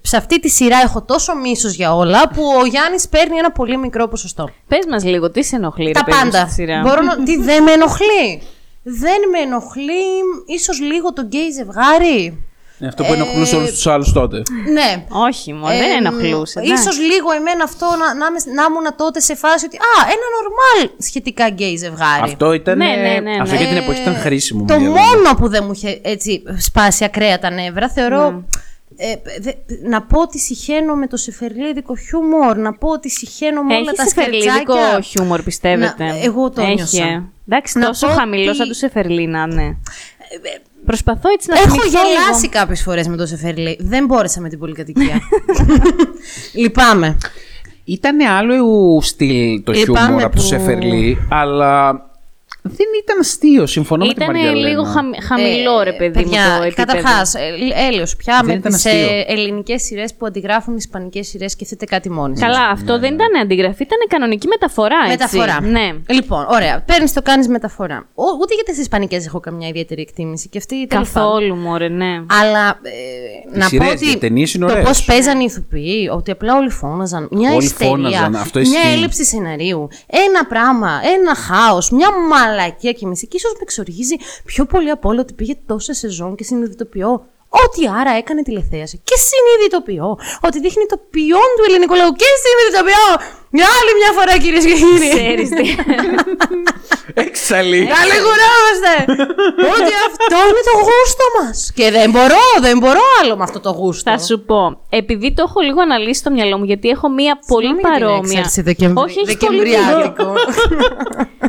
σε 0.00 0.16
αυτή 0.16 0.40
τη 0.40 0.48
σειρά 0.48 0.78
έχω 0.84 1.02
τόσο 1.02 1.36
μίσος 1.36 1.74
για 1.74 1.94
όλα 1.94 2.28
που 2.28 2.42
ο 2.62 2.66
Γιάννης 2.66 3.08
παίρνει 3.08 3.36
ένα 3.36 3.52
πολύ 3.52 3.76
μικρό 3.76 4.08
ποσοστό. 4.08 4.50
Πες 4.68 4.86
μας 4.90 5.04
λίγο, 5.04 5.30
τι 5.30 5.42
σε 5.44 5.56
ενοχλεί, 5.56 5.86
ρε 5.86 5.92
Τα 5.92 6.04
παιδί 6.04 6.16
μου, 6.16 6.30
πάντα. 6.30 6.44
στη 6.44 6.52
σειρά; 6.52 6.80
Μπορώ 6.80 7.02
να... 7.02 7.22
Τι 7.22 7.36
δεν 7.36 7.62
με 7.62 7.72
ενοχλεί. 7.72 8.42
Δεν 8.82 9.20
με 9.32 9.38
ενοχλεί 9.38 10.02
ίσως 10.46 10.80
λίγο 10.80 11.12
το 11.12 11.22
γκέι 11.22 11.50
ζευγάρι. 11.50 12.47
Είναι 12.80 12.88
αυτό 12.88 13.04
που 13.04 13.12
ενοχλούσε 13.12 13.56
όλους 13.56 13.70
τους 13.70 13.86
άλλους 13.86 14.12
τότε. 14.12 14.42
Ναι. 14.72 15.04
Όχι, 15.08 15.52
μόνο 15.52 15.66
δεν 15.66 15.90
Εμ, 15.90 16.04
ενοχλούσε. 16.06 16.60
ναι. 16.60 16.66
Ίσως 16.74 16.98
λίγο 17.00 17.30
εμένα 17.36 17.64
αυτό 17.64 17.86
να, 17.86 17.96
να, 18.14 18.26
είμαι- 18.26 18.54
να 18.56 18.62
ήμουν 18.68 18.86
τότε 18.96 19.20
σε 19.20 19.34
φάση 19.34 19.64
ότι 19.66 19.76
Α, 19.76 20.02
ένα 20.04 20.26
normal 20.38 20.90
σχετικά 20.98 21.48
γκέι 21.48 21.76
ζευγάρι. 21.76 22.22
Αυτό 22.22 22.52
ήταν. 22.52 22.76
Ναι, 22.76 22.84
ναι, 22.84 23.20
ναι, 23.30 23.40
Αυτό 23.40 23.54
ναι. 23.54 23.60
για 23.60 23.68
την 23.68 23.76
εποχή 23.76 24.00
ήταν 24.00 24.14
χρήσιμο. 24.14 24.64
Το 24.64 24.72
Μαριαλένα. 24.74 25.00
μόνο 25.06 25.34
που 25.34 25.48
δεν 25.48 25.62
μου 25.66 25.72
είχε 25.72 26.00
έτσι 26.02 26.42
σπάσει 26.58 27.04
ακραία 27.04 27.38
τα 27.38 27.50
νεύρα, 27.50 27.88
θεωρώ. 27.88 28.30
Ναι. 28.30 28.38
Ε, 29.00 29.14
δε- 29.40 29.52
να 29.88 30.02
πω 30.02 30.20
ότι 30.20 30.38
συχαίνω 30.38 30.94
με 30.94 31.06
το 31.06 31.16
σεφερλίδικο 31.16 31.96
χιούμορ, 31.96 32.56
να 32.56 32.72
πω 32.74 32.88
ότι 32.88 33.10
συχαίνω 33.10 33.62
με 33.62 33.74
όλα 33.74 33.84
τα 33.92 34.02
Έχει 34.02 34.08
σεφερλίδικο 34.10 34.72
σκετσάκια. 34.72 35.00
χιούμορ, 35.00 35.42
πιστεύετε; 35.42 36.04
Να- 36.04 36.18
εγώ 36.22 36.50
το 36.50 36.60
Έχει. 36.62 36.74
νιώσα. 36.74 37.04
ε. 37.04 37.22
Εντάξει, 37.48 37.78
Να 37.78 37.86
τόσο 37.86 38.06
πω 38.06 38.12
χαμηλός 38.12 38.48
ότι- 38.48 38.56
σαν 38.56 38.68
του 38.68 38.74
Σεφερλίνα, 38.74 39.46
ναι. 39.46 39.62
Προσπαθώ 40.84 41.28
έτσι 41.28 41.48
να 41.50 41.58
Έχω 41.58 41.68
θυμηθώ 41.68 41.88
λίγο. 42.02 42.20
γελάσει 42.20 42.48
κάποιες 42.48 42.82
φορές 42.82 43.08
με 43.08 43.16
το 43.16 43.26
σεφερλί. 43.26 43.76
Δεν 43.80 44.04
μπόρεσα 44.06 44.40
με 44.40 44.48
την 44.48 44.58
πολυκατοικία. 44.58 45.20
Λυπάμαι. 46.54 47.16
Ήταν 47.84 48.20
άλλο 48.20 49.00
στυλ 49.02 49.62
το 49.62 49.72
Λυπάμαι 49.72 49.98
χιούμορ 50.06 50.22
από 50.22 50.34
το 50.36 50.40
που- 50.40 50.46
Σεφερλί, 50.46 51.26
αλλά 51.30 52.00
δεν 52.68 52.86
ήταν 53.02 53.18
αστείο, 53.20 53.66
συμφωνώ 53.66 54.06
με 54.06 54.12
την 54.12 54.22
Ήταν 54.22 54.34
Μαριαλένα. 54.34 54.68
λίγο 54.68 54.82
χαμ- 54.82 55.22
χαμηλό, 55.28 55.82
ρε 55.82 55.92
παιδί 55.92 56.24
μου, 56.24 56.30
το 56.30 56.62
επίπεδο. 56.62 56.86
Καταρχάς, 56.86 57.34
έλεος 57.88 58.16
πια 58.16 58.36
Δεν 58.36 58.46
με 58.46 58.52
ήταν 58.52 58.72
τις 58.72 58.86
αστείο. 58.86 59.08
ελληνικές 59.26 59.82
σειρές 59.82 60.14
που 60.14 60.26
αντιγράφουν 60.26 60.76
ισπανικές 60.76 61.26
σειρές, 61.28 61.52
σκεφτείτε 61.52 61.84
κάτι 61.84 62.10
μόνοι 62.10 62.38
σας. 62.38 62.46
Καλά, 62.46 62.68
αυτό 62.70 62.98
δεν 62.98 63.14
ήταν 63.14 63.36
αντιγραφή, 63.42 63.82
ήταν 63.82 63.98
κανονική 64.08 64.46
μεταφορά, 64.46 64.96
έτσι. 65.10 65.36
Μεταφορά. 65.36 65.60
Ναι. 65.70 65.92
Λοιπόν, 66.08 66.46
ωραία. 66.50 66.82
Παίρνεις 66.86 67.12
το 67.12 67.22
κάνεις 67.22 67.48
μεταφορά. 67.48 68.08
Ο, 68.14 68.22
ούτε 68.40 68.54
για 68.54 68.64
τι 68.74 68.80
Ισπανικές 68.80 69.26
έχω 69.26 69.40
καμιά 69.40 69.68
ιδιαίτερη 69.68 70.00
εκτίμηση. 70.00 70.48
Και 70.48 70.58
αυτή 70.58 70.86
τέλος 70.86 71.10
πάντων. 71.10 71.30
Καθόλου, 71.30 71.54
μωρέ, 71.56 71.88
ναι. 71.88 72.12
Αλλά 72.42 72.78
ε, 72.82 73.58
να 73.58 73.66
σειρές, 73.66 73.86
πω 73.86 74.06
οι 74.06 74.08
ότι 74.10 74.18
ταινίες 74.18 74.54
είναι 74.54 74.66
το 74.66 74.72
ωραίες. 74.72 74.86
πώς 74.86 75.04
παίζανε 75.04 75.42
οι 75.42 75.44
ηθοποιοί, 75.44 76.10
ότι 76.12 76.30
απλά 76.30 76.56
όλοι 76.56 76.70
φώναζαν, 76.70 77.28
μια 77.30 77.54
Όλοι 77.54 77.64
ιστερία, 77.64 77.92
φώναζαν, 77.92 78.36
αυτό 78.36 78.58
μια 78.58 78.68
ισχύει. 78.80 78.92
έλλειψη 78.92 79.24
σεναρίου, 79.24 79.88
ένα 80.06 80.46
πράγμα, 80.48 80.90
ένα 81.18 81.34
χάος, 81.34 81.90
μια 81.90 82.08
μαλακία 82.58 82.92
και 82.92 83.06
μισή. 83.06 83.26
Και 83.26 83.36
ίσως 83.36 83.52
με 83.52 83.58
εξοργίζει 83.62 84.16
πιο 84.44 84.64
πολύ 84.64 84.90
από 84.90 85.08
όλο 85.08 85.20
ότι 85.20 85.32
πήγε 85.32 85.54
τόσα 85.66 85.94
σεζόν 85.94 86.34
και 86.36 86.44
συνειδητοποιώ 86.44 87.26
ότι 87.64 87.88
άρα 88.00 88.10
έκανε 88.10 88.42
τηλεθέαση. 88.42 89.00
Και 89.04 89.14
συνειδητοποιώ 89.28 90.18
ότι 90.40 90.60
δείχνει 90.60 90.86
το 90.86 90.96
ποιόν 91.10 91.48
του 91.56 91.64
ελληνικού 91.68 91.94
λαού 91.94 92.12
και 92.12 92.24
συνειδητοποιώ 92.44 93.04
για 93.50 93.66
άλλη 93.78 93.92
μια 94.00 94.12
φορά 94.18 94.38
κυρίες 94.38 94.64
και 94.64 94.72
κύριοι. 94.72 95.08
Ξέρεις 95.08 95.48
τι. 95.48 95.64
Εξαλεί. 97.14 97.88
Καληγορόμαστε! 97.98 98.92
ότι 99.74 99.92
αυτό 100.08 100.36
είναι 100.48 100.62
το 100.70 100.74
γούστο 100.86 101.24
μας. 101.38 101.72
Και 101.74 101.90
δεν 101.90 102.10
μπορώ, 102.10 102.42
δεν 102.60 102.78
μπορώ 102.78 103.00
άλλο 103.22 103.36
με 103.36 103.42
αυτό 103.42 103.60
το 103.60 103.70
γούστο. 103.70 104.10
Θα 104.10 104.18
σου 104.18 104.44
πω, 104.44 104.80
επειδή 104.90 105.32
το 105.34 105.44
έχω 105.46 105.60
λίγο 105.60 105.80
αναλύσει 105.80 106.20
στο 106.20 106.30
μυαλό 106.30 106.58
μου, 106.58 106.64
γιατί 106.64 106.88
έχω 106.88 107.08
μία 107.08 107.38
πολύ 107.46 107.66
Συγγνώμη 107.66 107.88
για 107.88 107.98
την 107.98 108.06
παρόμοια. 108.06 108.38
έξαρση 108.38 108.62
Δεκεμβρι... 108.62 109.02
Όχι, 109.04 109.18
έχεις 109.20 109.36
πολύ 109.36 109.58
δίκιο. 109.62 109.78
Δεκεμβριάτικο. 109.80 110.32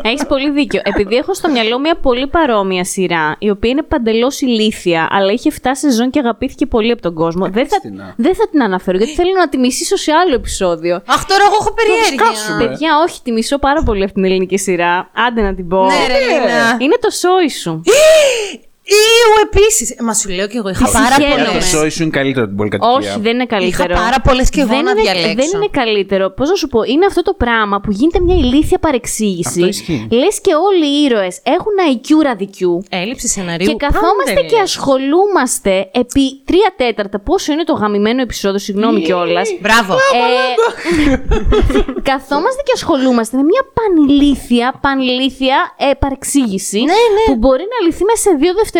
Έχεις 0.02 0.26
πολύ 0.26 0.52
δίκιο. 0.52 0.82
Επειδή 0.84 1.16
έχω 1.16 1.34
στο 1.34 1.50
μυαλό 1.50 1.80
μια 1.80 1.96
πολύ 1.96 2.28
παρόμοια 2.28 2.84
σειρά, 2.84 3.36
η 3.40 3.50
οποία 3.50 3.70
είναι 3.70 3.84
παντελώς 3.84 4.42
ηλίθια, 4.42 5.08
αλλά 5.12 5.32
είχε 5.32 5.52
7 5.62 5.68
σεζόν 5.72 6.10
και 6.10 6.20
αγαπήθηκε 6.20 6.66
πολύ 6.66 6.92
από 6.92 7.02
τον 7.02 7.14
κόσμο. 7.14 7.50
Δεν 7.50 7.68
θα, 7.68 7.80
την, 7.80 8.02
α. 8.02 8.14
δεν 8.18 8.36
θα 8.36 8.50
την 8.50 8.64
αναφέρω, 8.64 8.98
γιατί 8.98 9.14
θέλω 9.14 9.32
να 9.38 9.50
τη 9.50 9.58
μισήσω 9.58 9.96
σε 9.96 10.12
άλλο 10.12 10.34
επεισόδιο. 10.34 10.96
Αχ, 11.06 11.26
τώρα 11.26 11.44
εγώ 11.46 11.56
έχω 11.62 11.74
περιέργεια. 11.90 12.26
σκάσουμε. 12.26 12.66
Παιδιά, 12.66 12.98
όχι, 13.08 13.22
τη 13.22 13.32
μισώ 13.32 13.58
πάρα 13.58 13.84
πολύ 13.84 14.04
αυτή 14.04 14.16
την 14.16 14.26
ελληνική 14.26 14.58
σειρά. 14.58 15.10
Άντε 15.28 15.42
να 15.42 15.56
την 15.56 15.68
πω. 15.68 15.86
Ναι, 15.86 16.08
ρε, 16.08 16.20
Λίνα. 16.20 16.78
Είναι 16.80 16.98
το 17.02 17.10
σόι 17.10 17.50
σου. 17.50 17.82
Ήου 18.90 19.32
επίσης. 19.48 19.96
Μα 20.08 20.14
σου 20.14 20.30
λέω 20.30 20.48
κι 20.48 20.58
εγώ 20.58 20.70
είχα 20.70 20.86
Τι 20.86 20.92
πάρα 20.92 21.06
συγχαίρομαι. 21.16 21.46
Το 21.46 21.52
πολλέ. 21.52 21.62
σόι 21.62 21.90
σου 21.90 22.02
είναι 22.04 22.12
καλύτερο 22.20 22.44
από 22.46 22.50
την 22.54 22.58
πολυκατοικία. 22.58 22.94
Όχι, 22.98 23.20
δεν 23.26 23.34
είναι 23.34 23.46
καλύτερο. 23.46 23.92
Είχα 23.94 24.02
πάρα 24.04 24.20
πολλές 24.28 24.50
και 24.50 24.60
εγώ 24.62 24.70
δεν 24.76 24.84
να 24.84 24.92
είναι, 24.92 25.02
διαλέξω. 25.02 25.36
Δεν 25.42 25.50
είναι 25.56 25.70
καλύτερο. 25.82 26.26
Πώς 26.38 26.50
να 26.50 26.56
σου 26.56 26.68
πω, 26.68 26.80
είναι 26.84 27.06
αυτό 27.06 27.22
το 27.22 27.34
πράγμα 27.44 27.80
που 27.84 27.92
γίνεται 27.92 28.20
μια 28.20 28.36
ηλίθια 28.36 28.80
παρεξήγηση. 28.80 29.60
Αυτό 29.62 29.66
ισχύει. 29.68 30.08
Λες 30.22 30.36
και 30.46 30.54
όλοι 30.70 30.86
οι 30.94 31.04
ήρωες 31.06 31.36
έχουν 31.56 31.76
IQ 31.94 32.08
ραδικιού. 32.24 32.84
Έλλειψη 32.90 33.28
σεναρίου. 33.28 33.68
Και 33.70 33.76
καθόμαστε 33.86 34.34
πάντα 34.34 34.48
και 34.52 34.56
λες. 34.56 34.64
ασχολούμαστε 34.70 35.74
επί 36.02 36.26
τρία 36.50 36.70
τέταρτα. 36.78 37.20
Πόσο 37.20 37.52
είναι 37.54 37.64
το 37.64 37.74
γαμημένο 37.74 38.22
επεισόδιο, 38.22 38.60
συγγνώμη 38.60 39.02
κιόλας. 39.02 39.48
Μπράβο. 39.62 39.94
Ε, 39.94 39.98
καθόμαστε 42.12 42.62
και 42.66 42.72
ασχολούμαστε 42.74 43.38
με 43.38 43.44
μια 43.44 43.64
πανηλήθεια, 43.80 44.78
πανηλήθεια 44.82 45.56
ε, 45.78 45.94
παρεξήγηση 46.00 46.78
Ναι, 46.80 46.86
ναι. 46.86 47.26
που 47.28 47.36
μπορεί 47.36 47.66
να 47.74 47.86
λυθεί 47.86 48.04
μέσα 48.04 48.22
σε 48.30 48.36
δύο 48.36 48.54
δευτερόλεπτα. 48.54 48.78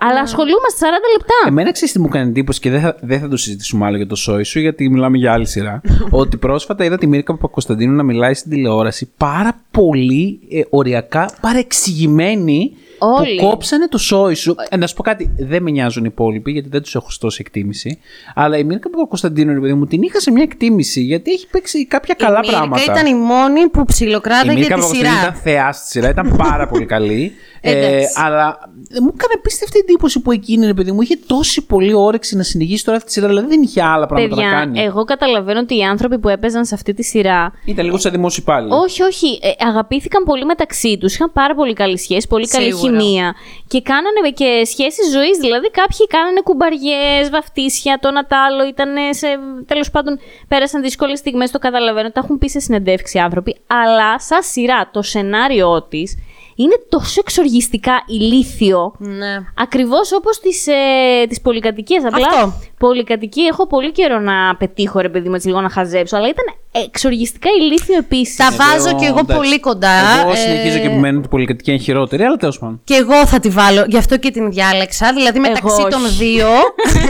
Αλλά 0.00 0.20
ασχολούμαστε 0.20 0.86
40 0.86 0.88
λεπτά. 1.16 1.34
Εμένα 1.46 1.72
ξέρεις 1.72 1.92
τι 1.92 2.00
μου 2.00 2.06
έκανε 2.08 2.28
εντύπωση 2.28 2.60
και 2.60 2.70
δεν 2.70 2.80
θα, 2.80 2.96
δεν 3.00 3.20
θα 3.20 3.28
το 3.28 3.36
συζητήσουμε 3.36 3.86
άλλο 3.86 3.96
για 3.96 4.06
το 4.06 4.14
σόι 4.14 4.42
σου, 4.42 4.60
γιατί 4.60 4.90
μιλάμε 4.90 5.16
για 5.16 5.32
άλλη 5.32 5.46
σειρά. 5.46 5.80
ότι 6.10 6.36
πρόσφατα 6.36 6.84
είδα 6.84 6.98
τη 6.98 7.06
Μίρκα 7.06 7.32
Παπακοσταντίνου 7.32 7.94
να 7.94 8.02
μιλάει 8.02 8.34
στην 8.34 8.50
τηλεόραση 8.50 9.12
πάρα 9.16 9.60
πολύ 9.70 10.40
ε, 10.50 10.60
οριακά 10.70 11.30
παρεξηγημένη. 11.40 12.76
Όλοι. 12.98 13.36
Που 13.36 13.48
κόψανε 13.48 13.88
το 13.88 13.98
σόι 13.98 14.34
σου. 14.34 14.54
Ε, 14.68 14.76
να 14.76 14.86
σου 14.86 14.94
πω 14.94 15.02
κάτι, 15.02 15.34
δεν 15.38 15.62
με 15.62 15.70
νοιάζουν 15.70 16.04
οι 16.04 16.08
υπόλοιποι, 16.12 16.52
γιατί 16.52 16.68
δεν 16.68 16.82
τους 16.82 16.94
έχω 16.94 17.08
τόση 17.20 17.38
εκτίμηση. 17.46 17.98
Αλλά 18.34 18.58
η 18.58 18.64
Μίρκα 18.64 18.90
Παπακοσταντίνου, 18.90 19.52
ρε 19.52 19.60
παιδί 19.60 19.74
μου, 19.74 19.86
την 19.86 20.02
είχα 20.02 20.20
σε 20.20 20.30
μια 20.30 20.42
εκτίμηση, 20.42 21.00
γιατί 21.00 21.30
έχει 21.30 21.46
παίξει 21.50 21.86
κάποια 21.86 22.14
καλά 22.14 22.36
η 22.36 22.38
Μίρικα 22.40 22.56
πράγματα. 22.56 22.82
ήταν 22.82 23.06
η 23.06 23.14
μόνη 23.14 23.68
που 23.68 23.80
Η 23.80 23.84
ψιλοκράταγε 23.86 24.52
Μίρκα 24.52 24.74
τη 24.74 24.80
Παπακοσταντίνου 24.80 25.12
σειρά. 25.14 25.28
ήταν 25.28 25.40
θεάς 25.42 25.76
στη 25.76 25.88
σειρά, 25.88 26.08
ήταν 26.08 26.34
πάρα 26.36 26.68
πολύ 26.68 26.86
καλή. 26.86 27.32
ε, 27.60 27.70
Εντάξει. 27.70 28.20
αλλά 28.24 28.58
μου 29.02 29.10
έκανε 29.14 29.32
απίστευτη 29.36 29.78
εντύπωση 29.78 30.20
που 30.20 30.32
εκείνη, 30.32 30.66
ρε 30.66 30.74
παιδί 30.74 30.92
μου, 30.92 31.00
είχε 31.00 31.18
τόση 31.26 31.66
πολύ 31.66 31.94
όρεξη 31.94 32.36
να 32.36 32.42
συνεχίσει 32.42 32.84
τώρα 32.84 32.96
αυτή 32.96 33.08
τη 33.08 33.14
σειρά. 33.14 33.28
Δηλαδή 33.28 33.46
δεν 33.48 33.62
είχε 33.62 33.82
άλλα 33.82 34.06
πράγματα 34.06 34.34
να 34.36 34.42
Παιδιά, 34.42 34.58
κάνει. 34.58 34.80
εγώ 34.80 35.04
καταλαβαίνω 35.04 35.60
ότι 35.60 35.76
οι 35.76 35.82
άνθρωποι 35.82 36.18
που 36.18 36.28
έπαιζαν 36.28 36.64
σε 36.64 36.74
αυτή 36.74 36.94
τη 36.94 37.02
σειρά. 37.02 37.52
Ήταν 37.64 37.84
λίγο 37.84 37.98
σαν 37.98 38.12
δημόσιο 38.12 38.42
υπάλληλο. 38.46 38.76
Όχι, 38.76 39.02
όχι. 39.02 39.38
Ε, 39.42 39.66
αγαπήθηκαν 39.66 40.24
πολύ 40.24 40.44
μεταξύ 40.44 40.98
τους. 40.98 41.14
Είχαν 41.14 41.32
πάρα 41.32 41.54
πολύ 41.54 41.72
καλή 41.72 41.98
σχέση, 41.98 42.26
πολύ 42.28 42.48
καλή 42.48 42.64
Σίγουρα. 42.64 42.82
Χημεία. 42.84 43.34
Και 43.68 43.82
κάνανε 43.82 44.30
και 44.34 44.62
σχέσεις 44.64 45.12
ζωής. 45.12 45.38
Δηλαδή, 45.38 45.70
κάποιοι 45.70 46.06
κάνανε 46.06 46.40
κουμπαριές, 46.40 47.30
βαφτίσια, 47.30 47.98
το 48.00 48.08
ένα 48.08 48.24
τ' 48.26 48.32
άλλο. 48.32 48.66
Ήταν 48.66 48.88
σε. 49.10 49.26
Τέλος 49.66 49.90
πάντων, 49.90 50.18
πέρασαν 50.48 50.82
δύσκολες 50.82 51.18
στιγμές, 51.18 51.50
το 51.50 51.58
καταλαβαίνω. 51.58 52.10
Τα 52.10 52.20
έχουν 52.24 52.38
πει 52.38 52.48
σε 52.48 52.60
συνεντεύξει 52.60 53.18
άνθρωποι. 53.18 53.56
Αλλά, 53.66 54.18
σαν 54.18 54.42
σειρά, 54.42 54.90
το 54.92 55.02
σενάριό 55.02 55.82
της 55.82 56.16
είναι 56.54 56.74
τόσο 56.88 57.20
εξοργιστικά 57.20 58.04
ηλίθιο. 58.06 58.94
Ναι. 58.98 59.36
Ακριβώς 59.56 60.12
όπως 60.12 60.38
τις 60.38 60.66
ε, 60.66 61.26
τις 61.28 61.40
πολυκατοικίες. 61.40 62.04
Απλά 62.04 62.26
Αυτό. 62.26 62.52
πολυκατοικία 62.78 63.46
έχω 63.46 63.66
πολύ 63.66 63.92
καιρό 63.92 64.18
να 64.18 64.56
πετύχω, 64.56 65.00
ρε 65.00 65.08
παιδί 65.08 65.28
μου, 65.28 65.34
έτσι 65.34 65.46
λίγο 65.46 65.60
να 65.60 65.70
χαζέψω. 65.70 66.16
Αλλά 66.16 66.28
ήταν 66.28 66.44
εξοργιστικά 66.84 67.48
ηλίθιο 67.60 67.96
επίσης. 67.96 68.36
Τα 68.36 68.48
βάζω 68.50 68.96
κι 68.98 69.04
εγώ 69.04 69.18
εντάξει. 69.18 69.36
πολύ 69.36 69.60
κοντά. 69.60 69.90
Εγώ 70.22 70.30
ε, 70.30 70.34
συνεχίζω 70.36 70.78
και 70.78 70.86
επιμένω 70.86 71.16
ότι 71.18 71.26
η 71.26 71.30
πολυκατοικία 71.30 71.72
είναι 71.74 71.82
χειρότερη, 71.82 72.22
αλλά 72.22 72.36
τέλος 72.36 72.58
πάντων. 72.58 72.80
Και 72.84 72.94
εγώ 72.94 73.26
θα 73.26 73.38
τη 73.40 73.48
βάλω, 73.48 73.84
γι' 73.88 73.96
αυτό 73.96 74.16
και 74.16 74.30
την 74.30 74.50
διάλεξα. 74.50 75.12
Δηλαδή 75.12 75.38
μεταξύ 75.38 75.76
Εγώ 75.78 75.88
των 75.88 76.04
όχι. 76.04 76.14
δύο. 76.24 76.48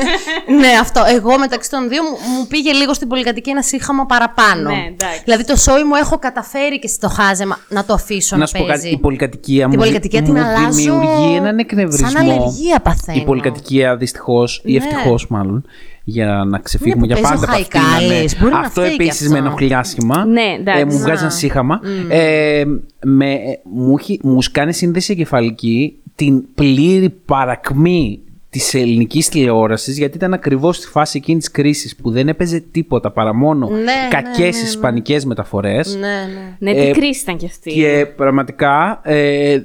ναι, 0.61 0.69
αυτό. 0.81 1.03
Εγώ 1.15 1.39
μεταξύ 1.39 1.71
των 1.71 1.89
δύο 1.89 2.03
μου, 2.03 2.09
μου 2.39 2.47
πήγε 2.47 2.73
λίγο 2.73 2.95
στην 2.95 3.09
πολυκατοικία 3.09 3.53
ένα 3.53 3.63
σύγχαμα 3.63 4.07
παραπάνω. 4.07 4.71
Ναι, 4.71 4.85
εντάξει. 4.89 5.21
δηλαδή 5.25 5.45
το 5.45 5.57
σόι 5.57 5.85
μου 5.85 5.95
έχω 5.95 6.19
καταφέρει 6.19 6.79
και 6.79 6.89
στο 6.89 7.09
χάζεμα 7.09 7.59
να 7.69 7.85
το 7.85 7.93
αφήσω 7.95 8.35
να, 8.37 8.41
Να 8.41 8.47
σου 8.47 8.59
πω 8.59 8.65
παίζει. 8.67 8.83
κάτι, 8.83 8.95
η 8.95 8.99
πολυκατοικία 8.99 9.61
Την 9.69 9.71
μου, 9.73 9.79
πολυκατοικία 9.85 10.21
μου 10.21 10.27
την 10.27 10.39
αλλάζω 10.43 10.71
δημιουργεί 10.71 11.35
έναν 11.37 11.59
εκνευρισμό. 11.59 12.09
σαν 12.09 12.21
αλλεργία 12.31 12.81
παθαίνω. 12.83 13.19
Η 13.19 13.25
πολυκατοικία 13.25 13.97
δυστυχώς, 13.97 14.63
ή 14.65 14.73
Ναι. 14.73 14.77
ευτυχώς 14.77 15.27
μάλλον, 15.29 15.65
για 16.05 16.45
να 16.47 16.59
ξεφύγουμε 16.59 16.95
Ναι, 16.95 17.01
που 17.01 17.07
για 17.07 17.15
παίζει 17.15 17.41
πάντα 17.41 17.53
ο 17.53 17.55
από 17.55 17.61
αυτήν. 17.63 17.81
Χαϊκάλης. 17.81 18.33
ναι. 18.35 18.41
Μπορεί 18.41 18.53
να 18.53 18.59
Αυτό 18.59 18.81
φταίει 18.81 18.97
κι 18.97 19.03
επίσης 19.03 19.21
αυτό. 19.21 19.33
με 19.33 19.39
ενοχλεί 19.39 19.75
άσχημα. 19.75 20.25
Ναι, 20.25 20.57
εντάξει. 20.59 20.81
Ε, 20.81 20.85
μου 20.85 20.99
βγάζει 20.99 21.23
ένα 21.23 21.31
σύγχαμα. 21.31 21.81
Ε, 22.09 22.65
με, 23.05 23.31
ε, 23.33 23.39
μου, 23.73 23.95
έχει- 23.99 24.21
μου 24.23 24.39
κάνει 24.53 24.73
σύνδεση 24.73 25.13
εγκεφαλική 25.13 25.99
την 26.15 26.43
πλήρη 26.55 27.11
παρακμή 27.25 28.21
της 28.55 28.75
ελληνικής 28.75 29.29
τηλεόρασης, 29.29 29.99
γιατί 29.99 30.17
ήταν 30.17 30.33
ακριβώς 30.35 30.77
στη 30.77 30.87
φάση 30.87 31.19
εκείνης 31.19 31.45
της 31.45 31.53
κρίσης 31.53 31.97
που 31.97 32.11
δεν 32.11 32.29
έπαιζε 32.29 32.61
τίποτα 32.71 33.11
παρά 33.11 33.35
μόνο 33.35 33.69
Ναι, 33.69 33.93
κακές 34.11 34.39
ναι, 34.39 34.45
ναι, 34.45 34.51
ναι. 34.63 34.69
ισπανικές 34.69 35.25
μεταφορές. 35.25 35.95
Ναι, 36.01 36.07
ναι. 36.09 36.73
Ναι, 36.73 36.81
τι 36.81 36.89
Ε, 36.89 36.91
κρίση 36.93 37.21
ήταν 37.23 37.37
κι 37.37 37.47
αυτή. 37.47 37.71
Και 37.73 38.07
πραγματικά 38.17 39.01
ε, 39.05 39.53
ε, 39.53 39.61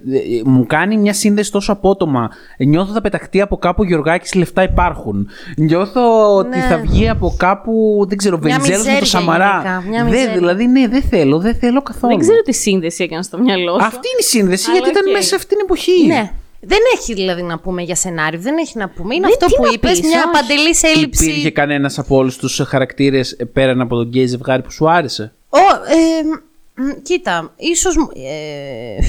μου 0.45 0.65
κάνει 0.65 0.97
μια 0.97 1.13
σύνδεση 1.13 1.52
τόσο 1.52 1.71
απότομα. 1.71 2.30
Νιώθω 2.58 2.93
θα 2.93 3.02
πεταχτεί 3.02 3.41
από 3.41 3.58
κάπου 3.58 3.84
Γιωργάκης 3.84 4.34
λεφτά 4.34 4.63
υπάρχουν. 4.63 5.28
Νιώθω 5.58 6.36
ότι 6.36 6.60
θα 6.60 6.78
βγει 6.78 7.10
από 7.10 7.36
κάπου, 7.38 8.06
δεν 8.08 8.17
ξέρω, 8.17 8.38
Ναι. 8.38 8.45
Μια 8.45 8.60
Βενιζέλος 8.60 8.86
με 8.86 8.91
το 8.93 8.99
μιζέρια 8.99 9.19
Σαμαρά. 9.19 9.52
γενικά, 9.63 9.84
μια 9.89 10.04
Δεν, 10.04 10.12
μιζέρια. 10.12 10.34
δηλαδή, 10.34 10.67
ναι, 10.67 10.88
δεν 10.88 11.02
θέλω, 11.02 11.39
δεν 11.39 11.56
θέλω 11.56 11.82
καθόλου. 11.82 12.13
Δεν 12.13 12.21
ξέρω 12.21 12.41
τι 12.41 12.54
σύνδεση 12.54 13.04
έκανε 13.04 13.23
στο 13.23 13.38
μυαλό 13.39 13.71
σου. 13.80 13.86
Αυτή 13.86 14.08
είναι 14.08 14.19
η 14.19 14.23
σύνδεση, 14.23 14.69
Αλλά 14.69 14.75
γιατί 14.80 14.89
ήταν 14.91 15.06
οκ. 15.08 15.12
μέσα 15.12 15.28
σε 15.28 15.36
αυτήν 15.36 15.58
την 15.58 15.65
εποχή. 15.65 16.06
Ναι. 16.08 16.32
Δεν 16.62 16.78
έχει 16.98 17.13
δηλαδή 17.13 17.41
να 17.41 17.60
πούμε 17.60 17.82
για 17.82 17.95
σενάριο, 17.95 18.39
δεν 18.39 18.58
έχει 18.58 18.78
να 18.78 18.89
πούμε. 18.89 19.15
Είναι 19.15 19.26
Δεν- 19.28 19.34
αυτό 19.34 19.45
τι 19.45 19.54
που 19.56 19.58
είπες, 19.58 19.63
να 19.63 19.92
πεις, 20.00 20.10
μια 20.10 20.24
όχι. 20.26 20.32
παντελή 20.32 20.76
έλλειψη. 20.95 21.26
Υπήρχε 21.30 21.52
κανένας 21.52 22.00
από 22.00 22.15
όλους 22.15 22.38
τους 22.38 22.62
χαρακτήρες 22.67 23.38
πέραν 23.54 23.82
από 23.82 23.95
τον 23.95 24.08
γκέι 24.08 24.26
ζευγάρι 24.26 24.62
που 24.62 24.72
σου 24.72 24.89
άρεσε; 24.89 25.34
Ω, 25.50 25.58
ε, 25.58 26.24
μ, 26.82 27.02
κοίτα, 27.02 27.54
ίσως... 27.58 27.95
Ε, 28.15 29.04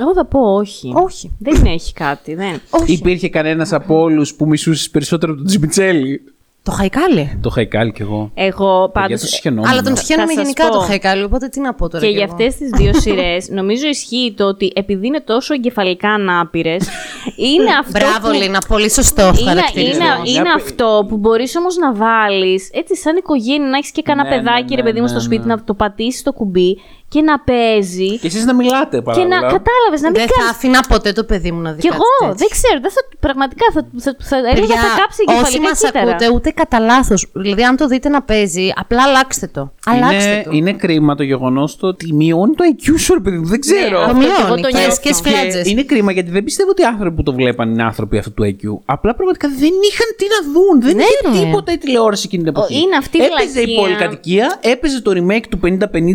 Εγώ 0.00 0.14
θα 0.14 0.24
πω 0.24 0.54
όχι. 0.54 0.92
όχι. 0.94 1.30
Δεν 1.38 1.64
έχει 1.66 1.92
κάτι. 1.92 2.34
Δεν. 2.34 2.60
Όχι. 2.70 2.92
Υπήρχε 2.92 3.28
κανένας 3.28 3.72
από 3.72 4.00
όλους 4.00 4.34
που 4.34 4.46
μισούσες 4.46 4.90
περισσότερο 4.90 5.30
από 5.32 5.40
τον 5.40 5.50
Τζιμιτσέλη; 5.50 6.22
Το 6.68 6.74
Χαϊκάλι. 6.74 7.38
Το 7.42 7.50
Χαϊκάλ 7.50 7.92
κι 7.92 8.02
εγώ. 8.02 8.30
Εγώ 8.34 8.88
Παιδιά, 8.88 8.88
πάντως. 9.08 9.20
το 9.20 9.26
συχαινόμουν. 9.26 9.70
Αλλά 9.70 9.82
τον 9.82 9.96
θα 9.96 10.00
συχαίνομαι 10.02 10.32
σας 10.32 10.42
γενικά 10.42 10.66
πω. 10.68 10.72
το 10.72 10.78
Χαϊκάλι, 10.80 11.22
οπότε 11.22 11.48
τι 11.48 11.60
να 11.60 11.74
πω 11.74 11.88
τώρα. 11.88 12.04
Και 12.04 12.10
κι 12.10 12.16
για 12.16 12.24
εγώ. 12.24 12.32
αυτές 12.32 12.56
τις 12.56 12.70
δύο 12.70 12.94
σειρές, 13.02 13.48
νομίζω 13.48 13.86
ισχύει 13.86 14.34
το 14.36 14.44
ότι 14.44 14.72
επειδή 14.74 15.06
είναι 15.06 15.20
τόσο 15.20 15.54
εγκεφαλικά 15.54 16.08
ανάπηρες, 16.10 16.88
είναι 17.36 17.70
αυτό. 17.80 17.98
Μπράβο, 17.98 18.28
που... 18.36 18.42
Λίνα, 18.42 18.62
πολύ 18.68 18.90
σωστό 18.90 19.22
Είναι, 19.22 19.48
χαρακτηρισμό. 19.48 20.04
είναι, 20.04 20.14
είναι 20.18 20.28
Για 20.30 20.42
πε- 20.42 20.52
αυτό 20.62 21.06
που 21.08 21.16
μπορείς 21.16 21.56
όμως 21.56 21.76
να 21.76 21.92
βάλεις 21.94 22.70
έτσι 22.72 22.96
σαν 22.96 23.16
οικογένεια, 23.16 23.68
να 23.68 23.76
έχεις 23.76 23.90
και 23.90 24.02
κανένα 24.02 24.28
Ναι, 24.28 24.36
παιδάκι, 24.36 24.70
ναι, 24.70 24.76
ρε 24.76 24.82
παιδί 24.82 24.96
μου, 24.96 25.02
ναι, 25.02 25.08
στο 25.08 25.16
ναι, 25.18 25.24
σπίτι, 25.24 25.46
ναι. 25.46 25.54
να 25.54 25.64
το 25.64 25.74
πατήσεις 25.74 26.22
το 26.22 26.32
κουμπί 26.32 26.78
και 27.08 27.20
να 27.22 27.40
παίζει 27.40 28.18
Και 28.18 28.26
εσείς 28.26 28.44
να 28.44 28.54
μιλάτε 28.54 28.96
και 28.96 29.02
παράλληλα. 29.02 29.40
να 29.40 29.46
κατάλαβες 29.56 30.00
να 30.04 30.10
μην 30.10 30.20
Δεν 30.20 30.28
κάνει. 30.28 30.42
θα 30.42 30.50
άφηνα 30.54 30.80
ποτέ 30.88 31.12
το 31.12 31.24
παιδί 31.24 31.50
μου 31.52 31.60
να 31.60 31.72
δει 31.72 31.80
Κι 31.80 31.88
κάτι 31.88 32.00
εγώ 32.00 32.10
τέτοιο. 32.20 32.34
δεν 32.42 32.48
ξέρω, 32.56 32.78
δεν 32.84 32.90
θα, 32.96 33.00
πραγματικά 33.26 33.66
θα, 33.74 33.80
θα, 34.04 34.10
θα, 34.30 34.36
έλεγα 34.36 34.54
Παιδιά, 34.60 34.76
θα 34.76 34.90
κάψει 35.00 35.20
η 35.22 35.26
όσοι 35.28 35.36
κεφαλικά 35.38 35.68
μας 35.68 35.80
κύτταρα. 35.80 36.10
ακούτε, 36.10 36.26
ούτε 36.36 36.50
κατά 36.60 36.78
λάθος. 36.90 37.20
Δηλαδή, 37.32 37.62
αν 37.62 37.76
το 37.76 37.86
δείτε 37.86 38.08
να 38.08 38.22
παίζει, 38.22 38.66
απλά 38.82 39.02
αλλάξτε 39.02 39.46
το. 39.56 39.72
Αλλάξτε 39.86 40.30
Είναι, 40.32 40.42
το. 40.42 40.50
είναι 40.52 40.72
κρίμα 40.72 41.14
το 41.14 41.22
γεγονός 41.22 41.76
ότι 41.80 42.12
μειώνει 42.14 42.54
το 42.54 42.64
IQ 42.72 42.84
σου, 42.98 43.14
ρε 43.14 43.20
παιδί 43.20 43.38
μου. 43.38 43.46
Δεν 43.46 43.60
ξέρω. 43.60 43.96
το 43.98 44.04
αυτό 44.04 44.18
και 44.20 44.26
εγώ 44.26 44.44
μειώνει. 44.46 44.62
το 44.62 44.68
Και 44.68 44.78
νιώθω. 44.78 45.00
και 45.02 45.12
σφλάτζες. 45.12 45.62
Και 45.62 45.70
είναι 45.70 45.82
κρίμα 45.90 46.12
γιατί 46.12 46.30
δεν 46.30 46.44
πιστεύω 46.44 46.70
ότι 46.70 46.82
οι 46.82 46.84
άνθρωποι 46.84 47.16
που 47.16 47.22
το 47.22 47.32
βλέπαν 47.32 47.70
είναι 47.70 47.82
άνθρωποι 47.82 48.18
αυτού 48.18 48.32
του 48.34 48.42
IQ. 48.52 48.62
Απλά 48.84 49.14
πραγματικά 49.14 49.48
δεν 49.48 49.72
είχαν 49.90 50.08
τι 50.18 50.24
να 50.34 50.38
δουν. 50.52 50.74
Δεν 50.86 50.96
Ναι, 50.96 51.02
είχε 51.02 51.38
ρε. 51.40 51.44
τίποτα 51.44 51.72
η 51.72 51.78
τηλεόραση 51.78 52.22
εκείνη 52.26 52.42
την 52.42 52.52
εποχή. 52.56 52.74
είναι 52.80 52.96
αυτή 52.96 53.16
η 53.18 53.22
Έπαιζε 53.22 53.60
η 53.60 53.64
βλακεία. 53.64 53.80
πολυκατοικία, 53.82 54.58
έπαιζε 54.60 55.02
το 55.02 55.10
remake 55.14 55.44
του 55.50 55.58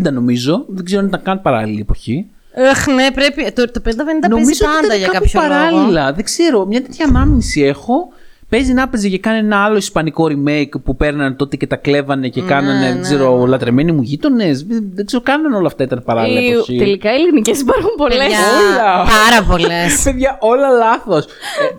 50-50 0.07 0.11
νομίζω. 0.13 0.65
Δεν 0.83 0.91
ξέρω 0.91 1.01
αν 1.01 1.07
ήταν 1.07 1.21
καν 1.23 1.41
παράλληλη 1.41 1.79
εποχή. 1.79 2.25
Εχ, 2.53 2.87
ναι, 2.87 3.11
πρέπει. 3.11 3.51
Το, 3.51 3.71
το 3.71 3.81
50-50 3.83 3.83
παίζει 3.83 3.97
Νομίζω 4.29 4.49
ότι 4.49 4.63
πάντα 4.63 4.85
ήταν 4.85 4.97
για 4.97 5.07
κάπου 5.07 5.25
κάποιο 5.33 5.41
λόγο. 5.41 5.53
παράλληλα. 5.53 6.13
Δεν 6.13 6.23
ξέρω. 6.23 6.65
Μια 6.65 6.81
τέτοια 6.81 7.05
ανάμνηση 7.05 7.61
έχω. 7.61 8.07
Παίζει 8.53 8.73
να 8.73 8.89
παίζει 8.89 9.09
και 9.09 9.19
κάνει 9.19 9.37
ένα 9.37 9.63
άλλο 9.63 9.77
ισπανικό 9.77 10.25
remake 10.29 10.81
που 10.83 10.95
παίρνανε 10.95 11.35
τότε 11.35 11.55
και 11.55 11.67
τα 11.67 11.75
κλέβανε 11.75 12.27
και 12.27 12.41
κάνανε, 12.41 12.91
δεν 12.93 13.01
ξέρω, 13.01 13.45
λατρεμένοι 13.45 13.91
μου 13.91 14.01
γείτονες. 14.01 14.65
Δεν 14.93 15.05
ξέρω, 15.05 15.21
κάνανε 15.23 15.55
όλα 15.55 15.67
αυτά 15.67 15.83
ήταν 15.83 16.03
παράλληλα 16.05 16.39
Ε, 16.39 16.51
εποχή. 16.53 16.77
Τελικά 16.77 17.11
οι 17.11 17.21
ελληνικές 17.21 17.59
υπάρχουν 17.59 17.89
πολλές. 17.97 18.17
Παιδιά, 18.17 18.37
Όλα. 18.69 18.93
Πάρα 18.93 19.43
πολλές. 19.49 20.01
Παιδιά, 20.03 20.37
όλα 20.39 20.69
λάθος. 20.69 21.25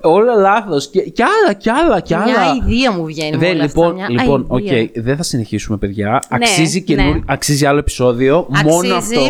όλα 0.02 0.34
λάθος. 0.34 0.90
Και, 0.90 1.00
και 1.00 1.22
άλλα, 1.22 1.52
και 1.52 1.70
άλλα, 1.70 2.00
και 2.00 2.14
άλλα. 2.14 2.24
Μια 2.24 2.74
ιδέα 2.74 2.92
μου 2.92 3.04
βγαίνει. 3.04 3.36
Δεν, 3.36 3.40
με 3.40 3.46
όλα 3.54 3.62
λοιπόν, 3.64 3.86
αυτά, 3.90 3.94
μια 4.12 4.22
λοιπόν 4.22 4.44
οκ, 4.48 4.58
αηδία. 4.70 4.90
δεν 5.02 5.16
θα 5.16 5.22
συνεχίσουμε, 5.22 5.76
παιδιά. 5.76 6.22
αξίζει, 6.28 6.82
καινούρι- 6.82 7.14
ναι. 7.14 7.20
αξίζει 7.26 7.66
άλλο 7.66 7.78
επεισόδιο. 7.78 8.46
μόνο 8.64 8.94
Αξίζει 8.94 9.16
αυτό. 9.16 9.20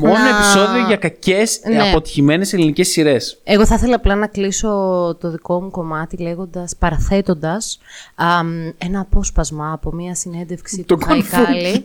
Μόνο 0.00 0.12
να- 0.14 0.28
επεισόδιο 0.36 0.86
για 0.86 0.96
κακές, 0.96 1.60
Ναι. 1.68 1.88
αποτυχημένες 1.88 2.52
ελληνικές 2.52 2.88
σειρές. 2.88 3.40
Εγώ 3.44 3.66
θα 3.66 3.74
ήθελα 3.74 3.94
απλά 3.94 4.14
να 4.14 4.26
κλείσω 4.26 4.68
το 5.20 5.30
δικό 5.30 5.60
μου 5.60 5.70
κομμάτι 5.70 6.16
λέγοντας, 6.22 6.76
παραθέτοντας 6.94 7.78
αμ, 8.14 8.70
ένα 8.78 9.00
απόσπασμα 9.00 9.72
από 9.72 9.92
μια 9.92 10.14
συνέντευξη 10.14 10.84
Το 10.84 10.96
του 10.96 11.04
Χαϊκάλη 11.06 11.84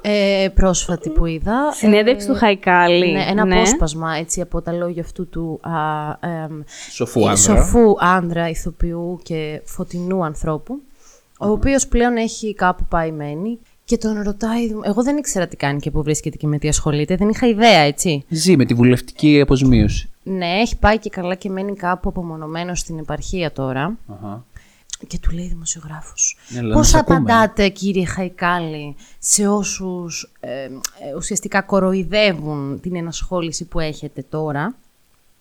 ε, 0.00 0.48
πρόσφατη 0.54 1.10
που 1.10 1.26
είδα. 1.26 1.72
Συνέντευξη 1.72 2.26
Ε, 2.26 2.32
του 2.32 2.38
Χαϊκάλη. 2.38 3.12
Ναι, 3.12 3.24
ένα 3.28 3.42
απόσπασμα 3.42 4.14
έτσι 4.14 4.40
από 4.40 4.62
τα 4.62 4.72
λόγια 4.72 5.02
αυτού 5.02 5.28
του 5.28 5.60
α, 5.62 6.28
εμ, 6.28 6.60
Σοφού 6.90 7.20
ε, 7.20 7.28
άνδρα. 7.28 7.36
σοφού 7.36 7.96
άνδρα, 7.98 8.48
ηθοποιού 8.48 9.20
και 9.22 9.62
φωτεινού 9.64 10.24
ανθρώπου, 10.24 10.80
ο 11.38 11.48
οποίος 11.50 11.86
πλέον 11.86 12.16
έχει 12.16 12.54
κάπου 12.54 12.84
πάει 12.88 13.12
μένει 13.12 13.58
και 13.86 13.98
τον 13.98 14.22
ρωτάει, 14.22 14.68
εγώ 14.82 15.02
δεν 15.02 15.16
ήξερα 15.16 15.46
τι 15.46 15.56
κάνει 15.56 15.80
και 15.80 15.90
που 15.90 16.02
βρίσκεται 16.02 16.36
και 16.36 16.46
με 16.46 16.58
τι 16.58 16.68
ασχολείται, 16.68 17.16
δεν 17.16 17.28
είχα 17.28 17.46
ιδέα, 17.46 17.78
έτσι. 17.80 18.24
Ζει 18.28 18.56
με 18.56 18.64
τη 18.64 18.74
βουλευτική 18.74 19.40
αποζημίωση. 19.40 20.08
Ναι, 20.22 20.46
έχει 20.46 20.76
πάει 20.78 20.98
και 20.98 21.10
καλά 21.10 21.34
και 21.34 21.50
μένει 21.50 21.76
κάπου 21.76 22.08
απομονωμένος 22.08 22.78
στην 22.78 22.98
επαρχία 22.98 23.52
τώρα. 23.52 23.98
Αχα. 24.06 24.44
Και 25.06 25.18
του 25.18 25.30
λέει 25.30 25.46
δημοσιογράφος, 25.48 26.38
Ναι, 26.48 26.58
αλλά 26.58 26.74
πώς 26.74 26.82
να 26.82 26.88
σε 26.88 26.98
ακούμε, 26.98 27.16
απαντάτε 27.16 27.68
κύριε 27.68 28.06
Χαϊκάλη 28.06 28.96
σε 29.18 29.48
όσους 29.48 30.32
ε, 30.40 30.62
ε, 30.62 30.68
ουσιαστικά 31.16 31.62
κοροϊδεύουν 31.62 32.80
την 32.80 32.96
ενασχόληση 32.96 33.64
που 33.64 33.80
έχετε 33.80 34.22
τώρα; 34.22 34.74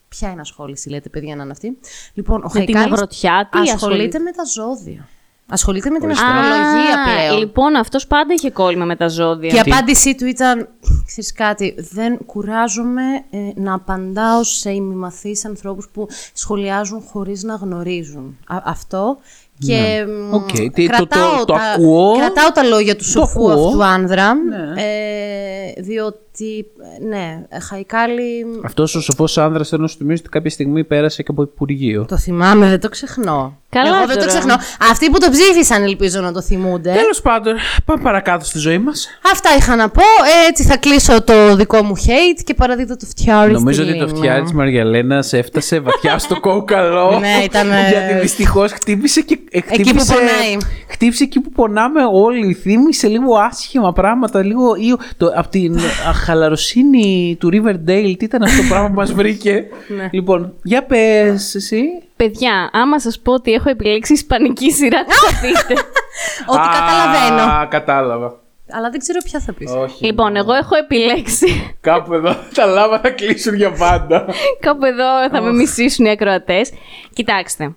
Ποια 0.10 0.30
ενασχόληση 0.30 0.90
λέτε 0.90 1.10
παιδιά 1.10 1.36
να 1.36 1.44
είναι 1.44 1.52
αυτή; 1.52 1.78
Λοιπόν, 2.14 2.44
ο 2.44 2.50
Με 2.54 2.66
την 2.66 2.76
Χαϊκάλης 2.76 2.94
αγροτιά, 2.94 3.50
τι 3.52 3.58
ασχολείται 3.58 3.74
ασχολείται; 3.74 4.20
με 4.20 4.32
τα 4.32 4.44
ζώδια. 4.44 5.08
Ασχολείται 5.50 5.90
με 5.90 6.00
την 6.00 6.10
Α, 6.10 6.12
αστρολογία 6.12 6.96
πλέον. 7.06 7.40
Λοιπόν, 7.40 7.76
αυτός 7.76 8.08
πάντα 8.08 8.34
είχε 8.34 8.50
κόλλημα 8.52 8.86
με 8.86 8.96
τα 8.96 9.08
ζώδια. 9.08 9.50
Και 9.50 9.56
η 9.56 9.72
απάντησή 9.72 10.16
του 10.16 10.26
ήταν, 10.26 10.68
ξέρεις 11.06 11.34
κάτι, 11.34 11.76
δεν 11.92 12.18
κουράζομαι 12.26 13.02
ε, 13.30 13.38
να 13.56 13.74
απαντάω 13.74 14.44
σε 14.44 14.72
ημιμαθείς 14.72 15.46
ανθρώπους 15.46 15.90
που 15.94 16.08
σχολιάζουν 16.34 17.02
χωρίς 17.12 17.44
να 17.44 17.56
γνωρίζουν. 17.56 18.38
Α- 18.48 18.62
αυτό 18.66 19.18
και 19.60 20.06
μ, 20.30 20.34
Οκ, 20.34 20.46
τι- 20.52 20.70
το- 20.70 20.86
κρατάω, 20.86 21.38
το- 21.38 21.46
το 21.46 21.54
τα, 21.54 21.60
ακούω. 21.76 22.18
κρατάω 22.18 22.52
τα 22.52 22.64
λόγια 22.64 22.96
του 22.96 23.06
σοφού 23.06 23.52
ακούω. 23.52 23.66
αυτού 23.68 23.84
άνδρα, 23.84 24.34
Ναι. 24.34 24.82
ε, 24.82 25.82
διότι, 25.82 26.18
ε, 26.44 27.06
ναι, 27.08 27.42
Χαϊκάλη, 27.70 28.46
Αυτός 28.66 28.96
ο 28.96 29.02
σοφός 29.02 29.38
άνδρας 29.38 29.70
θέλω 29.70 29.82
να 29.82 29.88
σου 29.88 29.98
θυμίσω 29.98 30.22
ότι 30.22 30.30
κάποια 30.30 30.50
στιγμή 30.50 30.84
πέρασε 30.84 31.24
και 31.24 31.32
από 31.32 31.42
Υπουργείο. 31.42 32.06
το 32.08 32.18
θυμάμαι, 32.18 32.70
δεν 32.70 32.80
το 32.80 32.90
ξεχνώ. 32.90 33.60
Καλά 33.70 33.88
Εγώ 33.88 33.98
δεν 33.98 34.08
το 34.08 34.14
τώρα. 34.16 34.28
ξεχνώ. 34.28 34.54
Αυτοί 34.92 35.10
που 35.10 35.18
το 35.20 35.28
ψήφισαν 35.32 35.84
ελπίζω 35.84 36.22
να 36.22 36.32
το 36.32 36.42
θυμούνται. 36.42 36.92
Τέλος 36.94 37.22
πάντων, 37.22 37.54
πάμε 37.86 38.04
παρακάτω 38.04 38.46
στη 38.46 38.58
ζωή 38.60 38.78
μας. 38.78 39.08
Αυτά 39.34 39.50
είχα 39.58 39.76
να 39.76 39.90
πω. 39.90 40.02
Έτσι 40.50 40.64
θα 40.64 40.78
κλείσω 40.78 41.22
το 41.24 41.56
δικό 41.56 41.84
μου 41.84 41.94
hate 41.98 42.42
και 42.44 42.54
παραδίδω 42.54 42.96
το 42.98 43.06
φτιάρι 43.06 43.52
Νομίζω 43.52 43.82
στη 43.82 43.92
ότι 43.92 44.00
το 44.00 44.06
Λίνα. 44.06 44.18
φτιάρι 44.18 44.42
της 44.42 44.54
Μαργιαλένας 44.54 45.34
έφτασε 45.34 45.80
βαθιά 45.80 46.18
στο 46.18 46.40
κόκαλο. 46.48 47.20
Ναι, 47.20 47.42
ήταν, 47.44 47.72
ε, 47.72 47.90
Γιατί 47.90 48.14
δυστυχώς 48.22 48.72
χτύπησε 48.72 49.22
και. 49.22 49.40
ε, 49.52 49.58
Εκεί 49.58 49.68
που 49.68 49.74
χτύπησε- 49.84 50.14
πονάει. 50.14 50.58
Χτύπησε 50.90 51.24
εκεί 51.24 51.40
που 51.40 51.50
πονάμε 51.50 52.02
όλοι. 52.12 52.54
Θύμησε 52.54 53.08
λίγο 53.08 53.36
άσχημα 53.38 53.94
πράγματα. 53.94 54.44
Λίγο 54.44 54.76
ίο. 54.76 54.98
Το, 55.18 55.32
από 55.36 55.50
την 55.50 55.78
α, 55.78 55.82
χαλαροσύνη 56.26 57.38
του 57.40 57.50
Riverdale, 57.54 58.16
τι 58.18 58.26
ήταν 58.26 58.44
αυτό 58.44 58.62
το 58.62 58.68
πράγμα 58.70 58.88
που 58.88 58.94
μας 58.94 59.14
βρήκε; 59.14 59.66
Ναι. 59.98 60.10
Λοιπόν, 60.12 60.54
για 60.64 60.84
πες 60.84 61.56
εσύ. 61.56 61.82
Παιδιά, 62.16 62.70
άμα 62.74 63.00
σας 63.00 63.20
πω 63.20 63.34
ότι 63.34 63.52
έχω 63.54 63.70
επιλέξει 63.70 64.14
ισπανική 64.14 64.72
σειρά, 64.72 65.04
τι 65.04 65.14
θα 65.14 65.40
πείτε. 65.42 65.82
Ότι 66.52 66.60
Α, 66.68 66.70
καταλαβαίνω. 66.72 67.68
κατάλαβα. 67.68 68.40
Αλλά 68.72 68.90
δεν 68.90 69.00
ξέρω 69.00 69.20
ποια 69.24 69.40
θα 69.40 69.54
πεις. 69.54 69.72
Όχι. 69.72 70.06
λοιπόν, 70.06 70.36
εγώ 70.36 70.54
έχω 70.54 70.76
επιλέξει. 70.76 71.48
Κάπου 71.82 72.14
εδώ 72.14 72.36
τα 72.54 72.66
λάβα 72.66 73.00
θα 73.00 73.10
κλείσουν 73.10 73.56
για 73.56 73.72
πάντα. 73.72 74.26
Κάπου 74.60 74.86
εδώ 74.86 75.30
θα 75.32 75.42
με 75.42 75.52
μισήσουν 75.54 76.06
οι 76.06 76.10
ακροατές. 76.10 76.72
Κοιτάξτε. 77.14 77.74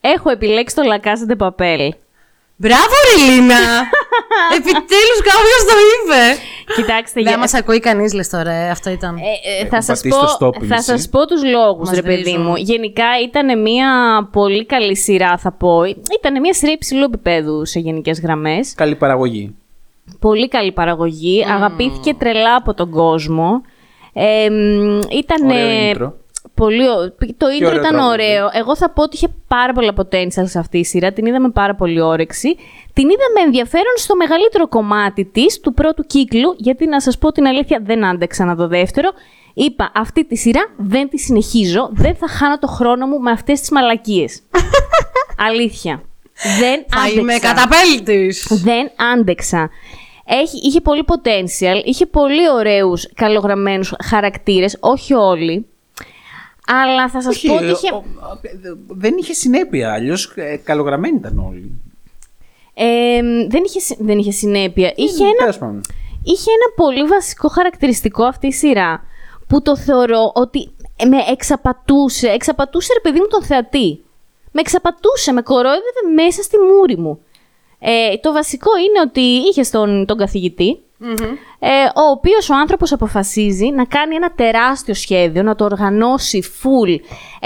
Έχω 0.00 0.30
επιλέξει 0.30 0.74
το 0.74 0.82
La 0.92 1.06
Casa 1.06 1.32
de 1.32 1.46
Papel. 1.46 1.88
Μπράβο, 2.62 2.94
ρε 3.08 3.24
Λίνα! 3.32 3.60
Επιτέλους 4.56 5.20
κάποιος 5.30 5.62
το 5.68 5.74
είπε! 5.92 6.22
Κοιτάξτε, 6.76 7.20
Δεν 7.20 7.28
για... 7.32 7.38
μας 7.38 7.54
ακούει 7.54 7.80
κανείς, 7.80 8.12
λες 8.14 8.28
τώρα. 8.28 8.50
ε, 8.50 8.70
Αυτό 8.70 8.90
ήταν. 8.90 9.16
Ε, 9.16 9.20
ε, 9.20 9.54
Έχουμε 9.54 9.68
θα 9.68 9.82
σας 9.82 10.00
πατήσει 10.02 10.18
το 10.20 10.36
πω, 10.38 10.46
stop 10.46 10.52
θα 10.60 10.64
εμείς, 10.74 10.84
σας 10.84 11.04
ε. 11.04 11.08
πω 11.10 11.26
τους 11.26 11.44
λόγους, 11.44 11.88
Μας 11.88 11.96
ρε 11.96 12.02
παιδί 12.02 12.22
βρίζουν. 12.22 12.42
μου. 12.42 12.56
Γενικά 12.56 13.04
ήταν 13.24 13.60
μια 13.60 13.88
πολύ 14.32 14.66
καλή 14.66 14.96
σειρά, 14.96 15.36
θα 15.36 15.52
πω. 15.52 15.84
Ήταν 16.18 16.40
μια 16.40 16.54
σειρά 16.54 16.72
υψηλού 16.72 17.04
επίπεδου 17.04 17.64
σε 17.66 17.78
γενικές 17.80 18.20
γραμμές. 18.20 18.74
Καλή 18.74 18.94
παραγωγή. 18.94 19.54
Πολύ 20.18 20.48
καλή 20.48 20.72
παραγωγή. 20.72 21.44
Αγαπήθηκε 21.54 22.14
τρελά 22.14 22.54
από 22.54 22.74
τον 22.74 22.90
κόσμο. 22.90 23.62
Ε, 24.12 24.48
μ, 24.50 24.98
ήταν 25.18 25.46
Ωραίο 25.50 25.92
intro. 25.94 26.12
Πολύ, 26.54 26.86
ω- 26.88 27.14
το 27.36 27.46
intro 27.46 27.66
ωραίο 27.66 27.70
ήταν 27.70 27.82
τραγούδι. 27.82 28.06
ωραίο. 28.12 28.48
Εγώ 28.52 28.76
θα 28.76 28.90
πω 28.90 29.02
ότι 29.02 29.16
είχε 29.16 29.28
πάρα 29.48 29.72
πολλά 29.72 29.92
potential 29.96 30.44
σε 30.44 30.58
αυτή 30.58 30.78
η 30.78 30.84
σειρά. 30.84 31.12
Την 31.12 31.26
είδαμε 31.26 31.50
πάρα 31.50 31.74
πολύ 31.74 32.00
όρεξη. 32.00 32.56
Την 32.92 33.04
είδαμε 33.08 33.40
ενδιαφέρον 33.44 33.92
στο 33.96 34.16
μεγαλύτερο 34.16 34.68
κομμάτι 34.68 35.24
της, 35.24 35.60
του 35.60 35.74
πρώτου 35.74 36.02
κύκλου, 36.02 36.54
γιατί 36.56 36.86
να 36.86 37.00
σας 37.00 37.18
πω 37.18 37.32
την 37.32 37.46
αλήθεια, 37.46 37.80
δεν 37.82 38.04
άντεξα 38.04 38.44
να 38.44 38.56
το 38.56 38.68
δεύτερο. 38.68 39.10
Είπα, 39.54 39.92
αυτή 39.94 40.24
τη 40.26 40.36
σειρά 40.36 40.60
δεν 40.76 41.08
τη 41.08 41.18
συνεχίζω. 41.18 41.88
Δεν 41.92 42.14
θα 42.14 42.28
χάνω 42.28 42.58
το 42.58 42.66
χρόνο 42.66 43.06
μου 43.06 43.18
με 43.20 43.30
αυτές 43.30 43.60
τις 43.60 43.70
μαλακίες. 43.70 44.42
αλήθεια. 45.48 46.02
Δεν 46.60 46.84
Θα 46.88 46.98
άντεξα. 47.00 47.20
είμαι 47.20 47.34
καταπέλτης. 47.38 48.46
Δεν 48.64 48.90
άντεξα. 49.12 49.70
Έχει, 50.24 50.56
είχε 50.66 50.80
πολύ 50.80 51.04
potential, 51.06 51.84
είχε 51.84 52.06
πολύ 52.06 52.50
ωραίους 52.50 53.08
καλογραμμένους 53.14 53.94
χαρακτήρες, 54.04 54.76
όχι 54.80 55.14
όλοι. 55.14 55.66
Αλλά 56.70 57.08
θα 57.08 57.22
σας 57.22 57.36
Όχι, 57.36 57.46
πω 57.46 57.54
ότι 57.54 57.64
ε, 57.64 57.70
είχε... 57.70 57.92
ο- 57.92 58.04
ε, 58.42 58.48
δεν 58.88 59.14
είχε 59.18 59.32
συνέπεια. 59.32 59.92
Αλλιώς 59.92 60.34
καλογραμμένοι 60.64 61.16
ήταν 61.16 61.38
όλοι. 61.38 61.80
Ε, 62.74 63.20
δεν, 63.48 63.62
είχε, 63.64 63.80
συ- 63.80 63.96
δεν 64.00 64.18
είχε 64.18 64.30
συνέπεια. 64.30 64.92
Είχε 64.96 65.24
ένα, 65.24 65.36
Τέλος 65.38 65.58
πάντων. 65.58 65.80
είχε 66.24 66.50
ένα 66.50 66.86
πολύ 66.86 67.06
βασικό 67.08 67.48
χαρακτηριστικό 67.48 68.24
αυτή 68.24 68.46
η 68.46 68.52
σειρά 68.52 69.02
που 69.46 69.62
το 69.62 69.76
θεωρώ 69.76 70.32
ότι 70.34 70.70
με 71.08 71.16
εξαπατούσε, 71.30 72.28
εξαπατούσε 72.28 72.92
ρε 72.92 73.00
παιδί 73.00 73.18
μου 73.20 73.26
τον 73.26 73.42
θεατή. 73.42 74.04
Με 74.52 74.60
εξαπατούσε, 74.60 75.32
με 75.32 75.42
κορόιδευε 75.42 76.02
μέσα 76.14 76.42
στη 76.42 76.56
μούρη 76.58 76.96
μου. 76.96 77.20
Ε, 77.78 78.16
το 78.16 78.32
βασικό 78.32 78.70
είναι 78.76 79.00
ότι 79.00 79.20
είχε 79.20 79.62
τον, 79.70 80.06
τον 80.06 80.16
καθηγητη 81.00 81.38
ε, 81.58 81.68
ο 81.94 82.10
οποίος 82.10 82.50
ο 82.50 82.54
άνθρωπος 82.54 82.92
αποφασίζει 82.92 83.70
να 83.70 83.84
κάνει 83.84 84.14
ένα 84.14 84.30
τεράστιο 84.34 84.94
σχέδιο, 84.94 85.42
να 85.42 85.54
το 85.54 85.64
οργανώσει 85.64 86.42
full 86.62 86.96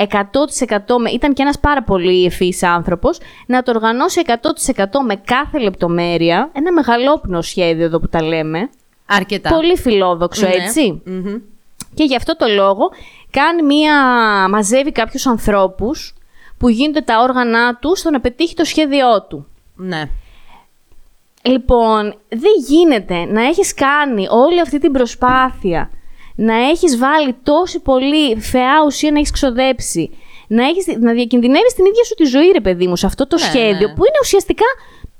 100% 0.04 0.06
με, 1.00 1.10
ήταν 1.10 1.32
και 1.32 1.42
ένας 1.42 1.58
πάρα 1.58 1.82
πολύ 1.82 2.24
ευφύης 2.24 2.62
άνθρωπος, 2.62 3.18
να 3.46 3.62
το 3.62 3.70
οργανώσει 3.74 4.22
100% 4.26 4.32
με 5.06 5.16
κάθε 5.16 5.58
λεπτομέρεια, 5.58 6.50
ένα 6.52 6.72
μεγαλόπνο 6.72 7.42
σχέδιο 7.42 7.84
εδώ 7.84 7.98
που 8.00 8.08
τα 8.08 8.22
λέμε, 8.22 8.70
Αρκετά. 9.06 9.50
πολύ 9.50 9.76
φιλόδοξο 9.76 10.46
Ναι. 10.46 10.52
έτσι. 10.54 11.02
Μμμ. 11.04 11.36
Και 11.94 12.04
γι' 12.04 12.16
αυτό 12.16 12.36
το 12.36 12.46
λόγο 12.46 12.90
κάνει 13.30 13.62
μία, 13.62 13.94
μαζεύει 14.48 14.92
κάποιους 14.92 15.26
ανθρώπους 15.26 16.14
που 16.58 16.68
γίνονται 16.68 17.00
τα 17.00 17.20
όργανα 17.20 17.76
του 17.76 17.96
στο 17.96 18.10
να 18.10 18.20
πετύχει 18.20 18.54
το 18.54 18.64
σχέδιό 18.64 19.22
του. 19.28 19.46
Ναι. 19.76 20.08
Λοιπόν, 21.46 22.14
δεν 22.28 22.52
γίνεται 22.68 23.24
να 23.24 23.42
έχεις 23.44 23.74
κάνει 23.74 24.26
όλη 24.30 24.60
αυτή 24.60 24.78
την 24.78 24.92
προσπάθεια, 24.92 25.90
να 26.34 26.54
έχεις 26.54 26.98
βάλει 26.98 27.36
τόση 27.42 27.80
πολύ 27.80 28.36
φαιά 28.40 28.82
ουσία 28.86 29.10
να 29.12 29.18
έχεις 29.18 29.30
ξοδέψει, 29.30 30.10
να, 30.48 30.64
έχεις, 30.64 30.86
να 31.00 31.12
διακινδυνεύεις 31.12 31.74
την 31.74 31.84
ίδια 31.84 32.04
σου 32.04 32.14
τη 32.14 32.24
ζωή, 32.24 32.50
ρε 32.52 32.60
παιδί 32.60 32.86
μου, 32.86 32.96
σε 32.96 33.06
αυτό 33.06 33.26
το 33.26 33.36
Ναι, 33.36 33.42
σχέδιο, 33.42 33.88
ναι. 33.88 33.94
που 33.94 34.04
είναι 34.04 34.18
ουσιαστικά 34.22 34.64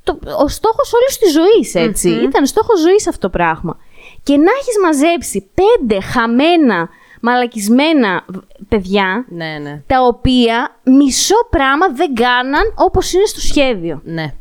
το, 0.02 0.18
ο 0.44 0.48
στόχος 0.48 0.92
όλης 0.92 1.18
της 1.18 1.32
ζωής, 1.32 1.74
έτσι. 1.88 2.08
Ήταν 2.10 2.46
στόχος 2.46 2.80
ζωής 2.80 3.08
αυτό 3.08 3.20
το 3.20 3.28
πράγμα. 3.28 3.78
Και 4.22 4.36
να 4.36 4.50
έχεις 4.60 4.74
μαζέψει 4.84 5.50
πέντε 5.54 6.00
χαμένα, 6.00 6.88
μαλακισμένα 7.20 8.24
β- 8.26 8.36
παιδιά, 8.68 9.24
Ναι, 9.28 9.58
ναι. 9.62 9.82
τα 9.86 10.02
οποία 10.02 10.76
μισό 10.84 11.34
πράγμα 11.50 11.88
δεν 11.88 12.14
κάναν 12.14 12.62
όπως 12.74 13.12
είναι 13.12 13.24
στο 13.26 13.40
σχέδιο. 13.40 14.00
Ναι. 14.04 14.34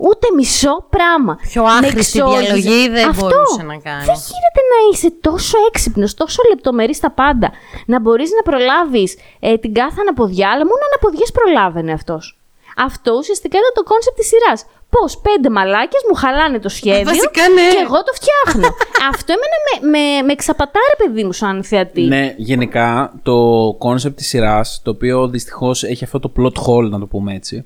Ούτε 0.00 0.26
μισό 0.36 0.86
πράγμα. 0.90 1.38
Πιο 1.48 1.62
Με 1.62 1.68
άχρηστη 1.68 2.18
εξόριζε. 2.18 2.40
διαλογή 2.40 2.88
δεν 2.88 3.08
Αυτό. 3.08 3.26
μπορούσε 3.26 3.62
να 3.62 3.76
κάνεις. 3.88 4.06
Δεν 4.06 4.18
γίνεται 4.32 4.60
να 4.72 4.78
είσαι 4.92 5.10
τόσο 5.20 5.56
έξυπνος, 5.68 6.14
τόσο 6.14 6.42
λεπτομερής 6.48 6.96
στα 6.96 7.10
πάντα. 7.10 7.50
Να 7.86 8.00
μπορείς 8.00 8.30
να 8.30 8.42
προλάβεις 8.50 9.16
ε, 9.40 9.56
την 9.58 9.74
κάθε 9.74 9.96
αναποδιά, 10.00 10.48
αλλά 10.52 10.64
μόνο 10.70 10.82
αναποδιές 10.90 11.30
προλάβαινε 11.32 11.92
αυτός. 11.92 12.38
Αυτό 12.76 13.12
ουσιαστικά 13.12 13.58
ήταν 13.58 13.70
το 13.74 13.82
κόνσεπτ 13.82 14.16
της 14.16 14.26
σειράς. 14.26 14.60
Πώς 14.90 15.18
πέντε 15.18 15.50
μαλάκες 15.50 16.02
μου 16.08 16.14
χαλάνε 16.16 16.58
το 16.58 16.68
σχέδιο 16.68 17.04
Βασικά, 17.04 17.48
ναι. 17.48 17.68
και 17.74 17.82
εγώ 17.86 18.02
το 18.02 18.12
φτιάχνω. 18.18 18.68
Αυτό 19.12 19.32
εμένα 19.36 19.56
με, 19.66 19.98
με, 19.98 20.22
με 20.26 20.32
ξενέρωνε 20.32 20.82
ρε 20.82 20.94
παιδί 20.98 21.24
μου 21.24 21.32
σαν 21.32 21.64
θεατή. 21.64 22.02
Ναι, 22.02 22.34
γενικά 22.36 23.12
το 23.22 23.36
κόνσεπτ 23.78 24.16
της 24.16 24.26
σειράς, 24.28 24.80
το 24.84 24.90
οποίο 24.90 25.28
δυστυχώς 25.28 25.84
έχει 25.84 26.04
αυτό 26.04 26.20
το 26.20 26.32
plot 26.38 26.56
hole, 26.66 26.88
να 26.90 26.98
το 26.98 27.06
πούμε 27.06 27.34
έτσι, 27.34 27.64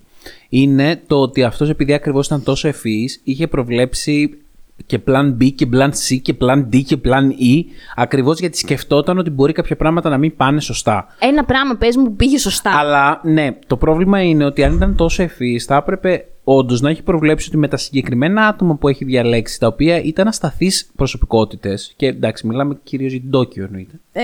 είναι 0.55 1.03
το 1.07 1.21
ότι 1.21 1.43
αυτός 1.43 1.69
επειδή 1.69 1.93
ακριβώς 1.93 2.27
ήταν 2.27 2.43
τόσο 2.43 2.69
ευφύης, 2.69 3.21
είχε 3.25 3.47
προβλέψει 3.47 4.39
και 4.87 5.01
plan 5.07 5.37
B 5.41 5.53
και 5.55 5.69
plan 5.73 5.89
C 5.89 6.19
και 6.23 6.35
plan 6.41 6.59
D 6.73 6.83
και 6.83 6.99
plan 7.05 7.25
E, 7.43 7.65
ακριβώς 7.97 8.39
γιατί 8.39 8.59
σκεφτόταν 8.59 9.19
ότι 9.19 9.31
μπορεί 9.31 9.53
κάποια 9.53 9.77
πράγματα 9.77 10.09
να 10.09 10.19
μην 10.19 10.37
πάνε 10.37 10.61
σωστά. 10.61 11.07
Ένα 11.19 11.45
πράγμα 11.45 11.77
πες 11.77 11.97
μου 11.97 12.05
που 12.05 12.17
πήγε 12.17 12.39
σωστά. 12.39 12.79
Αλλά 12.79 13.21
ναι, 13.25 13.59
το 13.67 13.77
πρόβλημα 13.77 14.23
είναι 14.23 14.45
ότι 14.45 14.65
αν 14.65 14.75
ήταν 14.75 14.97
τόσο 14.97 15.23
ευφύης, 15.23 15.65
θα 15.65 15.77
έπρεπε 15.77 16.27
όντως 16.45 16.81
να 16.81 16.91
έχει 16.91 17.03
προβλέψει 17.03 17.49
ότι 17.49 17.59
με 17.59 17.69
τα 17.69 17.77
συγκεκριμένα 17.77 18.47
άτομα 18.47 18.75
που 18.77 18.89
έχει 18.89 19.05
διαλέξει, 19.05 19.59
τα 19.59 19.67
οποία 19.67 20.03
ήταν 20.03 20.29
ασταθείς 20.29 20.91
προσωπικότητες. 20.97 21.93
Και 21.97 22.07
εντάξει, 22.07 22.47
μιλάμε 22.47 22.79
κυρίως 22.83 23.11
για 23.13 23.21
την 23.21 23.31
Τόκιο 23.31 23.65
εννοείται. 23.65 24.01
Ε, 24.13 24.23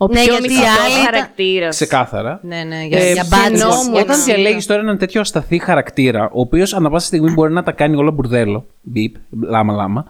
Ο 0.00 0.06
ναι, 0.06 0.12
πιο 0.14 0.22
γιατί 0.22 0.42
μυθικό 0.48 0.62
οι 0.64 0.66
άλλοι 0.66 0.92
ήταν- 0.92 1.04
χαρακτήρας. 1.04 1.74
Ξεκάθαρα. 1.76 2.40
Ναι, 2.42 2.62
ναι, 2.62 2.82
για, 2.84 2.98
Ε, 2.98 3.12
για 3.12 3.22
λοιπόν, 3.22 3.38
budget. 3.38 3.58
φαινόμουν. 3.58 3.94
Όταν 3.94 4.18
Ναι. 4.18 4.24
διαλέγεις 4.24 4.66
τώρα 4.66 4.80
έναν 4.80 4.98
τέτοιο 4.98 5.20
ασταθή 5.20 5.58
χαρακτήρα, 5.58 6.24
ο 6.24 6.40
οποίος 6.40 6.74
ανά 6.74 6.90
πάσα 6.90 7.06
στιγμή 7.06 7.30
μπορεί 7.30 7.52
να 7.52 7.62
τα 7.62 7.72
κάνει 7.72 7.96
όλα 7.96 8.10
μπουρδέλο. 8.10 8.66
Μπιπ, 8.82 9.14
λάμα 9.40 9.72
λάμα. 9.74 10.04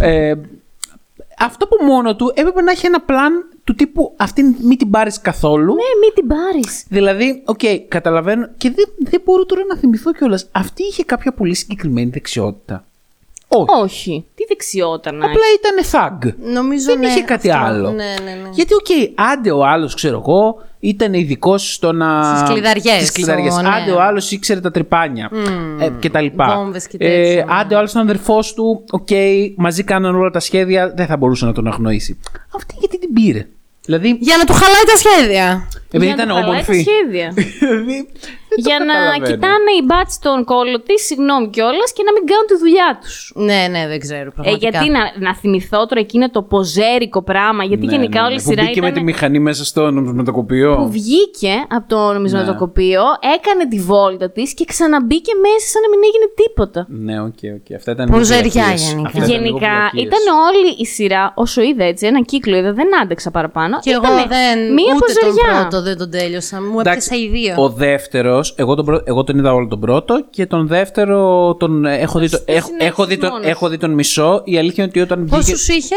ε, 0.00 0.34
αυτό 1.38 1.66
που 1.66 1.84
μόνο 1.84 2.16
του 2.16 2.32
έπρεπε 2.34 2.60
να 2.62 2.70
έχει 2.70 2.86
ένα 2.86 3.00
plan 3.00 3.32
του 3.64 3.74
τύπου 3.74 4.12
αυτήν 4.16 4.54
μην 4.62 4.78
την 4.78 4.90
πάρεις 4.90 5.20
καθόλου. 5.20 5.74
Ναι, 5.74 5.82
μην 6.00 6.14
την 6.14 6.26
πάρεις. 6.26 6.84
Δηλαδή, 6.88 7.42
οκ, 7.44 7.60
καταλαβαίνω 7.88 8.48
και 8.56 8.70
δεν, 8.70 8.84
δεν 8.98 9.20
μπορώ 9.24 9.46
τώρα 9.46 9.62
να 9.68 9.76
θυμηθώ 9.76 10.12
κιόλας. 10.12 10.48
Αυτή 10.52 10.82
είχε 10.82 11.04
κάποια 11.04 11.32
πολύ 11.32 11.54
συγκεκριμένη 11.54 12.10
δεξιότητα. 12.10 12.84
Όχι. 13.48 13.66
Όχι. 13.82 14.24
Τι 14.48 14.54
δεξιότητα 14.54 15.12
να 15.12 15.26
Απλά 15.26 15.42
ήταν 15.58 15.84
thug. 15.92 16.32
Νομίζω 16.52 16.84
δεν 16.84 16.98
ναι, 16.98 17.06
είχε 17.06 17.20
κάτι 17.22 17.50
αυτό. 17.50 17.64
άλλο. 17.66 17.90
Ναι, 17.90 18.04
ναι, 18.24 18.30
ναι. 18.30 18.48
Γιατί, 18.52 18.74
οκ, 18.74 18.86
άντε 19.32 19.50
ο 19.50 19.64
άλλος, 19.66 19.94
ξέρω 19.94 20.16
εγώ, 20.26 20.62
ήταν 20.80 21.14
ειδικός 21.14 21.58
στο 21.58 21.92
να. 21.92 22.36
Στις 22.36 22.48
κλειδαριές, 22.50 22.94
Στις 22.96 23.10
κλειδαριές. 23.12 23.52
στο- 23.52 23.62
ναι. 23.62 23.68
Άντε 23.68 23.90
ο 23.90 24.02
άλλος 24.02 24.30
ήξερε 24.30 24.60
τα 24.60 24.70
τρυπάνια. 24.70 25.30
Ε, 25.80 25.88
και 26.00 26.10
τα 26.10 26.20
λοιπά. 26.20 26.54
Βόμβες 26.56 26.86
και 26.86 26.96
τέτοια, 26.96 27.14
ε, 27.30 27.34
ναι. 27.34 27.44
άντε 27.48 27.74
ο 27.74 27.78
άλλος 27.78 27.90
ήταν 27.90 28.02
αδερφός 28.02 28.54
του, 28.54 28.84
οκ, 28.90 29.08
μαζί 29.56 29.82
κάναν 29.82 30.14
όλα 30.14 30.30
τα 30.30 30.40
σχέδια, 30.40 30.92
δεν 30.96 31.06
θα 31.06 31.16
μπορούσε 31.16 31.44
να 31.44 31.52
τον 31.52 31.66
αγνοήσει. 31.66 32.18
Αυτή 32.56 32.74
γιατί 32.78 32.98
την 32.98 33.12
πήρε; 33.12 33.46
Δηλαδή, 33.84 34.16
Για 34.20 34.36
να 34.36 34.44
του 34.44 34.52
χαλάει 34.52 34.84
τα 34.86 34.96
σχέδια. 34.96 35.68
επειδή 35.86 36.04
Για 36.06 36.14
να 36.16 36.22
ήταν 36.22 36.28
του 36.28 36.34
χαλάει 36.42 36.64
τα 36.64 36.72
όμορφη. 36.72 36.84
σχέδια. 36.90 37.32
Δηλαδή, 37.60 37.96
δεν 38.47 38.47
το 38.47 38.47
Για 38.56 38.78
να 38.78 38.84
καταλαβαίνω. 38.94 39.26
κοιτάνε 39.26 39.70
οι 39.78 39.82
μπάτσοι 39.88 40.14
στον 40.20 40.44
κώλο 40.44 40.78
της, 40.86 41.00
συγγνώμη 41.08 41.48
κιόλας, 41.54 41.88
και 41.96 42.02
να 42.08 42.12
μην 42.16 42.22
κάνουν 42.30 42.46
τη 42.50 42.56
δουλειά 42.62 42.90
τους. 43.02 43.16
Ναι, 43.48 43.60
ναι, 43.74 43.82
δεν 43.92 43.98
ξέρω. 44.04 44.28
Ε, 44.28 44.32
Πραγματικά. 44.34 44.68
γιατί 44.68 44.84
να, 44.96 45.02
να 45.26 45.32
θυμηθώ 45.40 45.80
τώρα 45.86 46.00
εκείνο 46.06 46.26
το 46.36 46.40
ποζέρικο 46.42 47.20
πράγμα, 47.30 47.62
γιατί 47.70 47.84
Ναι, 47.86 47.92
γενικά 47.94 48.18
ναι, 48.20 48.26
όλη 48.26 48.34
ναι, 48.34 48.40
η 48.42 48.48
σειρά 48.48 48.62
Που 48.62 48.68
μπήκε 48.68 48.78
ήταν... 48.80 48.90
με 48.92 48.96
τη 48.98 49.02
μηχανή 49.10 49.38
μέσα 49.48 49.62
στο 49.64 49.80
νομισματοκοπείο. 49.90 50.70
που 50.80 50.88
βγήκε 50.98 51.54
από 51.76 51.86
το 51.94 52.00
νομισματοκοπείο, 52.16 53.02
έκανε 53.36 53.62
τη 53.72 53.78
βόλτα 53.90 54.26
της 54.36 54.48
και 54.58 54.64
ξαναμπήκε 54.72 55.32
μέσα 55.46 55.66
σαν 55.72 55.80
να 55.84 55.88
μην 55.92 56.00
έγινε 56.08 56.26
τίποτα. 56.40 56.80
Ναι, 57.06 57.16
οκ, 57.28 57.40
οκ. 57.58 57.68
Αυτά 57.78 57.90
ήταν 57.96 58.06
Ποζεριά 58.10 58.42
λίγο 58.42 58.52
βλακείες. 58.52 58.82
γενικά. 58.92 59.06
Αυτά 59.08 59.18
ήταν 59.18 59.28
λίγο 59.30 59.58
Γενικά 59.58 59.74
βλακείες. 59.92 60.04
ήταν 60.08 60.22
όλη 60.48 60.68
η 60.84 60.86
σειρά, 60.94 61.22
όσο 61.44 61.60
είδα 61.68 61.84
έτσι, 61.92 62.06
ένα 62.06 62.20
κύκλο 62.30 62.56
είδα, 62.60 62.72
δεν 62.72 62.88
άντεξα 63.02 63.30
παραπάνω. 63.30 63.74
Και 63.84 63.90
εγώ 63.90 64.00
Ήτανε 64.04 64.24
δεν. 64.36 64.56
Μία 64.78 64.92
ούτε 64.96 65.12
τον 65.20 65.30
ποζεριά. 65.32 65.50
πρώτο 65.68 65.82
δεν 65.82 65.96
τον 66.02 66.10
τέλειωσα. 66.16 66.56
Μου 66.62 66.80
έπιασα 66.80 67.16
οι 67.16 67.28
δύο. 67.36 67.54
Ο 67.56 67.68
δεύτερος, 67.68 68.37
εγώ, 68.54 68.74
τον 68.74 68.84
πρω- 68.84 69.02
εγώ 69.04 69.24
τον 69.24 69.38
είδα 69.38 69.52
όλο 69.52 69.66
τον 69.68 69.80
πρώτο 69.80 70.24
και 70.30 70.46
τον 70.46 70.66
δεύτερο 70.66 71.54
τον 71.58 71.84
έχω 71.84 72.18
δει, 72.18 72.28
το- 72.30 72.38
το 72.38 72.44
έχω, 72.46 72.68
έχω, 72.78 73.04
δει 73.06 73.16
τον, 73.18 73.30
μόνος; 73.30 73.46
έχω 73.46 73.68
δει 73.68 73.76
τον 73.78 73.90
μισό. 73.90 74.42
Η 74.44 74.58
αλήθεια 74.58 74.82
είναι 74.84 74.92
ότι 74.96 75.00
όταν 75.12 75.18
βγήκε. 75.18 75.36
Πόσους 75.36 75.68
είχε, 75.68 75.94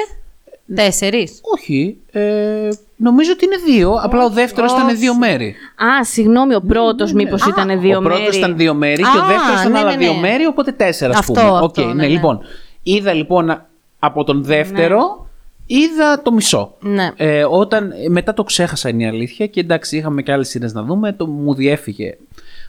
Τέσσερις. 0.76 1.40
Όχι. 1.58 1.98
Ε, 2.12 2.70
νομίζω 2.96 3.32
ότι 3.32 3.46
είναι 3.46 3.56
δύο. 3.66 3.94
Απλά 4.04 4.26
ο 4.26 4.30
δεύτερος 4.30 4.72
ήταν 4.72 4.98
δύο 4.98 5.16
μέρη. 5.18 5.56
Α, 5.76 6.04
συγγνώμη, 6.04 6.56
ο 6.56 6.62
πρώτος 6.68 7.14
μήπως 7.14 7.46
ήταν 7.46 7.80
δύο 7.82 7.98
ο 7.98 8.02
πρώτος 8.02 8.20
μέρη. 8.24 8.38
ήταν 8.38 8.58
δύο 8.58 8.74
μέρη 8.74 9.02
και 9.02 9.18
ο 9.18 9.22
Α, 9.24 9.26
δεύτερος 9.28 9.60
ήταν 9.60 9.72
ναι, 9.72 9.80
άλλα 9.80 9.92
ναι, 9.92 9.98
δύο 9.98 10.14
ναι. 10.14 10.20
μέρη, 10.20 10.46
οπότε 10.46 10.72
τέσσερα, 10.72 11.12
ας 11.14 11.20
Αυτό, 11.20 11.34
πούμε. 11.34 11.44
αυτό, 11.46 11.64
Οκ, 11.64 11.78
ναι, 11.78 11.86
ναι, 11.86 11.94
ναι. 11.94 12.08
λοιπόν. 12.08 12.40
Είδα 12.84 13.14
λοιπόν 13.14 13.62
από 14.00 14.24
τον 14.24 14.44
δεύτερο, 14.44 15.28
είδα 15.76 16.22
το 16.22 16.32
μισό. 16.32 16.76
Ναι. 16.80 17.12
Ε, 17.16 17.46
όταν, 17.50 17.92
ε, 17.92 18.10
μετά 18.10 18.34
το 18.34 18.44
ξέχασα 18.44 18.90
είναι 18.90 19.04
η 19.04 19.08
αλήθεια 19.08 19.48
και 19.48 19.60
εντάξει, 19.60 19.98
είχαμε 19.98 20.22
και 20.22 20.32
άλλες 20.32 20.50
σειρές 20.50 20.74
να 20.74 20.84
δούμε, 20.84 21.14
το 21.14 21.28
μου 21.28 21.54
διέφυγε. 21.54 22.18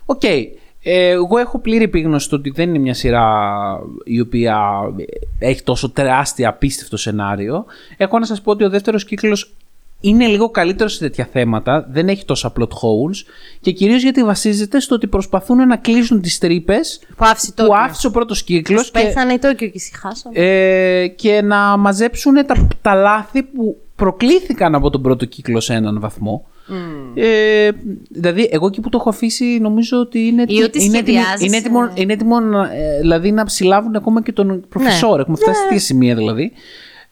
Οκ. 0.04 0.22
Ε, 0.84 1.08
εγώ 1.08 1.38
έχω 1.38 1.58
πλήρη 1.58 1.84
επίγνωση 1.84 2.26
στο 2.26 2.36
ότι 2.36 2.50
δεν 2.50 2.68
είναι 2.68 2.78
μια 2.78 2.94
σειρά 2.94 3.48
η 4.04 4.20
οποία 4.20 4.80
έχει 5.38 5.62
τόσο 5.62 5.90
τεράστια 5.90 6.48
απίστευτο 6.48 6.96
σενάριο. 6.96 7.64
Έχω 7.96 8.18
να 8.18 8.26
σας 8.26 8.40
πω 8.40 8.50
ότι 8.50 8.64
ο 8.64 8.70
δεύτερος 8.70 9.04
κύκλος 9.04 9.54
είναι 10.04 10.26
λίγο 10.26 10.50
καλύτερο 10.50 10.88
σε 10.88 10.98
τέτοια 10.98 11.28
θέματα, 11.32 11.86
δεν 11.90 12.08
έχει 12.08 12.24
τόσα 12.24 12.52
plot 12.58 12.62
holes 12.62 13.16
και 13.60 13.70
κυρίως 13.70 14.02
γιατί 14.02 14.22
βασίζεται 14.24 14.80
στο 14.80 14.94
ότι 14.94 15.06
προσπαθούν 15.06 15.66
να 15.66 15.76
κλείσουν 15.76 16.20
τις 16.20 16.38
τρύπες 16.38 17.00
Που 17.16 17.24
άφησε 17.24 17.52
το. 17.52 17.64
που 17.66 17.74
άφησε 17.74 18.06
ο 18.06 18.10
πρώτος 18.10 18.42
κύκλος 18.42 18.90
και, 18.90 19.00
Πέθανε 19.00 19.32
η 19.32 19.38
Τόκιο 19.38 19.66
και 19.68 19.72
ησυχάσαμε. 19.74 20.38
ε, 20.38 21.06
και 21.08 21.42
να 21.42 21.76
μαζέψουν 21.76 22.34
τα, 22.46 22.68
τα 22.82 22.94
λάθη 22.94 23.42
που 23.42 23.76
προκλήθηκαν 23.96 24.74
από 24.74 24.90
τον 24.90 25.02
πρώτο 25.02 25.24
κύκλο 25.24 25.60
σε 25.60 25.74
έναν 25.74 26.00
βαθμό. 26.00 26.46
Ε, 27.14 27.70
δηλαδή, 28.08 28.48
εγώ 28.52 28.66
εκεί 28.66 28.80
που 28.80 28.88
το 28.88 28.96
έχω 29.00 29.08
αφήσει, 29.08 29.44
νομίζω 29.60 29.98
ότι 29.98 30.18
είναι, 30.18 30.44
Ή 30.48 30.62
ότι 30.62 30.84
είναι, 30.84 30.98
έτοιμο, 30.98 31.18
σχεδιάζεις, 31.20 31.46
είναι, 31.46 31.56
έτοιμο, 31.56 31.80
ε. 31.94 32.00
είναι 32.00 32.12
έτοιμο 32.12 32.40
να, 32.40 32.72
ε, 32.74 32.98
δηλαδή, 33.00 33.32
να 33.32 33.44
ψηλάβουν 33.44 33.96
ακόμα 33.96 34.22
και 34.22 34.32
τον 34.32 34.64
προφεσόρ. 34.68 35.20
Έχουμε 35.20 35.36
φτάσει 35.36 35.58
σε 35.58 35.64
τέτοια 35.64 35.80
σημεία 35.80 36.14
δηλαδή. 36.14 36.52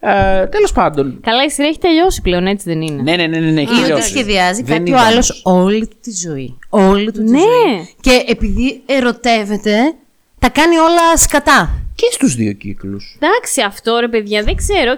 Ε, 0.02 0.46
Τέλος 0.46 0.72
πάντων. 0.72 1.20
Καλά, 1.22 1.44
η 1.44 1.50
σειρά 1.50 1.68
έχει 1.68 1.78
τελειώσει 1.78 2.20
πλέον, 2.22 2.46
έτσι 2.46 2.68
δεν 2.68 2.80
είναι; 2.82 3.02
Ναι, 3.02 3.16
ναι, 3.16 3.26
ναι, 3.26 3.38
ναι, 3.38 3.50
ναι 3.50 3.60
έχει 3.60 3.70
Ή 3.72 3.74
ότι 3.74 3.82
τελειώσει. 3.82 4.08
σχεδιάζει 4.08 4.62
Δεν 4.62 4.76
κάποιο 4.78 4.92
είδαμε. 4.94 5.08
άλλος 5.08 5.40
όλη 5.44 5.86
του 5.86 5.96
τη 6.02 6.10
ζωή. 6.26 6.58
Όλη 6.68 7.12
του 7.12 7.24
τη 7.24 7.30
Ναι. 7.30 7.38
ζωή. 7.38 7.88
Και 8.00 8.24
επειδή 8.26 8.82
ερωτεύεται, 8.86 9.76
τα 10.38 10.48
κάνει 10.48 10.76
όλα 10.76 11.16
σκατά. 11.16 11.70
Και 11.94 12.08
στους 12.12 12.34
δύο 12.34 12.52
κύκλους. 12.52 13.16
Εντάξει, 13.20 13.60
αυτό 13.60 13.98
ρε 14.00 14.08
παιδιά, 14.08 14.42
δεν 14.42 14.54
ξέρω. 14.54 14.92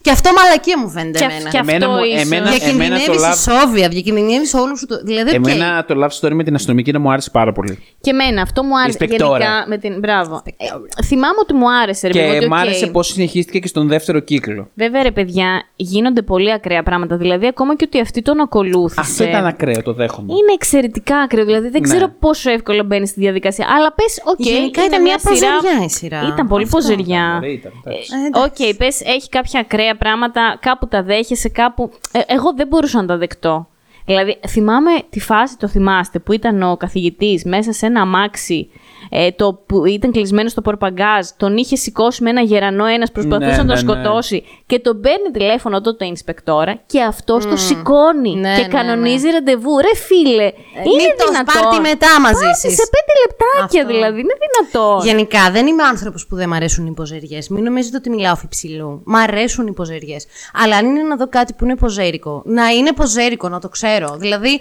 Και 0.00 0.10
αυτό 0.10 0.30
μαλακία 0.32 0.78
μου 0.78 0.88
φαίνεται 0.88 1.18
Και, 1.18 1.24
εμένα. 1.24 1.50
και 1.50 1.56
Εμένα 1.56 1.86
αυτό 1.86 1.98
μου- 1.98 2.04
ίσως. 2.04 2.22
εμένα- 2.22 2.50
Διακινδυνεύεις 2.50 3.04
το 3.04 3.12
love- 3.12 3.34
ισόβια, 3.34 3.88
διακινδυνεύεις 3.88 4.54
όλου 4.54 4.78
σου 4.78 4.86
το. 4.86 4.96
Δηλαδή, 5.04 5.28
οκ. 5.30 5.34
Εμένα 5.34 5.84
το 5.84 5.94
love 6.04 6.20
story 6.20 6.32
με 6.32 6.44
την 6.44 6.54
αστυνομική 6.54 6.92
να 6.92 6.98
μου 6.98 7.10
άρεσε 7.12 7.30
πάρα 7.30 7.52
πολύ. 7.52 7.78
Και 8.00 8.10
εμένα, 8.10 8.42
αυτό 8.42 8.62
μου 8.62 8.78
άρεσε. 8.78 8.98
Inspectora. 9.00 9.38
Γενικά 9.38 9.64
με 9.68 9.78
την. 9.78 9.98
Μπράβο. 9.98 10.42
Ε, 10.46 11.04
θυμάμαι 11.04 11.36
ότι 11.42 11.54
μου 11.54 11.70
άρεσε, 11.82 12.06
ρε 12.06 12.12
παιδί 12.12 12.24
μου, 12.24 12.30
Και 12.32 12.36
ότι, 12.38 12.48
μ' 12.48 12.52
οκ. 12.52 12.58
άρεσε 12.58 12.86
πώς 12.86 13.06
συνεχίστηκε 13.06 13.58
και 13.58 13.68
στον 13.68 13.88
δεύτερο 13.88 14.18
κύκλο. 14.20 14.68
Βέβαια, 14.74 15.02
ρε 15.02 15.10
παιδιά, 15.10 15.62
γίνονται 15.76 16.22
πολύ 16.22 16.52
ακραία 16.52 16.82
πράγματα. 16.82 17.16
Δηλαδή, 17.16 17.46
ακόμα 17.46 17.76
και 17.76 17.84
ότι 17.86 18.00
αυτή 18.00 18.22
τον 18.22 18.40
ακολούθησε. 18.40 19.00
Αυτό 19.00 19.24
ήταν 19.24 19.46
ακραίο, 19.46 19.82
το 19.82 19.92
δέχομαι. 19.92 20.26
Είναι 20.32 20.52
εξαιρετικά 20.54 21.16
ακραίο. 21.18 21.44
Δηλαδή, 21.44 21.68
δεν 21.68 21.80
Ναι. 21.80 21.88
ξέρω 21.88 22.12
πόσο 22.20 22.50
εύκολα 22.50 22.84
μπαίνει 22.84 23.06
στη 23.06 23.20
διαδικασία. 23.20 23.66
Αλλά 23.76 23.92
πες, 23.92 24.20
οκ, 24.24 24.36
Γενικά 24.38 24.80
είναι 24.82 24.88
ήταν 24.90 25.02
μια 25.02 25.18
σειρά. 25.18 25.32
ποζεριά 25.32 25.84
η 25.84 25.88
σειρά. 25.90 26.20
Ήταν 26.34 26.46
πολύ 26.48 26.64
Αυτό 26.64 26.76
ποζεριά. 26.76 27.34
Ωραία 27.36 27.52
ήταν, 27.52 27.72
εντάξει. 27.84 28.10
Ε, 28.34 28.38
Οκ, 28.38 28.44
εντάξει. 28.44 28.76
πες 28.76 29.00
έχει 29.00 29.28
κάποια 29.28 29.60
ακραία 29.60 29.87
πράγματα, 29.96 30.58
κάπου 30.60 30.86
τα 30.88 31.02
δέχεσαι, 31.02 31.48
κάπου. 31.48 31.90
Ε, 32.12 32.20
εγώ 32.26 32.52
δεν 32.56 32.66
μπορούσα 32.66 33.00
να 33.00 33.06
τα 33.06 33.16
δεχτώ. 33.16 33.66
Δηλαδή, 34.06 34.40
θυμάμαι 34.48 34.90
τη 35.10 35.20
φάση, 35.20 35.56
το 35.58 35.68
θυμάστε, 35.68 36.18
που 36.18 36.32
ήταν 36.32 36.62
ο 36.62 36.76
καθηγητής 36.76 37.44
μέσα 37.44 37.72
σε 37.72 37.86
ένα 37.86 38.00
αμάξι 38.00 38.70
ε, 39.10 39.30
το 39.30 39.62
που 39.66 39.84
ήταν 39.86 40.12
κλεισμένο 40.12 40.48
στο 40.48 40.62
πορπαγκάζ, 40.62 41.26
τον 41.36 41.56
είχε 41.56 41.76
σηκώσει 41.76 42.22
με 42.22 42.30
ένα 42.30 42.40
γερανό 42.40 42.84
ένας, 42.84 43.12
προσπαθούσε 43.12 43.50
Ναι, 43.50 43.56
να 43.56 43.66
τον 43.66 43.66
ναι, 43.66 43.72
ναι. 43.72 43.78
σκοτώσει 43.80 44.44
και 44.66 44.78
τον 44.78 45.00
παίρνει 45.00 45.30
τηλέφωνο 45.32 45.80
τότε 45.80 46.04
το 46.04 46.12
inspectora 46.14 46.72
και 46.86 47.02
αυτός 47.02 47.46
το 47.46 47.56
σηκώνει 47.56 48.34
Ναι, 48.34 48.54
και 48.56 48.62
ναι, 48.62 48.68
κανονίζει 48.68 49.28
ραντεβού. 49.30 49.78
Ρε 49.86 49.94
φίλε, 50.06 50.48
είναι 50.88 51.00
μην 51.00 51.10
το 51.18 51.24
δυνατόν. 51.30 51.54
πάρτι 51.62 51.80
μετά 51.90 52.10
μαζί 52.20 52.44
Πάρτι 52.44 52.58
σας. 52.60 52.72
σε 52.80 52.84
πέντε 52.94 53.07
λεπτάκια 53.28 53.82
Αυτό. 53.82 53.92
δηλαδή. 53.92 54.20
Είναι 54.20 54.34
δυνατόν. 54.46 55.06
Γενικά 55.06 55.50
δεν 55.50 55.66
είμαι 55.66 55.82
άνθρωπος 55.82 56.26
που 56.26 56.36
δεν 56.36 56.48
μ' 56.48 56.52
αρέσουν 56.52 56.86
οι 56.86 56.92
ποζεριές. 56.92 57.48
Μην 57.48 57.64
νομίζετε 57.64 57.96
ότι 57.96 58.10
μιλάω 58.10 58.36
φιψηλού. 58.36 59.02
Μ' 59.04 59.16
αρέσουν 59.16 59.66
οι 59.66 59.72
ποζεριές. 59.72 60.26
Αλλά 60.52 60.76
αν 60.76 60.86
είναι 60.86 61.02
να 61.02 61.16
δω 61.16 61.28
κάτι 61.28 61.52
που 61.52 61.64
είναι 61.64 61.76
ποζέρικο, 61.76 62.42
να 62.44 62.68
είναι 62.68 62.92
ποζέρικο, 62.92 63.48
να 63.48 63.60
το 63.60 63.68
ξέρω. 63.68 64.16
Δηλαδή, 64.16 64.60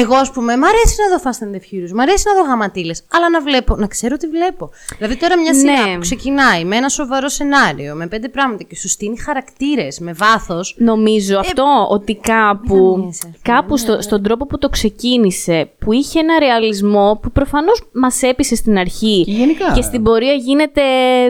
εγώ 0.00 0.14
ας 0.14 0.30
πούμε, 0.30 0.56
μ' 0.56 0.64
αρέσει 0.64 0.94
να 1.02 1.16
δω 1.16 1.22
Fast 1.24 1.44
and 1.44 1.56
the 1.56 1.60
Furious, 1.60 1.92
μ' 1.94 2.00
αρέσει 2.00 2.24
να 2.26 2.42
δω 2.42 2.48
γαματίλες. 2.48 3.02
Αλλά 3.12 3.30
να 3.30 3.40
βλέπω, 3.40 3.76
να 3.76 3.86
ξέρω 3.86 4.16
τι 4.16 4.26
βλέπω. 4.26 4.70
Δηλαδή 4.98 5.16
τώρα 5.16 5.38
μια 5.38 5.54
σειρά 5.54 5.72
Ναι. 5.86 5.94
που 5.94 6.00
ξεκινάει 6.00 6.64
με 6.64 6.76
ένα 6.76 6.88
σοβαρό 6.88 7.28
σενάριο, 7.28 7.94
με 7.94 8.06
πέντε 8.06 8.28
πράγματα 8.28 8.62
και 8.62 8.76
σου 8.76 8.88
στείνει 8.88 9.18
χαρακτήρες 9.18 9.98
με 9.98 10.12
βάθος. 10.12 10.74
Νομίζω 10.78 11.38
αυτό 11.38 11.86
ότι 11.90 12.14
κάπου, 12.14 12.74
Μιζανίες, 12.76 13.18
ας 13.18 13.18
πούμε, 13.22 13.34
κάπου 13.42 13.76
στο, 13.76 14.00
στον 14.00 14.22
τρόπο 14.22 14.46
που 14.46 14.58
το 14.58 14.68
ξεκίνησε, 14.68 15.70
που 15.78 15.92
είχε 15.92 16.18
ένα 16.18 16.38
ρεαλισμό 16.38 17.18
που 17.22 17.30
προφανώς 17.32 17.82
μας 17.92 18.22
έπεισε 18.22 18.54
στην 18.54 18.78
αρχή 18.78 19.22
Και 19.24 19.30
γενικά. 19.32 19.72
και 19.74 19.82
στην 19.82 20.02
πορεία 20.02 20.32
γίνεται, 20.32 20.82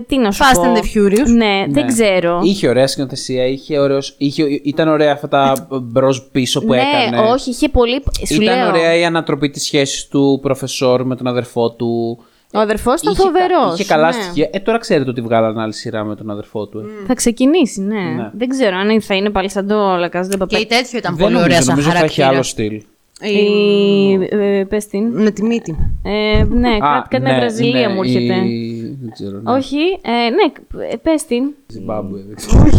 τι 0.07 0.19
να 0.19 0.31
σου 0.33 0.43
Fast 0.43 0.55
πω. 0.57 0.63
and 0.63 0.77
the 0.77 0.81
Furious. 0.81 1.27
Ναι, 1.37 1.65
δεν 1.69 1.87
ξέρω. 1.87 2.41
Είχε 2.43 2.69
ωραία 2.69 2.87
σκηνοθεσία, 2.87 3.47
είχε 3.47 3.79
ωραίος, 3.79 4.15
είχε, 4.19 4.43
ήταν 4.63 4.89
ωραία 4.89 5.13
αυτά 5.13 5.29
τα 5.29 5.67
μπρος 5.83 6.29
πίσω 6.33 6.61
που 6.61 6.73
ναι, 6.73 6.81
έκανε. 6.81 7.19
όχι, 7.31 7.51
είχε 7.51 7.69
πολύ. 7.69 8.03
Σου 8.33 8.43
Ήταν 8.43 8.57
λέω, 8.59 8.69
ωραία 8.69 8.95
η 8.97 9.05
ανατροπή 9.05 9.51
της 9.51 9.63
σχέσης 9.65 10.09
του 10.09 10.39
προφεσόρ 10.43 11.05
με 11.05 11.17
τον 11.17 11.27
αδερφό 11.27 11.71
του. 11.71 12.19
Ο 12.55 12.59
αδερφός 12.59 13.01
ήταν 13.01 13.13
Είχε 13.13 13.23
κα- 13.23 13.29
φοβερός. 13.29 13.75
Είχε 13.79 13.85
καλά 13.89 14.07
ναι. 14.07 14.13
στοιχεία. 14.23 14.49
Ε, 14.53 14.59
τώρα 14.59 14.79
ξέρετε 14.79 15.11
ότι 15.11 15.21
βγάλανε 15.21 15.63
άλλη 15.63 15.73
σειρά 15.73 16.05
με 16.05 16.17
τον 16.17 16.31
αδερφό 16.31 16.67
του. 16.67 16.79
ε. 16.79 17.07
Θα 17.07 17.15
ξεκινήσει, 17.15 17.81
ναι. 17.81 18.01
Ναι. 18.01 18.31
Δεν 18.33 18.49
ξέρω 18.49 18.77
αν 18.77 19.01
θα 19.03 19.15
είναι 19.15 19.31
πάλι 19.31 19.51
σαν 19.51 19.67
το 19.67 19.97
Λακάζ 19.97 20.27
δεν 20.27 20.47
Και 20.47 20.57
η 20.57 20.67
τέτοιο 20.67 20.99
ήταν 20.99 21.17
Δεν 21.17 21.23
πολύ 21.23 21.33
νομίζω, 21.35 21.45
ωραία 21.45 21.63
σαν 21.63 21.75
νομίζω 21.75 21.91
θα 21.91 22.05
έχει 22.05 22.21
χαρακτήρα. 22.21 22.29
άλλο 22.29 22.43
στυλ. 22.43 22.83
Η... 23.25 24.13
Ε, 24.31 24.65
πες 24.69 24.87
την. 24.87 25.23
Με 25.23 25.31
τη 25.31 25.43
μύτη. 25.45 25.93
Ε, 26.03 26.45
ναι, 26.51 26.79
κάτι, 26.79 27.09
κάτι 27.09 27.23
με 27.23 27.37
Βραζιλία 27.39 27.89
ναι, 27.89 27.95
μου 27.95 28.03
έρχεται. 28.03 28.35
η- 28.35 28.99
Δεν 29.03 29.11
ξέρω. 29.13 29.41
Ναι. 29.41 29.53
Όχι, 29.53 29.77
ε, 30.03 30.11
ναι, 30.11 30.85
ε, 30.93 30.97
πες 30.97 31.25
την. 31.25 31.45
Ζιμπάμπουε, 31.67 32.21
δεν 32.27 32.37
ξέρω. 32.37 32.65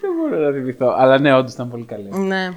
Δεν 0.00 0.10
μπορώ 0.20 0.46
να 0.46 0.52
θυμηθώ. 0.52 0.94
Αλλά 0.98 1.20
ναι, 1.20 1.34
όντως 1.34 1.52
ήταν 1.52 1.70
πολύ 1.70 1.84
καλή. 1.84 2.08
Ναι. 2.26 2.48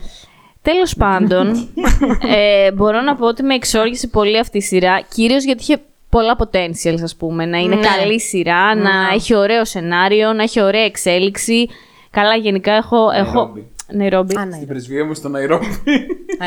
Τέλος 0.62 0.96
πάντων, 0.96 1.48
ε, 2.36 2.72
μπορώ 2.72 3.02
να 3.02 3.16
πω 3.16 3.26
ότι 3.28 3.44
με 3.44 3.54
εξόργησε 3.56 4.08
πολύ 4.08 4.40
αυτή 4.40 4.58
η 4.58 4.62
σειρά, 4.62 5.02
κυρίως 5.14 5.44
γιατί 5.44 5.62
είχε 5.62 5.78
πολλά 6.10 6.38
potentials, 6.40 7.02
ας 7.04 7.16
πούμε. 7.16 7.46
Να 7.46 7.58
είναι 7.58 7.76
Ναι. 7.76 7.82
καλή 7.98 8.20
σειρά, 8.22 8.76
να 8.76 8.92
έχει 9.14 9.36
ωραίο 9.36 9.66
σενάριο, 9.66 10.34
να 10.34 10.44
έχει 10.44 10.62
ωραία 10.62 10.84
εξέλιξη. 10.84 11.68
Καλά, 12.10 12.36
γενικά 12.36 12.74
έχω. 12.74 13.10
έχω... 13.12 13.32
Ναϊρόμπι. 13.32 13.68
Ναϊρόμπι. 13.92 14.38
Α, 14.38 14.46
ναι. 14.46 14.56
Στην 14.56 14.68
πρεσβεία 14.68 15.06
μου 15.06 15.14
στο 15.14 15.30
Ναϊρόμπι. 15.30 15.66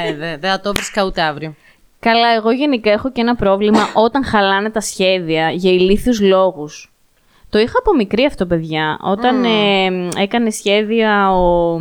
Ε, 0.07 0.15
δε- 0.15 0.37
δεν 0.37 0.51
θα 0.51 0.61
το 0.61 0.73
βρίσκα 0.73 1.05
ούτε 1.05 1.23
αύριο. 1.23 1.55
Καλά, 2.01 2.29
εγώ 2.37 2.51
γενικά 2.53 2.91
έχω 2.91 3.13
και 3.13 3.21
ένα 3.21 3.35
πρόβλημα 3.35 3.89
όταν 4.05 4.25
χαλάνε 4.25 4.71
τα 4.71 4.81
σχέδια 4.81 5.51
για 5.51 5.71
ηλίθιους 5.73 6.21
λόγους. 6.21 6.93
Το 7.51 7.59
είχα 7.59 7.79
από 7.79 7.95
μικρή 7.97 8.25
αυτό, 8.25 8.47
παιδιά. 8.47 8.99
Όταν 9.03 9.45
ε, 9.45 10.09
έκανε 10.23 10.51
σχέδια 10.51 11.33
ο... 11.33 11.79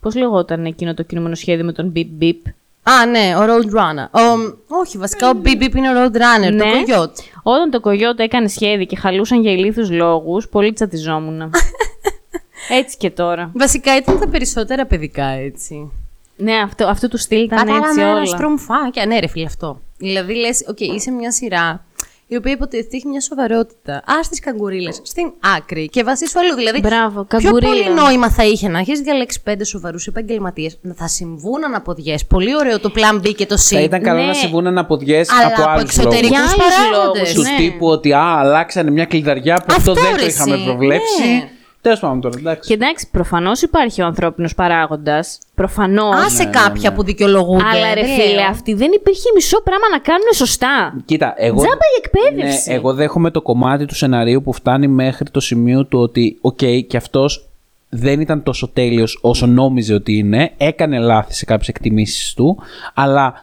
Πώς 0.00 0.14
λεγόταν 0.14 0.64
εκείνο 0.64 0.94
το 0.94 1.02
κινούμενο 1.02 1.34
σχέδιο 1.34 1.64
με 1.64 1.72
τον 1.72 1.92
Beep 1.96 2.22
Beep; 2.22 2.34
Α, 2.82 3.06
ναι, 3.06 3.34
ο 3.36 3.40
Road 3.40 3.64
Runner. 3.78 4.08
Ο, 4.10 4.54
όχι, 4.68 4.98
βασικά 4.98 5.30
ο 5.30 5.32
Beep 5.44 5.62
Beep 5.62 5.74
είναι 5.74 5.88
ο 5.88 5.92
Road 5.96 6.16
Runner, 6.16 6.48
το 6.58 6.64
Ναι. 6.64 6.70
κογιότ. 6.70 7.16
Όταν 7.42 7.70
το 7.70 7.80
κογιότ 7.80 8.20
έκανε 8.20 8.48
σχέδια 8.48 8.84
και 8.84 8.96
χαλούσαν 8.96 9.40
για 9.40 9.52
ηλίθιους 9.52 9.90
λόγους, 9.90 10.48
πολύ 10.48 10.72
τσατιζόμουν. 10.72 11.40
έτσι 12.78 12.96
και 12.96 13.10
τώρα. 13.10 13.50
Βασικά 13.54 13.96
ήταν 13.96 14.18
τα 14.20 14.28
περισσότερα 14.28 14.86
παιδικά 14.86 15.24
έτσι. 15.26 15.90
Ναι, 16.36 16.56
αυτό, 16.56 16.86
αυτό 16.86 17.08
του 17.08 17.16
στυλ 17.18 17.42
ήταν 17.44 17.68
έτσι 17.68 17.72
Κατάλαβα 17.80 18.12
όλα. 18.16 18.26
στρουμφάκια. 18.26 19.06
Ναι, 19.06 19.18
ρε 19.18 19.26
φίλε, 19.28 19.46
αυτό. 19.46 19.80
Δηλαδή 19.98 20.34
λες, 20.34 20.64
οκ, 20.68 20.80
είσαι 20.80 21.10
μια 21.10 21.32
σειρά 21.32 21.84
η 22.32 22.36
οποία 22.36 22.52
υποτίθεται 22.52 22.96
έχει 22.96 23.08
μια 23.08 23.20
σοβαρότητα. 23.20 23.94
Α 23.94 24.14
τις 24.30 24.40
καγκουρίλες 24.40 25.00
στην 25.02 25.32
άκρη 25.56 25.88
και 25.88 26.02
βασίσου 26.04 26.38
αλλού. 26.38 26.54
Δηλαδή, 26.54 26.80
Μπράβο, 26.80 27.24
πιο 27.24 27.38
καγκουρίλα. 27.40 27.68
πολύ 27.72 27.94
νόημα 27.94 28.30
θα 28.30 28.44
είχε 28.44 28.68
να 28.68 28.78
έχεις 28.78 29.00
διαλέξει 29.00 29.42
πέντε 29.42 29.64
σοβαρούς 29.64 30.06
επαγγελματίες. 30.06 30.78
Να 30.80 30.94
θα 30.94 31.08
συμβούν 31.08 31.64
αναποδιέ. 31.64 32.14
Πολύ 32.28 32.56
ωραίο 32.56 32.80
το 32.80 32.92
plan 32.96 33.26
B 33.26 33.34
και 33.34 33.46
το 33.46 33.54
C. 33.54 33.58
Θα 33.74 33.80
ήταν 33.80 34.02
καλό 34.02 34.20
Ναι. 34.20 34.26
να 34.26 34.34
συμβούν 34.34 34.66
αναποδιέ 34.66 35.16
Αλλά 35.38 35.46
από 35.46 35.62
από 35.62 35.70
άλλους 35.70 35.82
εξωτερικούς 35.82 36.20
λόγου. 36.30 36.32
Για 36.32 36.40
άλλους 36.40 36.54
παράγοντες. 36.86 37.20
λόγους, 37.20 37.32
Του 37.34 37.42
ναι. 37.42 37.56
τύπου 37.56 37.86
ότι 37.86 38.12
α, 38.12 38.38
αλλάξανε 38.38 38.90
μια 38.90 39.04
κλειδαριά 39.04 39.54
που 39.56 39.64
αυτό, 39.76 39.90
Αυτό, 39.90 40.02
δεν 40.02 40.10
το 40.16 40.20
ρε, 40.20 40.26
είχαμε 40.26 40.54
εσύ. 40.54 40.64
προβλέψει. 40.64 41.48
Ναι. 41.82 41.88
Τέλος 41.88 42.00
πάντων 42.00 42.20
τώρα, 42.20 42.34
εντάξει. 42.38 42.68
Και 42.68 42.74
εντάξει, 42.74 43.10
προφανώς 43.10 43.62
υπάρχει 43.62 44.02
ο 44.02 44.06
ανθρώπινος 44.06 44.54
παράγοντας. 44.54 45.38
Προφανώς. 45.54 46.24
Άσε 46.24 46.44
κάποια 46.44 46.92
που 46.92 47.02
δικαιολογούνται. 47.02 47.64
Αλλά 47.64 47.94
ρε 47.94 48.00
δεν 48.00 48.10
φίλε, 48.10 48.34
λέω. 48.34 48.46
αυτή 48.46 48.74
δεν 48.74 48.92
υπήρχε 48.92 49.28
μισό 49.34 49.62
πράγμα 49.62 49.88
να 49.92 49.98
κάνουν 49.98 50.32
σωστά. 50.34 50.94
Κοίτα, 51.04 51.34
εγώ. 51.36 51.56
Τζάμπα 51.56 51.72
η 51.74 52.02
εκπαίδευση. 52.04 52.70
Ναι, 52.70 52.76
εγώ 52.76 52.94
δέχομαι 52.94 53.30
το 53.30 53.42
κομμάτι 53.42 53.84
του 53.84 53.94
σεναρίου 53.94 54.42
που 54.42 54.52
φτάνει 54.52 54.88
μέχρι 54.88 55.30
το 55.30 55.40
σημείο 55.40 55.84
του 55.84 55.98
ότι, 55.98 56.38
οκ, 56.40 56.58
και 56.86 56.96
αυτός 56.96 57.48
δεν 57.88 58.20
ήταν 58.20 58.42
τόσο 58.42 58.68
τέλειος 58.68 59.18
όσο 59.22 59.46
νόμιζε 59.46 59.94
ότι 59.94 60.18
είναι. 60.18 60.52
Έκανε 60.56 60.98
λάθη 60.98 61.34
σε 61.34 61.44
κάποιες 61.44 61.68
εκτιμήσεις 61.68 62.34
του, 62.34 62.58
αλλά 62.94 63.34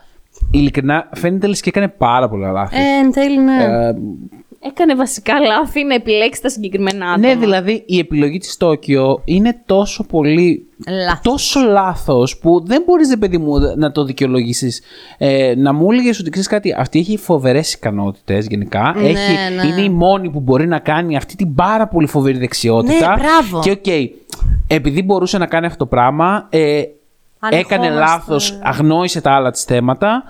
ειλικρινά 0.51 1.09
φαίνεται 1.13 1.47
λες 1.47 1.61
και 1.61 1.69
έκανε 1.69 1.87
πάρα 1.87 2.29
πολλά 2.29 2.51
λάθη. 2.51 2.75
Ε, 2.75 2.99
εν 3.03 3.11
τέλει, 3.11 3.37
ναι. 3.37 3.63
Ε, 3.63 3.93
Έκανε 4.67 4.95
βασικά 4.95 5.33
λάθη 5.39 5.83
να 5.83 5.93
επιλέξει 5.93 6.41
τα 6.41 6.49
συγκεκριμένα 6.49 7.05
άτομα. 7.11 7.27
ναι, 7.27 7.35
δηλαδή 7.35 7.83
η 7.85 7.99
επιλογή 7.99 8.37
της 8.37 8.57
Τόκιο 8.57 9.21
είναι 9.25 9.61
τόσο 9.65 10.03
πολύ. 10.03 10.61
Λάθος. 10.87 11.19
Τόσο 11.23 11.59
λάθος 11.69 12.37
που 12.37 12.63
δεν 12.65 12.83
μπορείς, 12.85 13.09
ρε 13.09 13.17
παιδί 13.17 13.37
μου, 13.37 13.53
να 13.77 13.91
το 13.91 14.03
δικαιολογήσεις. 14.03 14.81
Ε, 15.17 15.53
να 15.57 15.73
μου 15.73 15.91
έλεγες 15.91 16.19
ότι 16.19 16.29
ξέρεις 16.29 16.47
κάτι, 16.49 16.75
αυτή 16.77 16.99
έχει 16.99 17.17
φοβερές 17.17 17.73
ικανότητες 17.73 18.45
γενικά. 18.47 18.93
Ναι, 18.97 19.07
έχει, 19.07 19.55
ναι. 19.55 19.67
Είναι 19.67 19.81
η 19.81 19.89
μόνη 19.89 20.29
που 20.29 20.39
μπορεί 20.39 20.67
να 20.67 20.79
κάνει 20.79 21.17
αυτή 21.17 21.35
την 21.35 21.55
πάρα 21.55 21.87
πολύ 21.87 22.07
φοβερή 22.07 22.37
δεξιότητα. 22.37 23.09
Ναι, 23.09 23.23
μπράβο. 23.23 23.59
Και 23.59 23.71
οκ, 23.71 24.11
επειδή 24.67 25.03
μπορούσε 25.03 25.37
να 25.37 25.45
κάνει 25.45 25.65
αυτό 25.65 25.77
το 25.77 25.85
πράγμα, 25.85 26.47
ε, 26.49 26.59
έκανε 27.49 27.87
Ανεχόμαστε. 27.87 27.89
λάθος, 27.99 28.59
αγνόησε 28.63 29.21
τα 29.21 29.31
άλλα 29.31 29.51
της 29.51 29.63
θέματα 29.63 30.23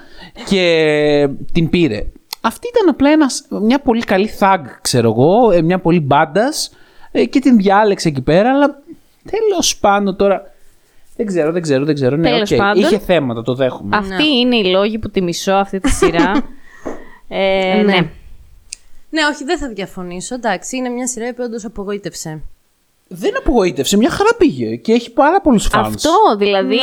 και 0.49 1.29
την 1.51 1.69
πήρε. 1.69 2.05
Αυτή 2.47 2.67
ήταν 2.67 2.89
απλά 2.89 3.09
ένας, 3.09 3.45
μια 3.49 3.79
πολύ 3.79 4.01
καλή 4.01 4.29
thug, 4.39 4.59
ξέρω 4.81 5.09
εγώ, 5.09 5.51
ε, 5.51 5.61
μια 5.61 5.79
πολύ 5.79 5.99
badass 5.99 6.71
και 7.29 7.39
την 7.39 7.57
διάλεξε 7.57 8.07
εκεί 8.07 8.21
πέρα, 8.21 8.49
αλλά 8.49 8.81
τέλος 9.31 9.77
πάντων 9.77 10.15
τώρα. 10.15 10.51
Δεν 11.15 11.25
ξέρω, 11.25 11.51
δεν 11.51 11.61
ξέρω, 11.61 11.85
δεν 11.85 11.95
ξέρω. 11.95 12.15
Ναι, 12.15 12.29
Τέλος 12.29 12.51
οκ, 12.51 12.57
πάντων. 12.57 12.83
Είχε 12.83 12.99
θέματα, 12.99 13.41
το 13.41 13.55
δέχομαι. 13.55 13.97
Αυτοί 13.97 14.27
είναι 14.27 14.55
οι 14.55 14.65
λόγοι 14.65 14.99
που 14.99 15.09
τη 15.09 15.21
μισώ 15.21 15.53
αυτή 15.53 15.79
τη 15.79 15.89
σειρά. 15.89 16.31
ε, 17.27 17.73
ναι. 17.75 17.83
Ναι. 17.83 18.09
Ναι, 19.09 19.21
όχι, 19.31 19.43
δεν 19.43 19.57
θα 19.57 19.67
διαφωνήσω. 19.67 20.35
Εντάξει, 20.35 20.77
είναι 20.77 20.89
μια 20.89 21.07
σειρά 21.07 21.33
που 21.33 21.43
όντως 21.45 21.65
απογοήτευσε. 21.65 22.41
Δεν 23.09 23.31
απογοήτευσε, 23.37 23.97
μια 23.97 24.09
χαρά 24.09 24.29
πήγε 24.37 24.75
και 24.75 24.91
έχει 24.93 25.13
πάρα 25.13 25.41
πολλούς 25.41 25.69
fans. 25.73 25.81
Αυτό 25.85 26.09
δηλαδή 26.37 26.77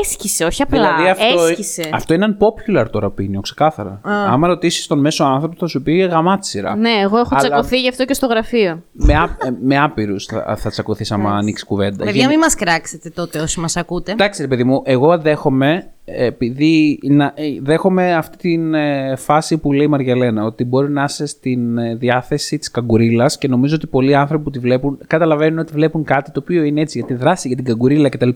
έσκισε, 0.00 0.44
όχι 0.44 0.62
απλά. 0.62 0.94
Δηλαδή 0.96 1.08
αυτό, 1.08 1.44
έσκισε. 1.46 1.88
αυτό 1.92 2.14
είναι 2.14 2.36
unpopular 2.38 2.86
opinion, 2.90 3.40
ξεκάθαρα. 3.40 4.00
Άμα 4.02 4.46
ρωτήσεις 4.46 4.86
τον 4.86 4.98
μέσο 5.00 5.24
άνθρωπο, 5.24 5.54
θα 5.58 5.66
σου 5.66 5.82
πει 5.82 5.96
γαμάτη 5.96 6.46
σειρά. 6.46 6.76
Ναι, 6.76 6.90
εγώ 6.90 7.18
έχω 7.18 7.28
Αλλά 7.30 7.48
τσακωθεί 7.48 7.80
γι' 7.80 7.88
αυτό 7.88 8.04
και 8.04 8.14
στο 8.14 8.26
γραφείο. 8.26 8.82
με, 8.92 9.14
ά, 9.14 9.22
ε, 9.22 9.50
με 9.62 9.78
άπειρους 9.78 10.24
θα, 10.24 10.56
θα 10.58 10.70
τσακωθείς 10.70 11.12
άμα 11.12 11.30
ανοίξεις 11.36 11.66
κουβέντα. 11.66 11.96
Παιδιά, 12.04 12.12
Γενι- 12.12 12.28
μην 12.30 12.38
μας 12.38 12.54
κράξετε 12.54 13.10
τότε 13.10 13.38
όσοι 13.38 13.60
μας 13.60 13.76
ακούτε. 13.76 14.12
Εντάξει, 14.12 14.42
ρε 14.42 14.48
παιδί 14.48 14.64
μου, 14.64 14.82
εγώ 14.84 15.18
δέχομαι, 15.18 15.90
επειδή 16.04 16.98
να, 17.02 17.24
ε, 17.24 17.42
δέχομαι 17.62 18.14
αυτή 18.14 18.36
την 18.36 18.74
ε, 18.74 19.16
φάση 19.16 19.58
που 19.58 19.72
λέει 19.72 19.84
η 19.84 19.88
Μαργιαλένα, 19.88 20.44
ότι 20.44 20.64
μπορεί 20.64 20.90
να 20.90 21.04
είσαι 21.04 21.26
στην 21.26 21.78
ε, 21.78 21.94
διάθεση 21.94 22.58
της 22.58 22.70
καγκουρίλας 22.70 23.38
και 23.38 23.48
νομίζω 23.48 23.74
ότι 23.74 23.86
πολλοί 23.86 24.14
άνθρωποι 24.14 24.44
που 24.44 24.50
τη 24.50 24.58
βλέπουν 24.58 24.98
καταλαβαίνουν 25.06 25.65
ότι 25.66 25.74
βλέπουν 25.76 26.04
κάτι 26.04 26.30
το 26.30 26.40
οποίο 26.42 26.62
είναι 26.62 26.80
έτσι 26.80 26.98
για 26.98 27.06
τη 27.06 27.14
δράση, 27.14 27.46
για 27.48 27.56
την 27.56 27.64
καγκουρίλα 27.64 28.08
κτλ. 28.08 28.28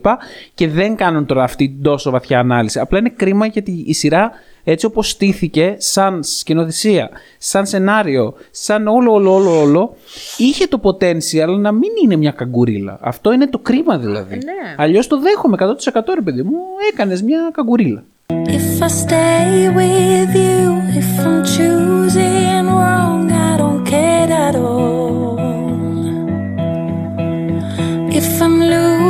Και 0.53 0.67
δεν 0.67 0.95
κάνουν 0.95 1.25
τώρα 1.25 1.43
αυτή 1.43 1.67
την 1.67 1.81
τόσο 1.81 2.11
βαθιά 2.11 2.39
ανάλυση. 2.39 2.79
Απλά 2.79 2.99
είναι 2.99 3.09
κρίμα 3.15 3.45
γιατί 3.45 3.83
η 3.85 3.93
σειρά 3.93 4.31
έτσι 4.63 4.85
όπως 4.85 5.09
στήθηκε 5.09 5.75
σαν 5.77 6.23
σκηνοθεσία, 6.23 7.09
σαν 7.37 7.65
σενάριο, 7.65 8.33
σαν 8.51 8.87
όλο 8.87 9.13
όλο 9.13 9.33
όλο 9.33 9.59
όλο, 9.61 9.95
είχε 10.37 10.67
το 10.67 10.79
potential 10.83 11.57
να 11.59 11.71
μην 11.71 11.89
είναι 12.03 12.15
μια 12.15 12.31
καγκουρίλα. 12.31 12.97
Αυτό 13.01 13.33
είναι 13.33 13.47
το 13.47 13.59
κρίμα 13.59 13.97
δηλαδή. 13.97 14.33
ναι. 14.35 14.75
Αλλιώς 14.77 15.07
το 15.07 15.19
δέχομαι 15.19 15.57
100% 15.59 15.65
ρε 16.13 16.21
παιδί 16.21 16.41
μου, 16.43 16.57
έκανες 16.91 17.21
μια 17.21 17.49
καγκουρίλα. 17.53 18.03
If 18.57 18.81
I 18.87 18.89
stay 19.03 19.69
with 19.79 20.33
you, 20.45 20.63
if 21.01 21.11
I'm 21.25 21.39
choosing 21.55 22.65
wrong, 22.79 23.21
I 23.47 23.51
don't 23.61 23.83
care 23.93 24.31
at 24.47 24.55
all. 24.55 25.40
blue. 28.71 29.00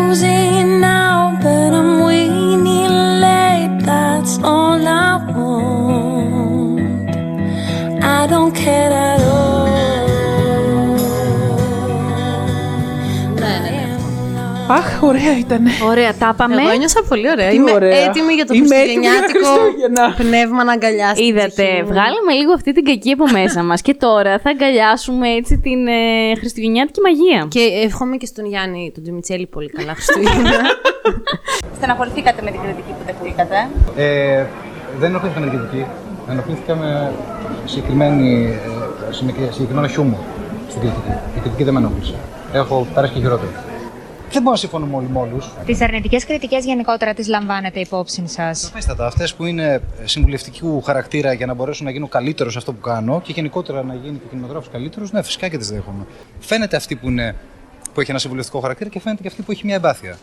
Αχ, 14.80 14.88
ωραία 15.12 15.34
ήταν. 15.46 15.62
Ωραία, 15.92 16.12
τα 16.22 16.30
είπαμε. 16.34 16.62
Εγώ 16.62 16.70
ένιωσα 16.78 17.02
πολύ 17.10 17.28
ωραία. 17.30 17.50
Τι 17.50 17.56
Είμαι 17.56 17.72
ωραία. 17.72 17.98
έτοιμη 18.06 18.34
για 18.34 18.46
το 18.46 18.54
Είμαι 18.54 18.76
έτοιμη 18.76 19.06
για 19.06 19.12
τα 19.12 19.18
χριστουγεννιάτικο 19.18 19.52
Χριστούγεννα. 19.56 20.04
πνεύμα 20.24 20.62
να 20.64 20.72
αγκαλιάσει. 20.78 21.14
την 21.24 21.36
ψυχή 21.36 21.40
Είδατε, 21.40 21.68
μου. 21.82 21.88
βγάλαμε 21.92 22.32
λίγο 22.40 22.52
αυτή 22.60 22.72
την 22.78 22.84
κακή 22.90 23.12
από 23.18 23.26
μέσα 23.40 23.60
μας. 23.70 23.80
Και 23.82 23.94
τώρα 24.06 24.34
θα 24.44 24.50
αγκαλιάσουμε 24.54 25.28
έτσι 25.40 25.54
την 25.66 25.80
ε, 25.88 26.02
χριστουγεννιάτικη 26.40 27.00
μαγεία. 27.08 27.40
Και 27.56 27.64
εύχομαι 27.88 28.16
και 28.22 28.26
στον 28.32 28.46
Γιάννη, 28.52 28.82
τον 28.94 29.02
Τζιμιτσέλη, 29.04 29.48
πολύ 29.56 29.70
καλά 29.78 29.94
Χριστούγεννα. 29.98 30.52
Στεναχωρηθήκατε 31.78 32.40
με 32.46 32.52
την 32.54 32.60
κριτική 32.64 32.92
που 32.98 33.04
δεχτήκατε. 33.10 33.58
Ε, 33.96 34.44
δεν 35.00 35.10
ενοχλήθηκα 35.10 35.40
με 35.40 35.48
την 35.50 35.58
κριτική. 35.58 35.84
Ενοχλήθηκα 36.32 36.74
με 36.76 37.12
συγκεκριμένη, 37.66 38.28
ε, 39.10 39.14
σε 39.14 39.52
συγκεκριμένο 39.56 39.88
χιούμορ 39.88 40.20
στην 40.70 40.82
κριτική. 40.82 41.12
Η 41.38 41.40
κριτική 41.40 41.64
δεν 41.64 41.74
με 41.74 41.80
ενοχλήσε. 41.80 42.16
Έχω 42.54 42.88
περάσει 42.94 43.14
και 43.14 43.20
χειρότερο. 43.20 43.52
Δεν 44.32 44.42
μπορώ 44.42 44.52
να 44.52 44.58
συμφωνούμε 44.58 44.96
όλοι 44.96 45.08
με 45.10 45.20
όλους. 45.20 45.50
Τις 45.66 45.82
αρνητικές 45.82 46.26
κριτικές 46.26 46.66
γενικότερα 46.66 47.14
τις 47.14 47.28
λαμβάνετε 47.28 47.80
υπόψη 47.80 48.24
σας; 48.28 48.60
Σαφέστατα, 48.60 49.06
αυτές 49.06 49.34
που 49.34 49.46
είναι 49.46 49.82
συμβουλευτικού 50.06 50.82
χαρακτήρα 50.82 51.34
για 51.34 51.46
να 51.46 51.54
μπορέσω 51.54 51.84
να 51.84 51.92
γίνω 51.92 52.08
καλύτερος 52.08 52.52
σε 52.52 52.58
αυτό 52.58 52.74
που 52.74 52.80
κάνω 52.82 53.22
και 53.24 53.32
γενικότερα 53.32 53.84
να 53.84 53.94
γίνει 53.94 54.18
και 54.18 54.24
ο 54.26 54.30
κινηματογράφος 54.30 54.70
καλύτερος, 54.72 55.12
ναι, 55.12 55.22
φυσικά 55.24 55.48
και 55.48 55.58
τις 55.58 55.70
δέχομαι. 55.70 56.06
Φαίνεται 56.40 56.76
αυτή 56.76 56.96
που, 56.96 57.08
είναι, 57.10 57.36
που 57.94 58.02
έχει 58.02 58.10
ένα 58.10 58.20
συμβουλευτικό 58.20 58.60
χαρακτήρα 58.60 58.90
και 58.90 59.00
φαίνεται 59.00 59.22
και 59.22 59.28
αυτή 59.28 59.42
που 59.42 59.52
έχει 59.52 59.66
μια 59.66 59.76
εμπάθεια. 59.76 60.18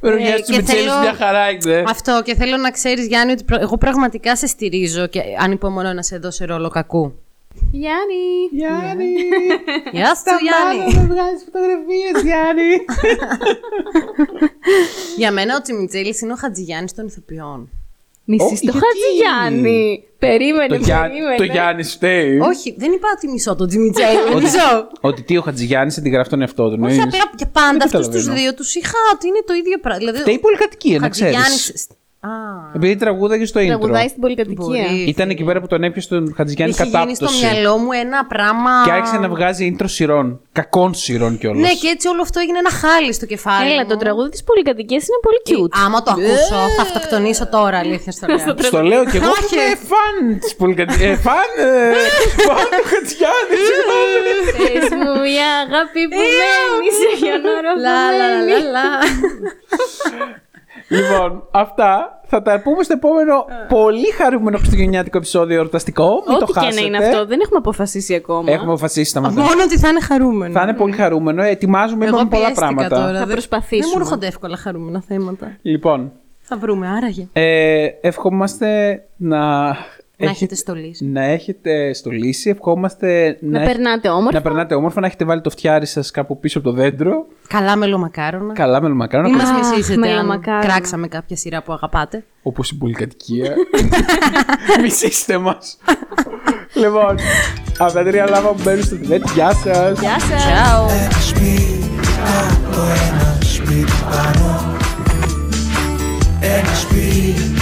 Ρογιά 0.00 0.28
Ε, 0.34 0.36
του 0.36 0.42
και 0.52 0.56
Μιτσέλη 0.56 0.78
θέλω- 0.80 1.00
μια 1.00 1.14
χαρά 1.14 1.50
είναι. 1.50 1.84
Αυτό 1.88 2.22
και 2.24 2.34
θέλω 2.34 2.56
να 2.56 2.70
ξέρεις 2.70 3.06
Γιάννη 3.06 3.32
ότι 3.32 3.44
προ- 3.44 3.60
εγώ 3.60 3.78
πραγματικά 3.78 4.36
σε 4.36 4.46
στηρίζω 4.46 5.06
και 5.06 5.20
ανυπομονώ 5.40 5.92
να 5.92 6.02
σε 6.02 6.18
δω 6.18 6.30
σε 6.30 6.44
ρόλο 6.44 6.68
κακού. 6.68 7.12
Γιάννη. 7.72 8.24
Γιάννη. 8.52 9.12
Γεια 9.92 10.14
σου 10.14 10.22
Γιάννη. 10.46 10.94
να 10.94 11.14
βγάζεις 11.14 11.42
φωτογραφίες, 11.44 12.22
Γιάννη. 12.24 12.72
Για 15.16 15.32
μένα 15.32 15.56
ο 15.56 15.62
Τσιμιτσέλης 15.62 16.20
είναι 16.20 16.32
ο 16.32 16.36
Χατζηγιάννης 16.36 16.94
των 16.94 17.06
ηθοποιών. 17.06 17.68
Μισή 18.26 18.44
το 18.48 18.54
γιατί; 18.60 18.78
Χατζηγιάννη. 18.78 20.04
Περίμενε, 20.18 20.66
Το 20.68 20.74
Γιάννη- 20.74 21.10
περίμενε. 21.10 21.36
Το 21.36 21.44
Γιάννη 21.44 21.82
φταίει. 21.82 22.38
Όχι, 22.38 22.74
δεν 22.78 22.92
είπα 22.92 23.08
ότι 23.16 23.28
μισώ 23.28 23.56
τον 23.56 23.68
Τσιμιτσέλη, 23.68 24.16
δεν 24.24 24.32
Ότι- 24.34 24.42
μισώ. 24.44 24.88
Ότι 25.00 25.22
τι 25.22 25.36
ο 25.36 25.40
Χατζηγιάννη 25.42 25.94
αντιγράφει 25.98 26.30
τον 26.30 26.40
εαυτό 26.40 26.62
του. 26.70 26.78
Όχι, 26.82 26.92
εννοείς; 26.92 27.02
απλά 27.02 27.30
και 27.36 27.46
πάντα 27.46 27.70
Δεν 27.72 27.82
αυτούς 27.82 27.90
τους 28.00 28.06
καταλαβαίνω. 28.06 28.36
δύο 28.40 28.54
τους 28.54 28.74
είχα 28.74 28.98
ότι 29.14 29.26
είναι 29.26 29.42
το 29.46 29.54
ίδιο 29.54 29.78
πράγμα. 29.78 29.98
Δηλαδή, 29.98 30.18
Φταίει 30.18 30.34
η 30.34 30.38
πολυκατοικία, 30.38 30.98
να 30.98 31.04
Χατζηγιάννης- 31.04 31.72
ξέρει. 31.72 31.98
Α, 32.24 32.30
Επειδή 32.76 32.96
τραγούδαγες 32.96 33.48
στο 33.48 33.60
intro. 33.60 33.66
Τραγουδάει 33.66 34.08
στην 34.08 34.20
πολυκατοικία. 34.20 34.64
Μπορεί. 34.88 35.04
Ήταν 35.14 35.30
εκεί 35.30 35.44
πέρα 35.44 35.60
που 35.60 35.66
τον 35.66 35.82
έπιασε 35.88 36.08
τον 36.08 36.34
Χατζηγιάννη 36.36 36.74
Έχει 36.78 36.88
γίνει 36.88 37.14
στο 37.14 37.24
κατάπτωση. 37.24 37.44
μυαλό 37.46 37.76
μου 37.78 37.92
ένα 37.92 38.26
πράγμα. 38.26 38.70
Και 38.84 38.90
άρχισε 38.98 39.18
να 39.18 39.28
βγάζει 39.28 39.62
intro 39.72 39.84
σειρών. 39.96 40.40
Κακών 40.52 40.94
σειρών 40.94 41.38
κιόλας. 41.38 41.60
Ναι, 41.60 41.72
και 41.80 41.88
έτσι 41.94 42.08
όλο 42.08 42.22
αυτό 42.22 42.40
έγινε 42.40 42.58
ένα 42.58 42.70
χάλι 42.70 43.12
στο 43.12 43.26
κεφάλι. 43.26 43.70
Έλα, 43.72 43.82
μου. 43.82 43.88
το 43.88 43.96
τραγούδι 43.96 44.28
της 44.28 44.44
πολυκατοικίας 44.44 45.02
είναι 45.08 45.20
πολύ 45.26 45.40
cute. 45.48 45.72
Άμα 45.84 46.02
το 46.02 46.10
ακούσω, 46.10 46.58
θα 46.76 46.82
αυτοκτονήσω 46.88 47.46
τώρα, 47.56 47.78
αλήθεια 47.78 48.12
στο 48.12 48.26
λέω. 48.26 48.54
Στο 48.70 48.82
λέω 48.90 49.02
και 49.10 49.16
εγώ 49.20 49.26
που 49.30 49.44
Όχι. 49.44 49.54
είμαι 49.54 49.76
φαν 49.90 50.16
της 50.40 50.52
πολυκατοικίας. 50.60 51.10
Ε, 51.10 51.16
φαν, 51.26 51.50
ε, 51.66 51.92
φαν 52.46 52.68
του 52.76 52.84
Χατζηγιάννη. 52.92 53.54
συγγνώμη. 53.68 54.20
Πες 54.58 54.88
μου 55.00 55.12
μια 55.28 55.50
αγάπη 55.66 56.00
που 56.12 56.20
μένει 56.38 56.88
σε 57.00 57.08
ποιον 57.18 57.42
όρο 57.56 57.72
Λα, 57.84 57.98
λα, 58.18 58.26
λα, 58.36 58.40
λα, 58.48 58.58
λα. 58.74 58.88
Λοιπόν, 60.94 61.48
αυτά 61.50 62.20
θα 62.26 62.42
τα 62.42 62.60
πούμε 62.60 62.82
στο 62.82 62.92
επόμενο 62.92 63.44
πολύ 63.68 64.10
χαρούμενο 64.10 64.56
χριστουγεννιάτικο 64.58 65.16
επεισόδιο 65.18 65.56
εορταστικό. 65.56 66.08
Μην 66.28 66.38
το 66.38 66.44
Ό,τι 66.44 66.52
και 66.52 66.58
να 66.58 66.64
χάσετε. 66.64 66.84
είναι 66.86 66.96
αυτό, 66.96 67.26
δεν 67.26 67.40
έχουμε 67.40 67.58
αποφασίσει 67.58 68.14
ακόμα. 68.14 68.52
Έχουμε 68.52 68.70
αποφασίσει 68.72 69.12
τα 69.14 69.20
μάτια. 69.20 69.42
Μόνο 69.42 69.62
ότι 69.64 69.78
θα 69.78 69.88
είναι 69.88 70.00
χαρούμενο. 70.00 70.52
Θα 70.52 70.62
είναι 70.62 70.74
πολύ 70.74 70.92
χαρούμενο. 70.92 71.42
Ετοιμάζουμε 71.42 72.04
Εγώ 72.06 72.14
είπαμε 72.14 72.30
πολλά 72.30 72.44
πιέστηκα 72.44 72.66
πράγματα. 72.66 72.96
τώρα. 72.96 73.18
Θα 73.18 73.24
Δεν- 73.24 73.34
προσπαθήσουμε. 73.34 73.80
Δεν 73.86 73.90
μου 73.94 74.00
έρχονται 74.04 74.26
εύκολα 74.26 74.56
χαρούμενα 74.56 75.02
θέματα. 75.08 75.56
Λοιπόν, 75.62 76.12
Θα 76.40 76.56
βρούμε, 76.56 76.88
άραγε. 76.88 77.28
ε, 77.32 77.86
ευχόμαστε 78.00 79.00
να. 79.16 79.40
Να 80.16 80.30
έχετε 80.30 80.54
στολίσει. 80.54 81.04
Να 81.04 81.22
έχετε 81.24 81.92
στολίσει. 81.92 82.50
Ευχόμαστε 82.50 83.38
Να 83.40 83.60
έχ- 83.62 83.66
περνάτε 83.72 84.08
όμορφα. 84.08 84.32
Να 84.32 84.42
περνάτε 84.42 84.74
όμορφα, 84.74 85.00
να 85.00 85.06
έχετε 85.06 85.24
βάλει 85.24 85.40
το 85.40 85.50
φτιάρι 85.50 85.86
σας 85.86 86.10
κάπου 86.10 86.38
πίσω 86.38 86.58
από 86.58 86.68
το 86.68 86.74
δέντρο. 86.74 87.26
Καλά 87.48 87.76
μελομακάρονα. 87.76 88.52
Καλά 88.52 88.82
με 88.82 88.88
μακάρονα. 88.88 89.28
Μην 89.28 89.38
μας 89.38 89.48
Αχ, 89.50 89.56
μισήσετε 89.58 89.92
αν 89.92 89.98
μελομακάρονα. 89.98 90.64
κράξαμε 90.64 91.08
κάποια 91.08 91.36
σειρά 91.36 91.62
που 91.62 91.72
αγαπάτε. 91.72 92.24
Όπω 92.42 92.62
η 92.72 92.74
πολυκατοικία. 92.74 93.54
Μισήστε 94.82 95.38
μας. 95.38 95.78
λοιπόν, 96.74 97.16
από 97.78 97.92
τα 97.92 98.04
τρία 98.04 98.28
λάβα 98.28 98.48
που 98.48 98.60
μπαίνουν 98.64 98.82
στο 98.82 98.96
τηλέτ. 98.96 99.24
Γεια 99.34 99.52
σας. 99.54 100.00
Γεια 100.00 100.20
σας. 100.20 100.44
Ciao. 100.44 100.90
Ένα 100.90 103.34
σπίτι 103.54 103.92
κάτω, 104.10 104.76
ένα 106.40 106.74
σπίτι 106.74 107.52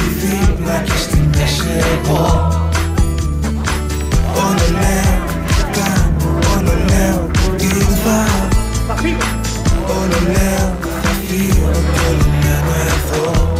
εγώ 1.42 2.48
Όλο 4.34 4.66
λέω 4.80 5.22
τα, 5.72 6.10
όλο 6.52 6.74
λέω 6.88 7.30
μένω 12.42 12.74
εδώ 12.88 13.52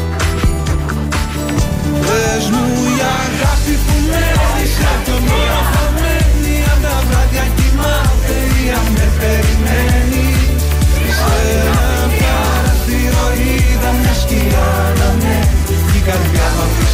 μου 2.51 2.65
η 2.89 3.01
αγάπη 3.23 3.75
που 3.85 3.95
με 4.11 4.25
τα 6.83 6.95
βράδια 7.09 7.47
κοιμάται 7.57 8.37
η 8.59 8.69
με 8.95 9.07
περιμένει 9.19 10.27
Σε 11.19 11.41
ένα 13.89 14.15
σκιά 14.15 14.95
να 14.99 15.09
με 15.23 15.39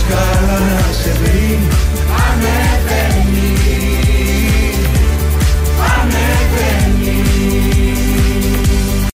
Καλά 0.08 0.58
να 0.58 0.92
σε 0.92 1.12
βρει 1.12 1.77